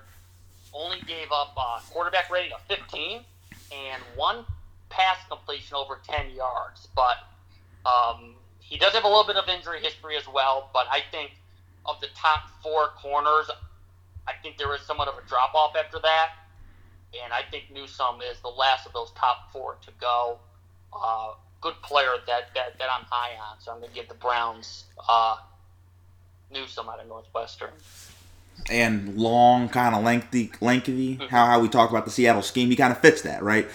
Only 0.72 1.00
gave 1.02 1.30
up 1.32 1.54
a 1.56 1.80
quarterback 1.90 2.30
rating 2.30 2.52
of 2.52 2.62
15 2.62 3.20
and 3.72 4.02
one 4.16 4.44
pass 4.88 5.18
completion 5.28 5.76
over 5.76 6.00
10 6.06 6.34
yards. 6.34 6.88
But 6.94 7.18
um, 7.84 8.34
he 8.68 8.76
does 8.76 8.92
have 8.92 9.04
a 9.04 9.08
little 9.08 9.24
bit 9.24 9.36
of 9.36 9.48
injury 9.48 9.80
history 9.80 10.16
as 10.16 10.28
well, 10.28 10.68
but 10.74 10.86
I 10.90 11.00
think 11.10 11.32
of 11.86 12.00
the 12.00 12.08
top 12.14 12.50
four 12.62 12.88
corners, 13.00 13.50
I 14.26 14.32
think 14.42 14.58
there 14.58 14.74
is 14.74 14.82
somewhat 14.82 15.08
of 15.08 15.14
a 15.16 15.26
drop 15.26 15.54
off 15.54 15.74
after 15.74 15.98
that. 16.00 16.32
And 17.24 17.32
I 17.32 17.40
think 17.50 17.70
Newsome 17.72 18.20
is 18.20 18.38
the 18.40 18.48
last 18.48 18.86
of 18.86 18.92
those 18.92 19.10
top 19.12 19.50
four 19.50 19.78
to 19.86 19.90
go. 19.98 20.38
Uh, 20.92 21.32
good 21.62 21.80
player 21.82 22.10
that, 22.26 22.54
that, 22.54 22.78
that 22.78 22.88
I'm 22.94 23.06
high 23.10 23.34
on, 23.36 23.58
so 23.58 23.72
I'm 23.72 23.78
going 23.78 23.88
to 23.88 23.94
give 23.94 24.08
the 24.08 24.14
Browns 24.14 24.84
uh, 25.08 25.36
Newsome 26.52 26.88
out 26.90 27.00
of 27.00 27.08
Northwestern. 27.08 27.70
and 28.70 29.16
long, 29.16 29.68
kind 29.70 29.94
of 29.94 30.04
lengthy, 30.04 30.52
lengthy. 30.60 31.14
How 31.30 31.46
how 31.46 31.60
we 31.60 31.68
talk 31.68 31.90
about 31.90 32.04
the 32.04 32.10
Seattle 32.10 32.42
scheme, 32.42 32.68
he 32.68 32.76
kind 32.76 32.92
of 32.92 32.98
fits 32.98 33.22
that, 33.22 33.42
right? 33.42 33.66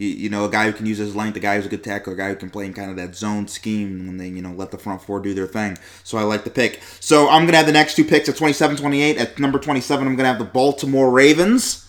You, 0.00 0.08
you 0.08 0.28
know, 0.30 0.46
a 0.46 0.50
guy 0.50 0.64
who 0.64 0.72
can 0.72 0.86
use 0.86 0.96
his 0.96 1.14
length, 1.14 1.36
a 1.36 1.40
guy 1.40 1.56
who's 1.56 1.66
a 1.66 1.68
good 1.68 1.84
tackler, 1.84 2.14
a 2.14 2.16
guy 2.16 2.30
who 2.30 2.36
can 2.36 2.48
play 2.48 2.64
in 2.64 2.72
kind 2.72 2.90
of 2.90 2.96
that 2.96 3.14
zone 3.14 3.46
scheme 3.48 4.06
when 4.06 4.16
they, 4.16 4.28
you 4.28 4.40
know, 4.40 4.52
let 4.52 4.70
the 4.70 4.78
front 4.78 5.02
four 5.02 5.20
do 5.20 5.34
their 5.34 5.46
thing. 5.46 5.76
So 6.04 6.16
I 6.16 6.22
like 6.22 6.44
the 6.44 6.50
pick. 6.50 6.80
So 7.00 7.28
I'm 7.28 7.44
gonna 7.44 7.58
have 7.58 7.66
the 7.66 7.72
next 7.72 7.96
two 7.96 8.04
picks 8.04 8.26
at 8.26 8.36
27, 8.36 8.78
28. 8.78 9.18
At 9.18 9.38
number 9.38 9.58
27, 9.58 10.06
I'm 10.06 10.16
gonna 10.16 10.30
have 10.30 10.38
the 10.38 10.46
Baltimore 10.46 11.10
Ravens. 11.10 11.86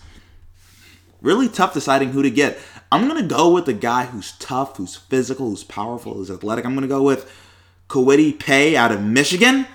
Really 1.22 1.48
tough 1.48 1.72
deciding 1.72 2.10
who 2.10 2.22
to 2.22 2.30
get. 2.30 2.58
I'm 2.90 3.08
gonna 3.08 3.22
go 3.22 3.50
with 3.50 3.64
the 3.64 3.72
guy 3.72 4.04
who's 4.04 4.32
tough, 4.32 4.76
who's 4.76 4.94
physical, 4.94 5.48
who's 5.48 5.64
powerful, 5.64 6.12
who's 6.12 6.30
athletic. 6.30 6.66
I'm 6.66 6.74
gonna 6.74 6.88
go 6.88 7.02
with 7.02 7.32
Kwity 7.88 8.38
Paye 8.38 8.76
out 8.76 8.92
of 8.92 9.00
Michigan. 9.02 9.66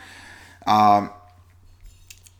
Um, 0.67 1.09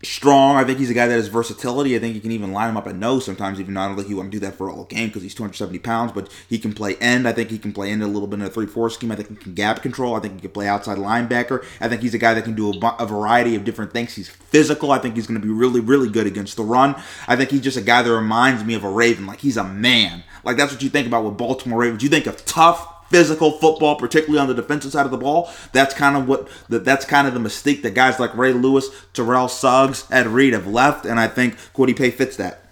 strong. 0.08 0.56
I 0.56 0.64
think 0.64 0.80
he's 0.80 0.90
a 0.90 0.94
guy 0.94 1.08
that 1.08 1.14
has 1.14 1.28
versatility. 1.28 1.96
I 1.96 2.00
think 2.00 2.16
you 2.16 2.22
can 2.22 2.32
even 2.32 2.52
line 2.52 2.70
him 2.70 2.78
up 2.78 2.88
at 2.88 2.96
nose 2.96 3.26
sometimes, 3.26 3.60
even 3.60 3.74
don't 3.74 3.96
think 3.96 4.08
he 4.08 4.14
want 4.14 4.32
to 4.32 4.36
do 4.36 4.46
that 4.46 4.56
for 4.56 4.68
a 4.68 4.74
whole 4.74 4.86
game 4.86 5.08
because 5.08 5.22
he's 5.22 5.36
270 5.36 5.80
pounds, 5.80 6.12
but 6.12 6.32
he 6.50 6.58
can 6.58 6.74
play 6.74 6.96
end. 6.98 7.28
I 7.28 7.34
think 7.34 7.50
he 7.50 7.60
can 7.60 7.74
play 7.74 7.92
end 7.92 8.02
a 8.02 8.08
little 8.08 8.28
bit 8.28 8.40
in 8.40 8.46
a 8.46 8.50
3 8.50 8.66
4 8.66 8.90
scheme. 8.90 9.12
I 9.12 9.16
think 9.16 9.30
he 9.30 9.36
can 9.36 9.54
gap 9.54 9.82
control. 9.82 10.16
I 10.16 10.20
think 10.20 10.36
he 10.36 10.42
can 10.42 10.52
play 10.52 10.68
outside 10.68 10.98
linebacker. 10.98 11.64
I 11.82 11.88
think 11.88 12.02
he's 12.02 12.14
a 12.14 12.18
guy 12.18 12.34
that 12.34 12.44
can 12.44 12.56
do 12.56 12.72
a, 12.72 12.96
a 13.00 13.06
variety 13.06 13.56
of 13.56 13.64
different 13.64 13.94
things. 13.94 14.16
He's 14.16 14.30
physical. 14.30 14.92
I 14.92 15.00
think 15.00 15.16
he's 15.16 15.28
going 15.28 15.40
to 15.40 15.46
be 15.46 15.54
really, 15.54 15.80
really 15.80 16.10
good 16.10 16.28
against 16.28 16.56
the 16.56 16.64
run. 16.64 16.96
I 17.28 17.36
think 17.36 17.52
he's 17.52 17.62
just 17.62 17.78
a 17.78 17.82
guy 17.82 18.02
that 18.02 18.12
reminds 18.12 18.64
me 18.64 18.74
of 18.74 18.84
a 18.84 18.90
Raven. 18.90 19.28
Like 19.28 19.40
he's 19.40 19.58
a 19.58 19.64
man. 19.64 20.24
Like 20.44 20.58
that's 20.58 20.72
what 20.72 20.82
you 20.82 20.90
think 20.90 21.08
about 21.08 21.26
with 21.26 21.38
Baltimore 21.38 21.80
Ravens. 21.80 22.04
You 22.04 22.10
think 22.10 22.28
of 22.28 22.46
tough, 22.46 22.97
physical 23.10 23.52
football, 23.52 23.96
particularly 23.96 24.40
on 24.40 24.48
the 24.48 24.54
defensive 24.54 24.92
side 24.92 25.06
of 25.06 25.12
the 25.12 25.18
ball. 25.18 25.50
That's 25.74 25.94
kind 25.94 26.16
of 26.18 26.28
what 26.28 26.48
the, 26.70 26.80
that's 26.80 27.06
kind 27.06 27.28
of 27.28 27.34
the 27.34 27.40
mystique 27.40 27.82
that 27.84 27.94
guys 27.94 28.20
like 28.20 28.36
Ray 28.36 28.54
Lewis, 28.54 28.90
Terrell 29.14 29.48
Suggs, 29.48 30.06
Ed 30.12 30.28
Reed 30.28 30.54
have 30.54 30.68
left, 30.68 31.06
and 31.06 31.20
I 31.20 31.28
think 31.28 31.58
Kwity 31.74 31.98
Paye 31.98 32.12
fits 32.12 32.38
that. 32.38 32.64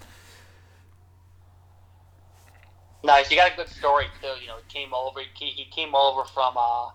Nice. 3.03 3.29
You 3.29 3.37
got 3.37 3.53
a 3.53 3.55
good 3.55 3.69
story 3.69 4.07
too. 4.19 4.33
You 4.41 4.47
know, 4.47 4.57
he 4.57 4.73
came 4.73 4.93
over. 4.93 5.19
He, 5.35 5.45
he 5.45 5.65
came 5.65 5.93
over 5.93 6.23
from 6.25 6.57
uh, 6.57 6.89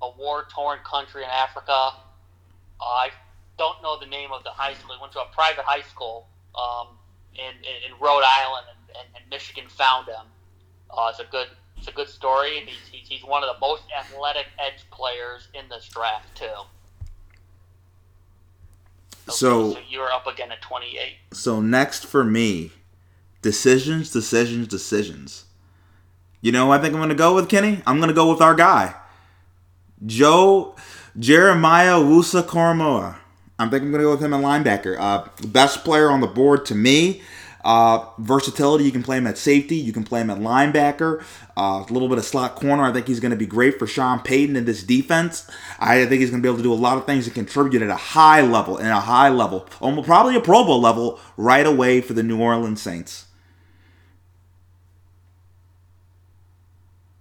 a 0.00 0.10
war-torn 0.16 0.78
country 0.84 1.24
in 1.24 1.28
Africa. 1.28 1.72
Uh, 1.72 2.84
I 2.84 3.10
don't 3.58 3.82
know 3.82 3.98
the 3.98 4.06
name 4.06 4.30
of 4.32 4.44
the 4.44 4.50
high 4.50 4.74
school. 4.74 4.94
He 4.94 5.00
went 5.00 5.12
to 5.14 5.20
a 5.20 5.26
private 5.32 5.64
high 5.64 5.82
school 5.82 6.28
um, 6.54 6.96
in, 7.34 7.56
in 7.58 7.90
in 7.90 7.98
Rhode 8.00 8.22
Island, 8.24 8.66
and, 8.70 8.96
and, 8.96 9.08
and 9.16 9.30
Michigan 9.30 9.64
found 9.68 10.06
him. 10.08 10.26
Uh, 10.90 11.08
it's 11.10 11.18
a 11.18 11.24
good 11.30 11.48
it's 11.82 11.88
a 11.90 11.94
good 11.94 12.08
story, 12.08 12.58
and 12.60 12.68
he's, 12.68 12.78
he's 12.92 13.08
he's 13.08 13.24
one 13.24 13.42
of 13.42 13.48
the 13.52 13.60
most 13.60 13.82
athletic 13.98 14.46
edge 14.58 14.88
players 14.92 15.48
in 15.52 15.68
this 15.68 15.88
draft 15.88 16.32
too. 16.36 16.46
So- 19.28 19.72
so 19.74 19.78
you're 19.88 20.10
up 20.12 20.26
again 20.26 20.52
at 20.52 20.62
28. 20.62 21.16
So 21.32 21.60
next 21.60 22.06
for 22.06 22.22
me, 22.24 22.70
decisions, 23.40 24.10
decisions, 24.10 24.68
decisions. 24.68 25.44
You 26.40 26.52
know, 26.52 26.66
who 26.66 26.72
I 26.72 26.78
think 26.78 26.94
I'm 26.94 27.00
gonna 27.00 27.14
go 27.14 27.34
with 27.34 27.48
Kenny. 27.48 27.82
I'm 27.86 27.98
gonna 28.00 28.12
go 28.12 28.30
with 28.30 28.40
our 28.40 28.54
guy, 28.54 28.94
Joe 30.06 30.74
Jeremiah 31.18 31.94
Owusu-Koramoah. 31.94 33.16
I 33.58 33.68
think 33.68 33.82
I'm 33.82 33.90
gonna 33.92 34.02
go 34.04 34.10
with 34.12 34.22
him 34.22 34.32
in 34.32 34.40
linebacker. 34.40 34.96
Uh, 34.98 35.28
best 35.48 35.84
player 35.84 36.10
on 36.10 36.20
the 36.20 36.26
board 36.26 36.64
to 36.66 36.74
me. 36.74 37.22
Uh, 37.64 38.06
versatility, 38.18 38.84
you 38.84 38.92
can 38.92 39.02
play 39.02 39.18
him 39.18 39.26
at 39.26 39.38
safety, 39.38 39.76
you 39.76 39.92
can 39.92 40.02
play 40.02 40.20
him 40.20 40.30
at 40.30 40.38
linebacker, 40.38 41.22
uh, 41.56 41.84
a 41.88 41.92
little 41.92 42.08
bit 42.08 42.18
of 42.18 42.24
slot 42.24 42.56
corner. 42.56 42.82
I 42.82 42.92
think 42.92 43.06
he's 43.06 43.20
going 43.20 43.30
to 43.30 43.36
be 43.36 43.46
great 43.46 43.78
for 43.78 43.86
Sean 43.86 44.20
Payton 44.20 44.56
in 44.56 44.64
this 44.64 44.82
defense. 44.82 45.48
I 45.78 46.04
think 46.06 46.20
he's 46.20 46.30
going 46.30 46.42
to 46.42 46.46
be 46.46 46.48
able 46.48 46.58
to 46.58 46.62
do 46.62 46.72
a 46.72 46.74
lot 46.74 46.96
of 46.98 47.06
things 47.06 47.26
and 47.26 47.34
contribute 47.34 47.82
at 47.82 47.90
a 47.90 47.94
high 47.94 48.40
level, 48.40 48.78
in 48.78 48.86
a 48.86 49.00
high 49.00 49.28
level, 49.28 49.68
almost 49.80 50.06
probably 50.06 50.34
a 50.34 50.40
Pro 50.40 50.64
Bowl 50.64 50.80
level, 50.80 51.20
right 51.36 51.66
away 51.66 52.00
for 52.00 52.14
the 52.14 52.22
New 52.22 52.40
Orleans 52.40 52.82
Saints. 52.82 53.26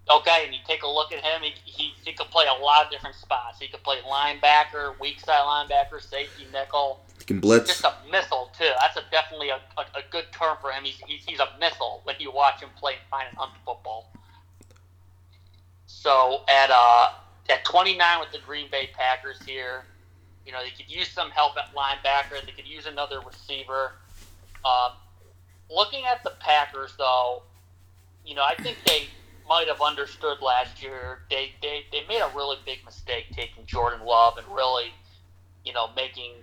Okay, 0.10 0.44
and 0.44 0.54
you 0.54 0.60
take 0.68 0.84
a 0.84 0.88
look 0.88 1.14
at 1.14 1.24
him. 1.24 1.42
He, 1.42 1.54
he, 1.64 1.94
he 2.04 2.12
could 2.12 2.28
play 2.28 2.46
a 2.46 2.62
lot 2.62 2.86
of 2.86 2.92
different 2.92 3.16
spots. 3.16 3.60
He 3.60 3.70
could 3.70 3.82
play 3.84 3.98
linebacker, 4.06 5.00
weak 5.00 5.20
side 5.22 5.40
linebacker, 5.40 6.02
safety, 6.02 6.48
nickel. 6.52 7.00
Can 7.32 7.40
blitz. 7.40 7.68
Just 7.68 7.86
a 7.86 7.94
missile 8.12 8.52
too. 8.58 8.70
That's 8.80 8.98
a 8.98 9.04
definitely 9.10 9.50
a, 9.50 9.60
a, 9.78 10.00
a 10.00 10.02
good 10.12 10.26
term 10.32 10.58
for 10.60 10.72
him. 10.72 10.84
He's, 10.84 11.02
he's 11.08 11.24
he's 11.26 11.40
a 11.40 11.48
missile 11.60 12.02
when 12.04 12.18
you 12.20 12.32
watch 12.32 12.62
him 12.62 12.70
play 12.78 12.96
fine 13.10 13.26
and 13.30 13.38
hunt 13.38 13.52
football. 13.66 14.12
So 15.86 16.44
at 16.50 16.70
uh 16.72 17.12
at 17.50 17.64
29 17.64 18.20
with 18.20 18.32
the 18.32 18.40
Green 18.40 18.68
Bay 18.70 18.90
Packers 18.94 19.42
here, 19.46 19.86
you 20.46 20.52
know 20.52 20.60
they 20.62 20.72
could 20.72 20.92
use 20.92 21.08
some 21.10 21.32
help 21.32 21.54
at 21.58 21.74
linebacker. 21.74 22.46
They 22.46 22.52
could 22.52 22.68
use 22.68 22.86
another 22.86 23.22
receiver. 23.22 23.94
Um, 24.66 24.92
looking 25.70 26.04
at 26.06 26.24
the 26.24 26.34
Packers 26.40 26.94
though, 26.98 27.44
you 28.26 28.36
know 28.36 28.44
I 28.44 28.62
think 28.62 28.78
they 28.86 29.08
might 29.48 29.68
have 29.68 29.82
understood 29.82 30.42
last 30.42 30.84
year. 30.84 31.20
They 31.30 31.54
they 31.62 31.86
they 31.92 32.02
made 32.10 32.22
a 32.22 32.32
really 32.36 32.58
big 32.66 32.84
mistake 32.84 33.26
taking 33.32 33.66
Jordan 33.66 34.06
Love 34.06 34.38
and 34.38 34.48
really, 34.54 34.94
you 35.64 35.72
know, 35.72 35.90
making 35.96 36.34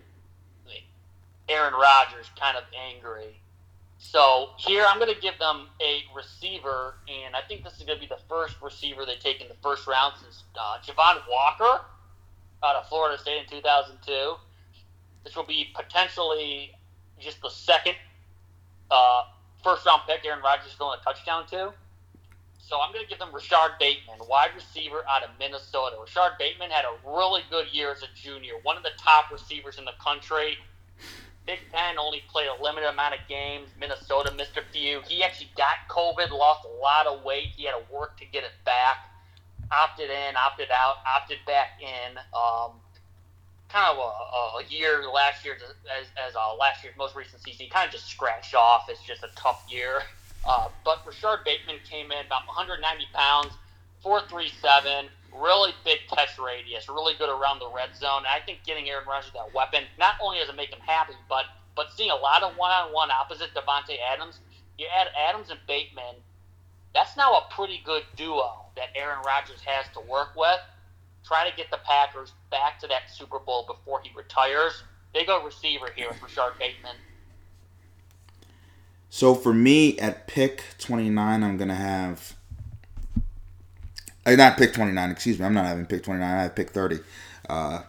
Aaron 1.48 1.74
Rodgers 1.74 2.30
kind 2.38 2.56
of 2.56 2.64
angry. 2.76 3.40
So 3.98 4.50
here 4.58 4.86
I'm 4.88 4.98
going 4.98 5.12
to 5.12 5.20
give 5.20 5.38
them 5.38 5.66
a 5.82 6.02
receiver, 6.14 6.94
and 7.08 7.34
I 7.34 7.40
think 7.48 7.64
this 7.64 7.74
is 7.78 7.82
going 7.82 7.98
to 7.98 8.00
be 8.00 8.06
the 8.06 8.20
first 8.28 8.56
receiver 8.62 9.04
they 9.04 9.16
take 9.16 9.40
in 9.40 9.48
the 9.48 9.56
first 9.62 9.86
round 9.86 10.14
since 10.22 10.44
uh, 10.58 10.78
Javon 10.84 11.20
Walker 11.28 11.84
out 12.62 12.76
of 12.76 12.88
Florida 12.88 13.20
State 13.20 13.40
in 13.40 13.46
2002. 13.48 14.34
This 15.24 15.34
will 15.34 15.44
be 15.44 15.72
potentially 15.74 16.72
just 17.18 17.42
the 17.42 17.50
second 17.50 17.96
uh, 18.90 19.24
first 19.62 19.84
round 19.84 20.02
pick 20.06 20.24
Aaron 20.24 20.42
Rodgers 20.42 20.68
is 20.68 20.72
throwing 20.74 20.98
a 21.00 21.04
touchdown 21.04 21.46
to. 21.48 21.72
So 22.58 22.80
I'm 22.80 22.92
going 22.92 23.02
to 23.02 23.08
give 23.08 23.18
them 23.18 23.30
Rashod 23.32 23.72
Bateman, 23.80 24.18
wide 24.28 24.50
receiver 24.54 25.02
out 25.08 25.22
of 25.22 25.30
Minnesota. 25.38 25.96
Rashod 25.98 26.32
Bateman 26.38 26.70
had 26.70 26.84
a 26.84 26.94
really 27.08 27.40
good 27.50 27.66
year 27.72 27.90
as 27.90 28.02
a 28.02 28.08
junior, 28.14 28.54
one 28.62 28.76
of 28.76 28.82
the 28.82 28.92
top 28.98 29.32
receivers 29.32 29.78
in 29.78 29.86
the 29.86 29.96
country. 30.02 30.58
Big 31.48 31.60
Ten 31.72 31.98
only 31.98 32.22
played 32.28 32.46
a 32.46 32.62
limited 32.62 32.90
amount 32.90 33.14
of 33.14 33.20
games. 33.26 33.70
Minnesota 33.80 34.30
missed 34.36 34.58
a 34.58 34.62
few. 34.70 35.00
He 35.08 35.24
actually 35.24 35.48
got 35.56 35.76
COVID, 35.88 36.30
lost 36.30 36.66
a 36.66 36.82
lot 36.82 37.06
of 37.06 37.24
weight. 37.24 37.46
He 37.56 37.64
had 37.64 37.72
to 37.72 37.82
work 37.90 38.18
to 38.18 38.26
get 38.26 38.44
it 38.44 38.52
back. 38.66 39.08
Opted 39.72 40.10
in, 40.10 40.36
opted 40.36 40.68
out, 40.70 40.96
opted 41.08 41.38
back 41.46 41.80
in. 41.80 42.18
Um, 42.36 42.72
kind 43.70 43.88
of 43.88 43.96
a, 43.96 44.58
a 44.58 44.64
year 44.68 45.04
last 45.08 45.42
year, 45.42 45.56
as, 45.98 46.08
as 46.22 46.36
uh, 46.36 46.54
last 46.54 46.84
year's 46.84 46.96
most 46.98 47.16
recent 47.16 47.42
season, 47.42 47.64
he 47.64 47.70
kind 47.70 47.86
of 47.86 47.92
just 47.92 48.08
scratched 48.08 48.54
off. 48.54 48.90
It's 48.90 49.02
just 49.02 49.22
a 49.22 49.30
tough 49.34 49.64
year. 49.70 50.02
Uh, 50.46 50.68
but 50.84 51.00
Rashod 51.06 51.44
Bateman 51.46 51.76
came 51.88 52.12
in 52.12 52.26
about 52.26 52.46
190 52.46 53.06
pounds, 53.14 53.54
437, 54.02 55.06
really 55.34 55.72
big 55.84 55.98
catch 56.08 56.38
radius, 56.38 56.88
really 56.88 57.14
good 57.18 57.28
around 57.28 57.58
the 57.58 57.70
red 57.74 57.94
zone. 57.96 58.22
I 58.26 58.40
think 58.44 58.60
getting 58.64 58.88
Aaron 58.88 59.06
Rodgers 59.06 59.32
that 59.34 59.52
weapon 59.54 59.84
not 59.98 60.14
only 60.22 60.38
does 60.38 60.48
it 60.48 60.56
make 60.56 60.70
him 60.70 60.80
happy, 60.80 61.14
but 61.28 61.44
but 61.76 61.92
seeing 61.92 62.10
a 62.10 62.16
lot 62.16 62.42
of 62.42 62.56
one-on-one 62.56 63.10
opposite 63.12 63.54
Davante 63.54 63.96
Adams, 64.12 64.40
you 64.78 64.86
add 64.92 65.06
Adams 65.16 65.50
and 65.50 65.60
Bateman, 65.68 66.16
that's 66.92 67.16
now 67.16 67.34
a 67.34 67.46
pretty 67.54 67.80
good 67.84 68.02
duo 68.16 68.66
that 68.74 68.88
Aaron 68.96 69.18
Rodgers 69.24 69.60
has 69.64 69.86
to 69.94 70.00
work 70.00 70.30
with. 70.36 70.58
Try 71.24 71.48
to 71.48 71.56
get 71.56 71.70
the 71.70 71.78
Packers 71.84 72.32
back 72.50 72.80
to 72.80 72.88
that 72.88 73.10
Super 73.10 73.38
Bowl 73.38 73.64
before 73.64 74.00
he 74.02 74.10
retires. 74.16 74.82
They 75.14 75.24
go 75.24 75.44
receiver 75.44 75.90
here 75.94 76.08
with 76.08 76.20
Rashod 76.20 76.58
Bateman. 76.58 76.96
So 79.10 79.34
for 79.34 79.54
me 79.54 79.98
at 79.98 80.26
pick 80.26 80.64
29, 80.78 81.42
I'm 81.42 81.56
going 81.56 81.68
to 81.68 81.74
have. 81.74 82.34
Not 84.36 84.56
pick 84.56 84.72
29, 84.72 85.10
excuse 85.10 85.38
me. 85.38 85.44
I'm 85.44 85.54
not 85.54 85.66
having 85.66 85.86
pick 85.86 86.02
29. 86.02 86.28
I 86.28 86.42
have 86.42 86.54
pick 86.54 86.70
30. 86.70 86.98
Uh, 87.48 87.82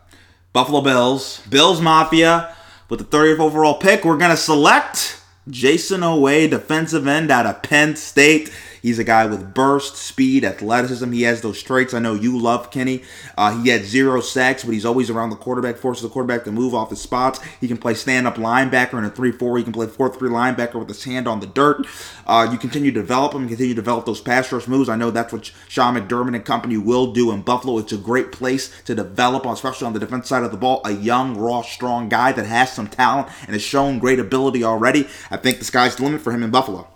Buffalo 0.53 0.81
Bills. 0.81 1.41
Bills 1.49 1.81
Mafia. 1.81 2.55
With 2.89 2.99
the 2.99 3.17
30th 3.17 3.39
overall 3.39 3.75
pick, 3.75 4.03
we're 4.03 4.17
going 4.17 4.31
to 4.31 4.37
select 4.37 5.21
Jayson 5.47 6.01
Oweh, 6.01 6.49
defensive 6.49 7.07
end 7.07 7.29
out 7.29 7.45
of 7.45 7.61
Penn 7.61 7.95
State. 7.95 8.51
He's 8.81 8.99
a 8.99 9.03
guy 9.03 9.25
with 9.25 9.53
burst, 9.53 9.95
speed, 9.95 10.43
athleticism. 10.43 11.11
He 11.11 11.23
has 11.23 11.41
those 11.41 11.61
traits 11.61 11.93
I 11.93 11.99
know 11.99 12.13
you 12.13 12.37
love, 12.37 12.71
Kenny. 12.71 13.03
Uh, 13.37 13.61
he 13.61 13.69
had 13.69 13.83
zero 13.83 14.21
sacks, 14.21 14.63
but 14.63 14.73
he's 14.73 14.85
always 14.85 15.09
around 15.09 15.29
the 15.29 15.35
quarterback, 15.35 15.77
forces 15.77 16.03
the 16.03 16.09
quarterback 16.09 16.43
to 16.45 16.51
move 16.51 16.73
off 16.73 16.89
his 16.89 17.01
spots. 17.01 17.39
He 17.59 17.67
can 17.67 17.77
play 17.77 17.93
stand 17.93 18.27
up 18.27 18.35
linebacker 18.35 18.97
in 18.97 19.05
a 19.05 19.09
3 19.09 19.31
4. 19.31 19.57
He 19.57 19.63
can 19.63 19.73
play 19.73 19.87
4 19.87 20.13
3 20.13 20.29
linebacker 20.29 20.75
with 20.75 20.87
his 20.87 21.03
hand 21.03 21.27
on 21.27 21.39
the 21.39 21.47
dirt. 21.47 21.85
Uh, 22.25 22.47
you 22.51 22.57
continue 22.57 22.91
to 22.91 22.99
develop 22.99 23.33
him, 23.33 23.47
continue 23.47 23.73
to 23.73 23.81
develop 23.81 24.05
those 24.05 24.21
pass 24.21 24.51
rush 24.51 24.67
moves. 24.67 24.89
I 24.89 24.95
know 24.95 25.11
that's 25.11 25.33
what 25.33 25.51
Sean 25.67 25.95
McDermott 25.95 26.35
and 26.35 26.45
company 26.45 26.77
will 26.77 27.11
do 27.13 27.31
in 27.31 27.41
Buffalo. 27.41 27.77
It's 27.79 27.93
a 27.93 27.97
great 27.97 28.31
place 28.31 28.71
to 28.83 28.95
develop, 28.95 29.45
especially 29.45 29.87
on 29.87 29.93
the 29.93 29.99
defense 29.99 30.27
side 30.27 30.43
of 30.43 30.51
the 30.51 30.57
ball. 30.57 30.81
A 30.85 30.91
young, 30.91 31.37
raw, 31.37 31.61
strong 31.61 32.09
guy 32.09 32.31
that 32.31 32.45
has 32.45 32.71
some 32.71 32.87
talent 32.87 33.29
and 33.41 33.53
has 33.53 33.61
shown 33.61 33.99
great 33.99 34.19
ability 34.19 34.63
already. 34.63 35.07
I 35.31 35.37
think 35.37 35.59
the 35.59 35.65
sky's 35.65 35.95
the 35.95 36.03
limit 36.03 36.21
for 36.21 36.31
him 36.31 36.43
in 36.43 36.51
Buffalo. 36.51 36.87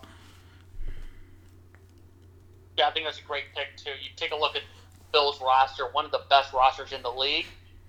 Yeah, 2.78 2.88
I 2.88 2.92
think 2.92 3.06
that's 3.06 3.20
a 3.20 3.24
great 3.24 3.46
pick 3.56 3.78
too. 3.78 3.92
You 3.92 4.10
take 4.16 4.32
a 4.32 4.36
look 4.36 4.56
at 4.56 4.64
Bill's 5.12 5.40
roster, 5.42 5.84
one 5.92 6.06
of 6.06 6.12
the 6.12 6.22
best 6.30 6.54
rosters 6.54 6.92
in 6.92 7.02
the 7.04 7.12
league. 7.12 7.46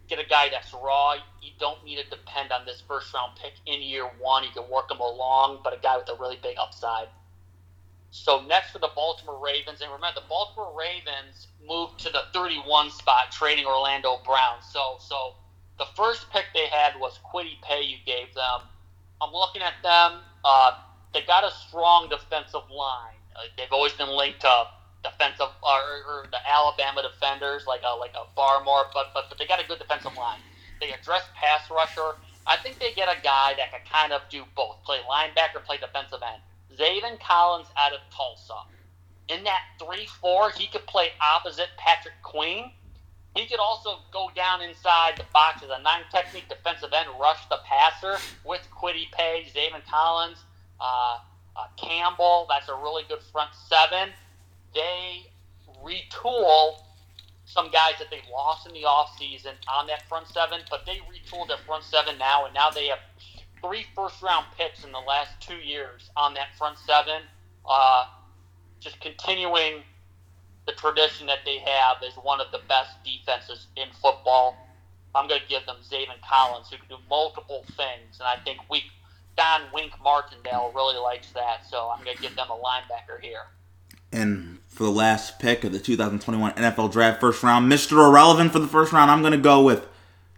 Get 0.09 0.19
a 0.19 0.29
guy 0.29 0.49
that's 0.51 0.73
raw. 0.75 1.15
You 1.41 1.53
don't 1.59 1.83
need 1.85 1.97
to 1.97 2.09
depend 2.11 2.53
on 2.53 2.67
this 2.67 2.83
first 2.87 3.13
round 3.15 3.33
pick 3.43 3.55
in 3.67 3.81
year 3.81 4.05
one. 4.21 4.45
You 4.45 4.51
can 4.51 4.69
work 4.71 4.91
him 4.91 5.01
along, 5.01 5.61
but 5.65 5.73
a 5.73 5.79
guy 5.79 5.97
with 5.97 6.09
a 6.11 6.17
really 6.21 6.39
big 6.43 6.57
upside. 6.61 7.09
So 8.11 8.43
next 8.43 8.71
for 8.71 8.79
the 8.79 8.91
Baltimore 8.95 9.41
Ravens, 9.43 9.81
and 9.81 9.91
remember 9.91 10.21
the 10.21 10.29
Baltimore 10.29 10.73
Ravens 10.79 11.49
moved 11.67 11.99
to 12.01 12.11
the 12.11 12.23
31 12.33 12.91
spot, 12.91 13.33
trading 13.33 13.65
Orlando 13.65 14.21
Brown. 14.25 14.59
So 14.63 14.97
so 15.01 15.35
the 15.79 15.87
first 15.97 16.31
pick 16.31 16.45
they 16.55 16.67
had 16.67 17.01
was 17.01 17.19
Kwity 17.33 17.61
Paye. 17.63 17.83
You 17.83 17.97
gave 18.05 18.33
them. 18.35 18.61
I'm 19.21 19.33
looking 19.33 19.63
at 19.63 19.75
them. 19.83 20.21
Uh, 20.45 20.73
they 21.13 21.23
got 21.23 21.45
a 21.45 21.51
strong 21.51 22.09
defensive 22.09 22.69
line. 22.71 23.17
They've 23.57 23.73
always 23.73 23.93
been 23.93 24.09
linked 24.09 24.41
to 24.41 24.67
defensive 25.03 25.53
or, 25.63 25.81
or 26.09 26.27
the 26.31 26.41
Alabama 26.49 27.03
defenders 27.03 27.67
like 27.67 27.83
a 27.85 27.95
like 27.97 28.15
a 28.15 28.25
Barmore, 28.39 28.87
but 28.93 29.13
but 29.13 29.29
but 29.29 29.39
they 29.39 29.47
got 29.47 29.63
a 29.63 29.69
good 29.69 29.79
defensive 29.79 30.17
line. 30.17 30.41
They 30.81 30.93
address 30.93 31.23
pass 31.35 31.71
rusher. 31.71 32.17
I 32.47 32.57
think 32.57 32.79
they 32.79 32.93
get 32.93 33.09
a 33.09 33.21
guy 33.23 33.55
that 33.57 33.71
can 33.71 33.81
kind 33.91 34.13
of 34.13 34.23
do 34.29 34.45
both, 34.55 34.83
play 34.85 34.99
linebacker, 35.09 35.65
play 35.65 35.79
defensive 35.79 36.21
end. 36.23 36.43
Zaven 36.79 37.19
Collins 37.21 37.69
out 37.79 37.93
of 37.93 38.01
Tulsa. 38.15 38.69
In 39.29 39.45
that 39.45 39.63
three-four, 39.79 40.51
he 40.51 40.67
could 40.67 40.87
play 40.87 41.09
opposite 41.23 41.69
Patrick 41.79 42.21
Queen. 42.23 42.73
He 43.35 43.47
could 43.47 43.61
also 43.61 44.01
go 44.13 44.31
down 44.37 44.61
inside 44.61 45.17
the 45.17 45.25
box 45.33 45.63
as 45.63 45.71
a 45.71 45.81
nine 45.83 46.03
technique 46.13 46.49
defensive 46.49 46.93
end, 46.93 47.09
rush 47.19 47.49
the 47.49 47.59
passer 47.65 48.19
with 48.45 48.61
Kwity 48.71 49.11
Paye, 49.13 49.47
Zaven 49.55 49.85
Collins. 49.89 50.45
Uh, 50.79 51.19
uh, 51.57 51.67
Campbell, 51.77 52.47
that's 52.49 52.69
a 52.69 52.75
really 52.75 53.05
good 53.09 53.23
front 53.33 53.51
seven. 53.69 54.11
They 54.75 55.27
retool 55.85 56.77
some 57.45 57.67
guys 57.67 57.95
that 57.99 58.11
they 58.11 58.21
lost 58.33 58.67
in 58.67 58.73
the 58.73 58.83
offseason 58.83 59.53
on 59.69 59.87
that 59.87 60.09
front 60.09 60.29
seven, 60.29 60.61
but 60.71 60.87
they 60.87 60.99
retooled 61.13 61.49
their 61.49 61.59
front 61.59 61.85
seven 61.85 62.19
now, 62.19 62.47
and 62.47 62.55
now 62.55 62.71
they 62.71 62.87
have 62.87 62.99
three 63.61 63.87
first 63.95 64.23
round 64.23 64.47
picks 64.57 64.85
in 64.85 64.93
the 64.93 64.99
last 64.99 65.41
two 65.41 65.57
years 65.57 66.11
on 66.17 66.35
that 66.35 66.49
front 66.59 66.79
seven. 66.79 67.23
Uh, 67.69 68.07
just 68.81 69.01
continuing 69.01 69.83
the 70.67 70.73
tradition 70.73 71.27
that 71.27 71.39
they 71.45 71.59
have 71.59 71.97
as 72.07 72.15
one 72.23 72.41
of 72.41 72.51
the 72.53 72.61
best 72.69 72.91
defenses 73.05 73.67
in 73.77 73.89
football. 74.03 74.57
I'm 75.15 75.29
going 75.29 75.41
to 75.41 75.47
give 75.47 75.65
them 75.67 75.77
Zaven 75.89 76.21
Collins, 76.29 76.71
who 76.71 76.77
can 76.77 76.89
do 76.89 76.97
multiple 77.09 77.65
things, 77.77 78.19
and 78.19 78.27
I 78.27 78.37
think 78.45 78.59
we 78.69 78.83
Don 79.37 79.63
Wink 79.73 79.93
Martindale 80.03 80.73
really 80.75 80.99
likes 80.99 81.33
that, 81.33 81.67
so 81.69 81.91
I'm 81.91 82.05
going 82.05 82.17
to 82.17 82.23
give 82.23 82.37
them 82.37 82.49
a 82.51 82.57
linebacker 82.57 83.21
here. 83.21 83.47
And 84.13 84.61
for 84.69 84.85
the 84.85 84.91
last 84.91 85.41
pick 85.41 85.65
of 85.65 85.73
the 85.73 85.81
2021 85.81 86.53
NFL 86.53 86.93
Draft 86.93 87.21
first 87.21 87.43
round, 87.43 87.71
Mr. 87.71 87.93
Irrelevant 88.07 88.53
for 88.53 88.61
the 88.61 88.69
first 88.69 88.93
round, 88.93 89.11
I'm 89.11 89.23
going 89.23 89.33
to 89.33 89.39
go 89.39 89.63
with 89.63 89.87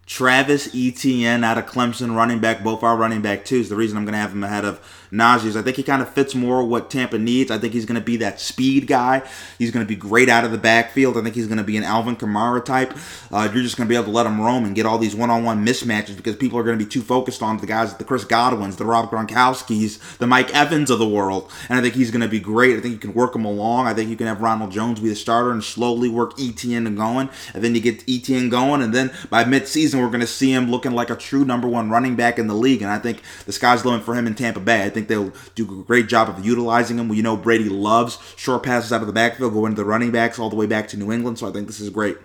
Travis 0.07 0.75
Etienne 0.75 1.45
out 1.45 1.59
of 1.59 1.67
Clemson, 1.67 2.17
running 2.17 2.39
back, 2.39 2.63
both 2.63 2.83
our 2.83 2.97
running 2.97 3.21
back 3.21 3.45
twos. 3.45 3.69
The 3.69 3.77
reason 3.77 3.99
I'm 3.99 4.05
going 4.05 4.15
to 4.15 4.19
have 4.19 4.33
him 4.33 4.45
ahead 4.45 4.65
of 4.65 5.06
Najee 5.13 5.47
is 5.47 5.57
I 5.57 5.63
think 5.63 5.77
he 5.77 5.83
kind 5.83 6.03
of 6.03 6.09
fits 6.09 6.35
more 6.35 6.65
what 6.65 6.91
Tampa 6.91 7.19
needs. 7.19 7.51
I 7.51 7.59
think 7.59 7.73
he's 7.73 7.87
going 7.87 8.01
to 8.01 8.05
be 8.05 8.17
that 8.19 8.41
speed 8.41 8.87
guy. 8.87 9.23
He's 9.59 9.71
going 9.71 9.85
to 9.85 9.89
be 9.89 9.97
great 9.97 10.29
out 10.29 10.45
of 10.45 10.53
the 10.53 10.59
backfield. 10.59 11.17
I 11.17 11.23
think 11.23 11.35
he's 11.35 11.47
going 11.47 11.59
to 11.59 11.65
be 11.65 11.77
an 11.77 11.85
Alvin 11.85 12.17
Kamara 12.17 12.65
type. 12.65 12.95
Uh, 13.31 13.49
you're 13.53 13.63
just 13.63 13.77
going 13.77 13.87
to 13.87 13.93
be 13.93 13.97
able 13.97 14.07
to 14.07 14.11
let 14.11 14.27
him 14.27 14.41
roam 14.41 14.65
and 14.65 14.75
get 14.75 14.87
all 14.87 14.99
these 14.99 15.15
one-on-one 15.15 15.65
mismatches 15.65 16.17
because 16.17 16.37
people 16.37 16.59
are 16.59 16.63
going 16.63 16.79
to 16.79 16.85
be 16.85 16.89
too 16.89 17.03
focused 17.03 17.43
on 17.43 17.59
the 17.59 17.67
guys, 17.67 17.95
the 17.97 18.05
Chris 18.05 18.25
Godwins, 18.25 18.77
the 18.77 18.85
Rob 18.85 19.11
Gronkowskis, 19.11 20.19
the 20.19 20.27
Mike 20.27 20.55
Evans 20.55 20.91
of 20.91 20.99
the 20.99 21.09
world. 21.09 21.51
And 21.69 21.79
I 21.79 21.83
think 21.83 21.95
he's 21.95 22.11
going 22.11 22.23
to 22.23 22.29
be 22.29 22.41
great. 22.41 22.77
I 22.77 22.81
think 22.81 22.93
you 22.93 23.01
can 23.01 23.15
work 23.15 23.35
him 23.35 23.45
along. 23.45 23.87
I 23.87 23.95
think 23.95 24.11
you 24.11 24.17
can 24.17 24.27
have 24.27 24.41
Ronald 24.41 24.73
Jones 24.73 25.01
be 25.01 25.09
the 25.09 25.17
starter 25.17 25.51
and 25.51 25.63
slowly 25.63 26.09
work 26.09 26.39
Etienne 26.41 26.95
going. 26.95 27.29
And 27.55 27.63
then 27.63 27.75
you 27.75 27.81
get 27.81 28.03
Etienne 28.09 28.49
going. 28.49 28.83
And 28.83 28.95
then 28.95 29.13
by 29.31 29.45
midseason, 29.45 30.01
we're 30.01 30.09
going 30.09 30.21
to 30.21 30.27
see 30.27 30.53
him 30.53 30.71
looking 30.71 30.93
like 30.93 31.11
a 31.11 31.17
true 31.17 31.45
number 31.45 31.69
one 31.69 31.91
running 31.91 32.17
back 32.17 32.39
in 32.39 32.47
the 32.47 32.55
league. 32.55 32.83
And 32.83 32.91
I 32.91 32.99
think 32.99 33.23
the 33.45 33.53
sky's 33.53 33.83
the 33.83 33.89
limit 33.89 34.05
for 34.05 34.15
him 34.15 34.27
in 34.27 34.35
Tampa 34.35 34.61
Bay. 34.61 34.91
Think 34.97 35.09
they'll 35.09 35.35
do 35.55 35.81
a 35.81 35.85
great 35.85 36.09
job 36.09 36.31
of 36.31 36.43
utilizing 36.43 36.99
him. 36.99 37.13
You 37.13 37.23
know, 37.23 37.37
Brady 37.37 37.69
loves 37.69 38.19
short 38.35 38.63
passes 38.63 38.95
out 38.95 39.03
of 39.03 39.07
the 39.07 39.13
backfield, 39.13 39.53
go 39.53 39.67
into 39.67 39.77
the 39.77 39.85
running 39.85 40.11
backs 40.11 40.39
all 40.39 40.49
the 40.49 40.57
way 40.57 40.65
back 40.65 40.89
to 40.89 40.97
New 40.97 41.13
England. 41.13 41.39
So 41.39 41.47
I 41.47 41.53
think 41.53 41.67
this 41.67 41.81
is 41.81 41.91
great. 41.91 42.17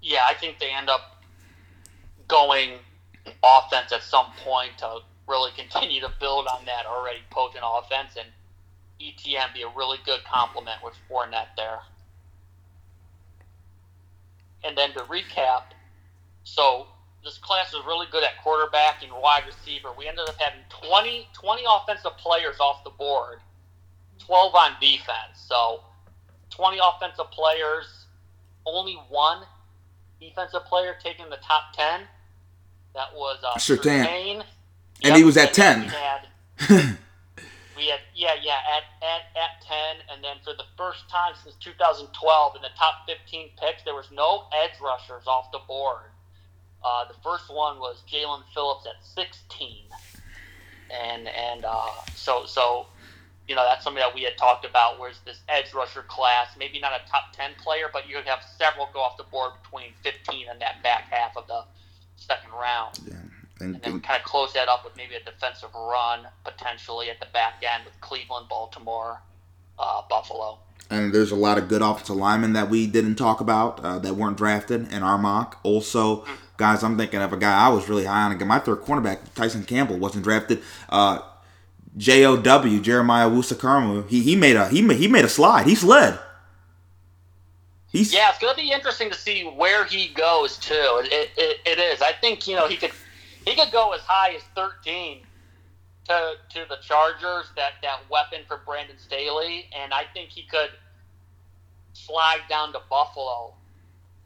Yeah, 0.00 0.20
I 0.28 0.34
think 0.34 0.60
they 0.60 0.70
end 0.70 0.88
up 0.88 1.24
going 2.28 2.78
offense 3.42 3.90
at 3.90 4.04
some 4.04 4.26
point 4.44 4.78
to 4.78 5.00
really 5.26 5.50
continue 5.56 6.00
to 6.02 6.12
build 6.20 6.46
on 6.46 6.64
that 6.66 6.86
already 6.86 7.18
potent 7.30 7.64
offense 7.66 8.12
and 8.16 8.28
Etienne 9.00 9.48
be 9.52 9.62
a 9.62 9.68
really 9.76 9.98
good 10.06 10.20
complement 10.22 10.84
with 10.84 10.94
Fournette 11.10 11.48
there. 11.56 11.80
And 14.62 14.78
then 14.78 14.92
to 14.92 15.00
recap, 15.00 15.62
so 16.44 16.86
this 17.24 17.38
class 17.38 17.72
was 17.72 17.84
really 17.86 18.06
good 18.10 18.24
at 18.24 18.42
quarterback 18.42 19.02
and 19.02 19.12
wide 19.12 19.42
receiver. 19.46 19.88
We 19.96 20.08
ended 20.08 20.28
up 20.28 20.36
having 20.38 20.60
20, 20.70 21.28
20 21.32 21.62
offensive 21.68 22.16
players 22.16 22.56
off 22.60 22.84
the 22.84 22.90
board, 22.90 23.40
12 24.18 24.54
on 24.54 24.72
defense. 24.80 25.34
So 25.34 25.82
20 26.50 26.78
offensive 26.82 27.30
players, 27.30 28.06
only 28.66 28.94
one 29.08 29.42
defensive 30.20 30.64
player 30.66 30.96
taking 31.02 31.28
the 31.30 31.38
top 31.42 31.72
10. 31.74 32.00
That 32.94 33.14
was 33.14 33.38
uh, 33.44 33.58
Surtain. 33.58 34.04
Surtain. 34.04 34.44
And 35.04 35.16
he 35.16 35.24
was 35.24 35.36
at 35.36 35.54
10. 35.54 35.80
We 35.80 35.86
had, 35.86 36.26
we 37.76 37.86
had, 37.86 38.00
yeah, 38.14 38.34
yeah, 38.42 38.58
at, 38.74 38.82
at, 39.06 39.22
at 39.36 39.62
10. 39.66 39.78
And 40.12 40.24
then 40.24 40.36
for 40.42 40.54
the 40.54 40.64
first 40.76 41.08
time 41.08 41.34
since 41.42 41.54
2012, 41.56 42.56
in 42.56 42.62
the 42.62 42.68
top 42.76 43.06
15 43.06 43.50
picks, 43.60 43.84
there 43.84 43.94
was 43.94 44.10
no 44.12 44.46
edge 44.64 44.80
rushers 44.82 45.26
off 45.26 45.52
the 45.52 45.60
board. 45.68 46.10
Uh, 46.84 47.04
the 47.08 47.14
first 47.22 47.52
one 47.52 47.78
was 47.78 48.02
Jaelan 48.10 48.42
Phillips 48.54 48.86
at 48.86 49.04
16, 49.04 49.84
and 50.90 51.28
and 51.28 51.64
uh, 51.64 51.86
so 52.14 52.44
so 52.46 52.86
you 53.48 53.54
know 53.54 53.64
that's 53.64 53.82
something 53.84 54.00
that 54.00 54.14
we 54.14 54.22
had 54.22 54.36
talked 54.36 54.64
about. 54.64 55.00
Where's 55.00 55.18
this 55.24 55.40
edge 55.48 55.74
rusher 55.74 56.02
class? 56.02 56.48
Maybe 56.58 56.78
not 56.80 56.92
a 56.92 57.10
top 57.10 57.32
10 57.32 57.52
player, 57.62 57.88
but 57.92 58.08
you 58.08 58.16
could 58.16 58.26
have 58.26 58.40
several 58.58 58.88
go 58.92 59.00
off 59.00 59.16
the 59.16 59.24
board 59.24 59.52
between 59.62 59.90
15 60.02 60.48
and 60.50 60.60
that 60.60 60.82
back 60.82 61.08
half 61.10 61.36
of 61.36 61.46
the 61.48 61.64
second 62.16 62.50
round. 62.52 62.98
Yeah. 63.06 63.14
And, 63.60 63.74
And 63.74 63.82
then 63.82 63.94
we 63.94 64.00
kind 64.00 64.20
of 64.20 64.24
close 64.24 64.52
that 64.52 64.68
up 64.68 64.84
with 64.84 64.96
maybe 64.96 65.16
a 65.16 65.20
defensive 65.24 65.74
run 65.74 66.28
potentially 66.44 67.10
at 67.10 67.18
the 67.18 67.26
back 67.32 67.54
end 67.68 67.84
with 67.84 68.00
Cleveland, 68.00 68.46
Baltimore, 68.48 69.20
uh, 69.80 70.02
Buffalo. 70.08 70.58
and 70.90 71.12
there's 71.12 71.32
a 71.32 71.36
lot 71.36 71.58
of 71.58 71.68
good 71.68 71.82
offensive 71.82 72.14
linemen 72.16 72.52
that 72.52 72.70
we 72.70 72.86
didn't 72.86 73.16
talk 73.16 73.40
about 73.40 73.80
uh, 73.84 73.98
that 73.98 74.14
weren't 74.14 74.36
drafted 74.36 74.92
in 74.92 75.02
our 75.02 75.18
mock. 75.18 75.58
Also, 75.64 76.24
guys, 76.58 76.82
I'm 76.82 76.98
thinking 76.98 77.22
of 77.22 77.32
a 77.32 77.38
guy 77.38 77.66
I 77.66 77.68
was 77.68 77.88
really 77.88 78.04
high 78.04 78.24
on. 78.24 78.32
Again, 78.32 78.48
my 78.48 78.58
third 78.58 78.80
cornerback, 78.82 79.20
Tyson 79.34 79.64
Campbell, 79.64 79.96
wasn't 79.96 80.24
drafted. 80.24 80.60
Uh, 80.90 81.20
J.O.W. 81.96 82.80
Jeremiah 82.80 83.30
Owusu-Koramoah. 83.30 84.08
He 84.08 84.22
he 84.22 84.36
made 84.36 84.56
a 84.56 84.68
he 84.68 84.82
made, 84.82 84.98
he 84.98 85.08
made 85.08 85.24
a 85.24 85.28
slide. 85.28 85.66
He 85.66 85.74
slid. 85.74 86.18
He's 87.90 88.12
Yeah, 88.12 88.28
it's 88.28 88.38
going 88.38 88.54
to 88.54 88.60
be 88.60 88.70
interesting 88.70 89.10
to 89.10 89.16
see 89.16 89.44
where 89.44 89.84
he 89.84 90.08
goes 90.08 90.58
too. 90.58 90.74
It, 90.74 91.30
it, 91.38 91.60
it 91.64 91.78
is. 91.78 92.02
I 92.02 92.12
think 92.12 92.46
you 92.46 92.54
know 92.54 92.68
he 92.68 92.76
could 92.76 92.92
he 93.46 93.54
could 93.54 93.72
go 93.72 93.92
as 93.92 94.00
high 94.02 94.34
as 94.34 94.42
13 94.54 95.22
to 96.08 96.32
to 96.50 96.66
the 96.68 96.76
Chargers. 96.82 97.50
That 97.56 97.72
that 97.82 98.00
weapon 98.10 98.40
for 98.46 98.60
Brandon 98.66 98.98
Staley, 98.98 99.70
and 99.76 99.94
I 99.94 100.02
think 100.12 100.28
he 100.28 100.42
could 100.42 100.70
slide 101.94 102.42
down 102.48 102.72
to 102.72 102.80
Buffalo 102.90 103.54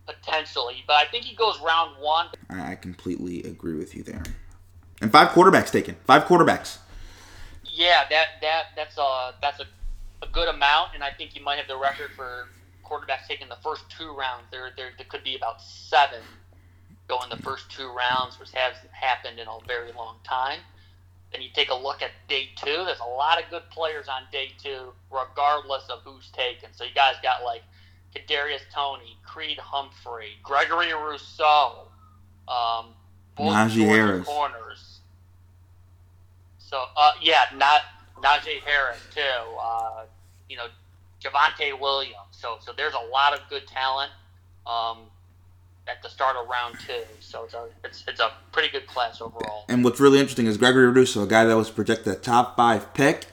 potentially. 0.07 0.84
But 0.86 0.96
I 0.96 1.07
think 1.07 1.24
he 1.24 1.34
goes 1.34 1.61
round 1.61 1.96
one. 2.00 2.28
I 2.50 2.74
completely 2.74 3.42
agree 3.42 3.74
with 3.74 3.94
you 3.94 4.03
there. 4.03 4.22
And 5.00 5.11
five 5.11 5.28
quarterbacks 5.28 5.70
taken. 5.70 5.96
Five 6.07 6.24
quarterbacks. 6.24 6.78
Yeah, 7.64 8.05
that 8.11 8.26
that 8.42 8.64
that's 8.76 8.98
a 8.98 9.34
that's 9.40 9.61
a, 9.61 9.66
a 10.22 10.28
good 10.28 10.48
amount, 10.48 10.90
and 10.94 11.03
I 11.03 11.11
think 11.11 11.34
you 11.34 11.42
might 11.42 11.59
have 11.59 11.68
the 11.68 11.76
record 11.76 12.11
for 12.14 12.48
quarterbacks 12.84 13.26
taking 13.26 13.48
the 13.48 13.57
first 13.62 13.84
two 13.90 14.12
rounds. 14.14 14.44
There 14.50 14.70
there, 14.76 14.90
there 14.96 15.07
could 15.09 15.24
be 15.24 15.36
about 15.36 15.61
seven 15.61 16.20
going 17.09 17.30
the 17.30 17.42
first 17.42 17.70
two 17.70 17.90
rounds, 17.92 18.38
which 18.38 18.50
hasn't 18.53 18.92
happened 18.92 19.38
in 19.38 19.48
a 19.48 19.59
very 19.66 19.92
long 19.92 20.16
time. 20.24 20.61
Then 21.32 21.40
you 21.40 21.48
take 21.55 21.70
a 21.70 21.74
look 21.74 22.03
at 22.03 22.11
day 22.28 22.50
two. 22.57 22.84
There's 22.84 23.00
a 23.00 23.16
lot 23.16 23.42
of 23.42 23.48
good 23.50 23.68
players 23.70 24.07
on 24.07 24.22
day 24.30 24.53
two, 24.62 24.92
regardless 25.11 25.84
of 25.88 26.00
who's 26.05 26.30
taken. 26.30 26.68
So 26.72 26.84
you 26.84 26.94
guys 26.94 27.14
got 27.22 27.42
like 27.42 27.62
Kadarius 28.14 28.60
Toney, 28.74 29.16
Creed 29.24 29.58
Humphrey, 29.58 30.32
Gregory 30.42 30.92
Rousseau, 30.92 31.88
um, 32.48 32.86
both 33.36 33.52
Najee 33.54 33.86
Harris. 33.86 34.26
corners. 34.26 35.00
So 36.58 36.84
uh, 36.96 37.12
yeah, 37.20 37.44
not 37.56 37.82
Najee 38.22 38.60
Harris 38.60 39.00
too. 39.14 39.20
Uh, 39.60 40.04
you 40.48 40.56
know, 40.56 40.66
Javonte 41.22 41.78
Williams. 41.78 42.16
So 42.30 42.56
so 42.60 42.72
there's 42.76 42.94
a 42.94 43.10
lot 43.10 43.32
of 43.34 43.40
good 43.48 43.66
talent 43.66 44.10
um, 44.66 44.98
at 45.88 46.02
the 46.02 46.08
start 46.08 46.36
of 46.36 46.48
round 46.48 46.76
two. 46.86 47.02
So 47.20 47.44
it's 47.44 47.54
a 47.54 47.68
it's, 47.84 48.04
it's 48.06 48.20
a 48.20 48.32
pretty 48.52 48.68
good 48.68 48.86
class 48.86 49.20
overall. 49.20 49.64
And 49.68 49.84
what's 49.84 50.00
really 50.00 50.18
interesting 50.18 50.46
is 50.46 50.56
Gregory 50.56 50.90
Rousseau, 50.90 51.22
a 51.22 51.26
guy 51.26 51.44
that 51.44 51.56
was 51.56 51.70
projected 51.70 52.12
a 52.12 52.16
top 52.16 52.56
five 52.56 52.92
pick, 52.94 53.26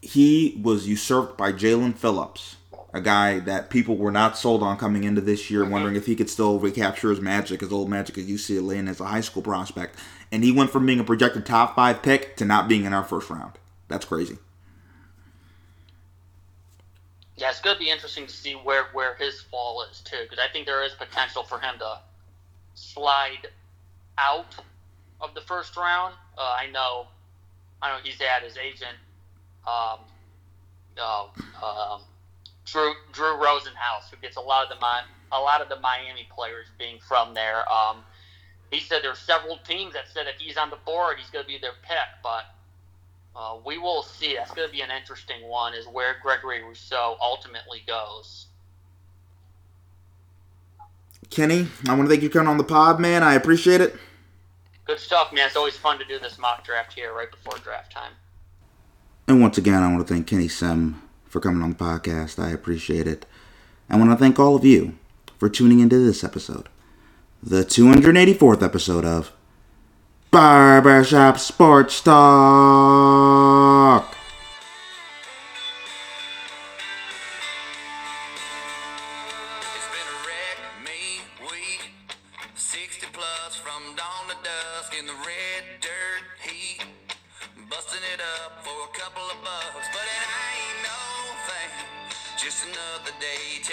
he 0.00 0.58
was 0.62 0.86
usurped 0.86 1.36
by 1.36 1.52
Jaelan 1.52 1.94
Phillips, 1.96 2.56
a 2.92 3.00
guy 3.00 3.38
that 3.40 3.70
people 3.70 3.96
were 3.96 4.10
not 4.10 4.36
sold 4.36 4.62
on 4.62 4.76
coming 4.76 5.04
into 5.04 5.20
this 5.20 5.50
year, 5.50 5.64
wondering 5.64 5.96
if 5.96 6.06
he 6.06 6.16
could 6.16 6.28
still 6.28 6.58
recapture 6.58 7.10
his 7.10 7.20
magic, 7.20 7.60
his 7.60 7.72
old 7.72 7.88
magic 7.88 8.18
at 8.18 8.24
UCLA 8.24 8.78
and 8.78 8.88
as 8.88 9.00
a 9.00 9.04
high 9.04 9.20
school 9.20 9.42
prospect. 9.42 9.96
And 10.32 10.42
he 10.42 10.50
went 10.50 10.70
from 10.70 10.86
being 10.86 11.00
a 11.00 11.04
projected 11.04 11.46
top 11.46 11.76
five 11.76 12.02
pick 12.02 12.36
to 12.36 12.44
not 12.44 12.68
being 12.68 12.84
in 12.84 12.92
our 12.92 13.04
first 13.04 13.30
round. 13.30 13.52
That's 13.88 14.04
crazy. 14.04 14.38
Yeah, 17.36 17.48
it's 17.50 17.60
going 17.60 17.76
to 17.76 17.80
be 17.80 17.90
interesting 17.90 18.26
to 18.26 18.32
see 18.32 18.52
where, 18.52 18.86
where 18.92 19.14
his 19.14 19.40
fall 19.40 19.82
is 19.90 20.00
too, 20.00 20.18
because 20.22 20.38
I 20.38 20.52
think 20.52 20.66
there 20.66 20.84
is 20.84 20.92
potential 20.92 21.42
for 21.42 21.58
him 21.58 21.78
to 21.78 21.98
slide 22.74 23.48
out 24.18 24.56
of 25.20 25.34
the 25.34 25.40
first 25.42 25.76
round. 25.76 26.14
Uh, 26.36 26.54
I 26.58 26.70
know, 26.70 27.06
I 27.80 27.90
know 27.90 27.98
he's 28.02 28.20
at 28.20 28.42
his 28.42 28.58
agent, 28.58 28.96
um, 29.66 30.00
uh, 30.98 31.24
um, 31.62 32.00
Drew 32.66 32.92
Drew 33.12 33.36
Rosenhaus, 33.36 34.10
who 34.10 34.16
gets 34.20 34.36
a 34.36 34.40
lot 34.40 34.70
of 34.70 34.78
the 34.78 34.86
a 35.32 35.40
lot 35.40 35.60
of 35.60 35.68
the 35.68 35.78
Miami 35.80 36.28
players 36.34 36.66
being 36.78 36.98
from 37.06 37.34
there. 37.34 37.70
Um, 37.72 37.98
he 38.70 38.80
said 38.80 39.02
there 39.02 39.10
are 39.10 39.16
several 39.16 39.58
teams 39.58 39.94
that 39.94 40.08
said 40.12 40.26
if 40.26 40.40
he's 40.40 40.56
on 40.56 40.70
the 40.70 40.78
board, 40.84 41.16
he's 41.18 41.30
going 41.30 41.44
to 41.44 41.48
be 41.48 41.58
their 41.58 41.72
pick, 41.82 41.98
but 42.22 42.44
uh, 43.34 43.56
we 43.64 43.78
will 43.78 44.02
see. 44.02 44.36
That's 44.36 44.52
going 44.52 44.68
to 44.68 44.72
be 44.72 44.82
an 44.82 44.90
interesting 44.90 45.48
one, 45.48 45.74
is 45.74 45.86
where 45.86 46.16
Gregory 46.22 46.62
Rousseau 46.62 47.16
ultimately 47.20 47.82
goes. 47.86 48.46
Kenny, 51.30 51.68
I 51.88 51.94
want 51.94 52.08
to 52.08 52.08
thank 52.08 52.22
you 52.22 52.28
for 52.28 52.34
coming 52.34 52.48
on 52.48 52.58
the 52.58 52.64
pod, 52.64 53.00
man. 53.00 53.22
I 53.22 53.34
appreciate 53.34 53.80
it. 53.80 53.96
Good 54.84 54.98
stuff, 54.98 55.32
man. 55.32 55.46
It's 55.46 55.56
always 55.56 55.76
fun 55.76 55.98
to 55.98 56.04
do 56.04 56.18
this 56.18 56.38
mock 56.38 56.64
draft 56.64 56.92
here 56.92 57.12
right 57.12 57.30
before 57.30 57.58
draft 57.58 57.92
time. 57.92 58.12
And 59.28 59.40
once 59.40 59.56
again, 59.58 59.82
I 59.82 59.92
want 59.92 60.06
to 60.06 60.12
thank 60.12 60.26
Kenny 60.26 60.48
Sim 60.48 61.00
for 61.30 61.40
coming 61.40 61.62
on 61.62 61.70
the 61.70 61.76
podcast. 61.76 62.42
I 62.42 62.50
appreciate 62.50 63.06
it. 63.06 63.24
I 63.88 63.96
want 63.96 64.10
to 64.10 64.16
thank 64.16 64.38
all 64.38 64.56
of 64.56 64.64
you 64.64 64.98
for 65.38 65.48
tuning 65.48 65.80
into 65.80 65.98
this 66.04 66.22
episode, 66.22 66.68
the 67.42 67.64
284th 67.64 68.62
episode 68.62 69.06
of 69.06 69.32
Barbershop 70.30 71.38
Sports 71.38 72.02
Talk. 72.02 73.30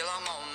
I'm 0.10 0.26
on 0.26 0.47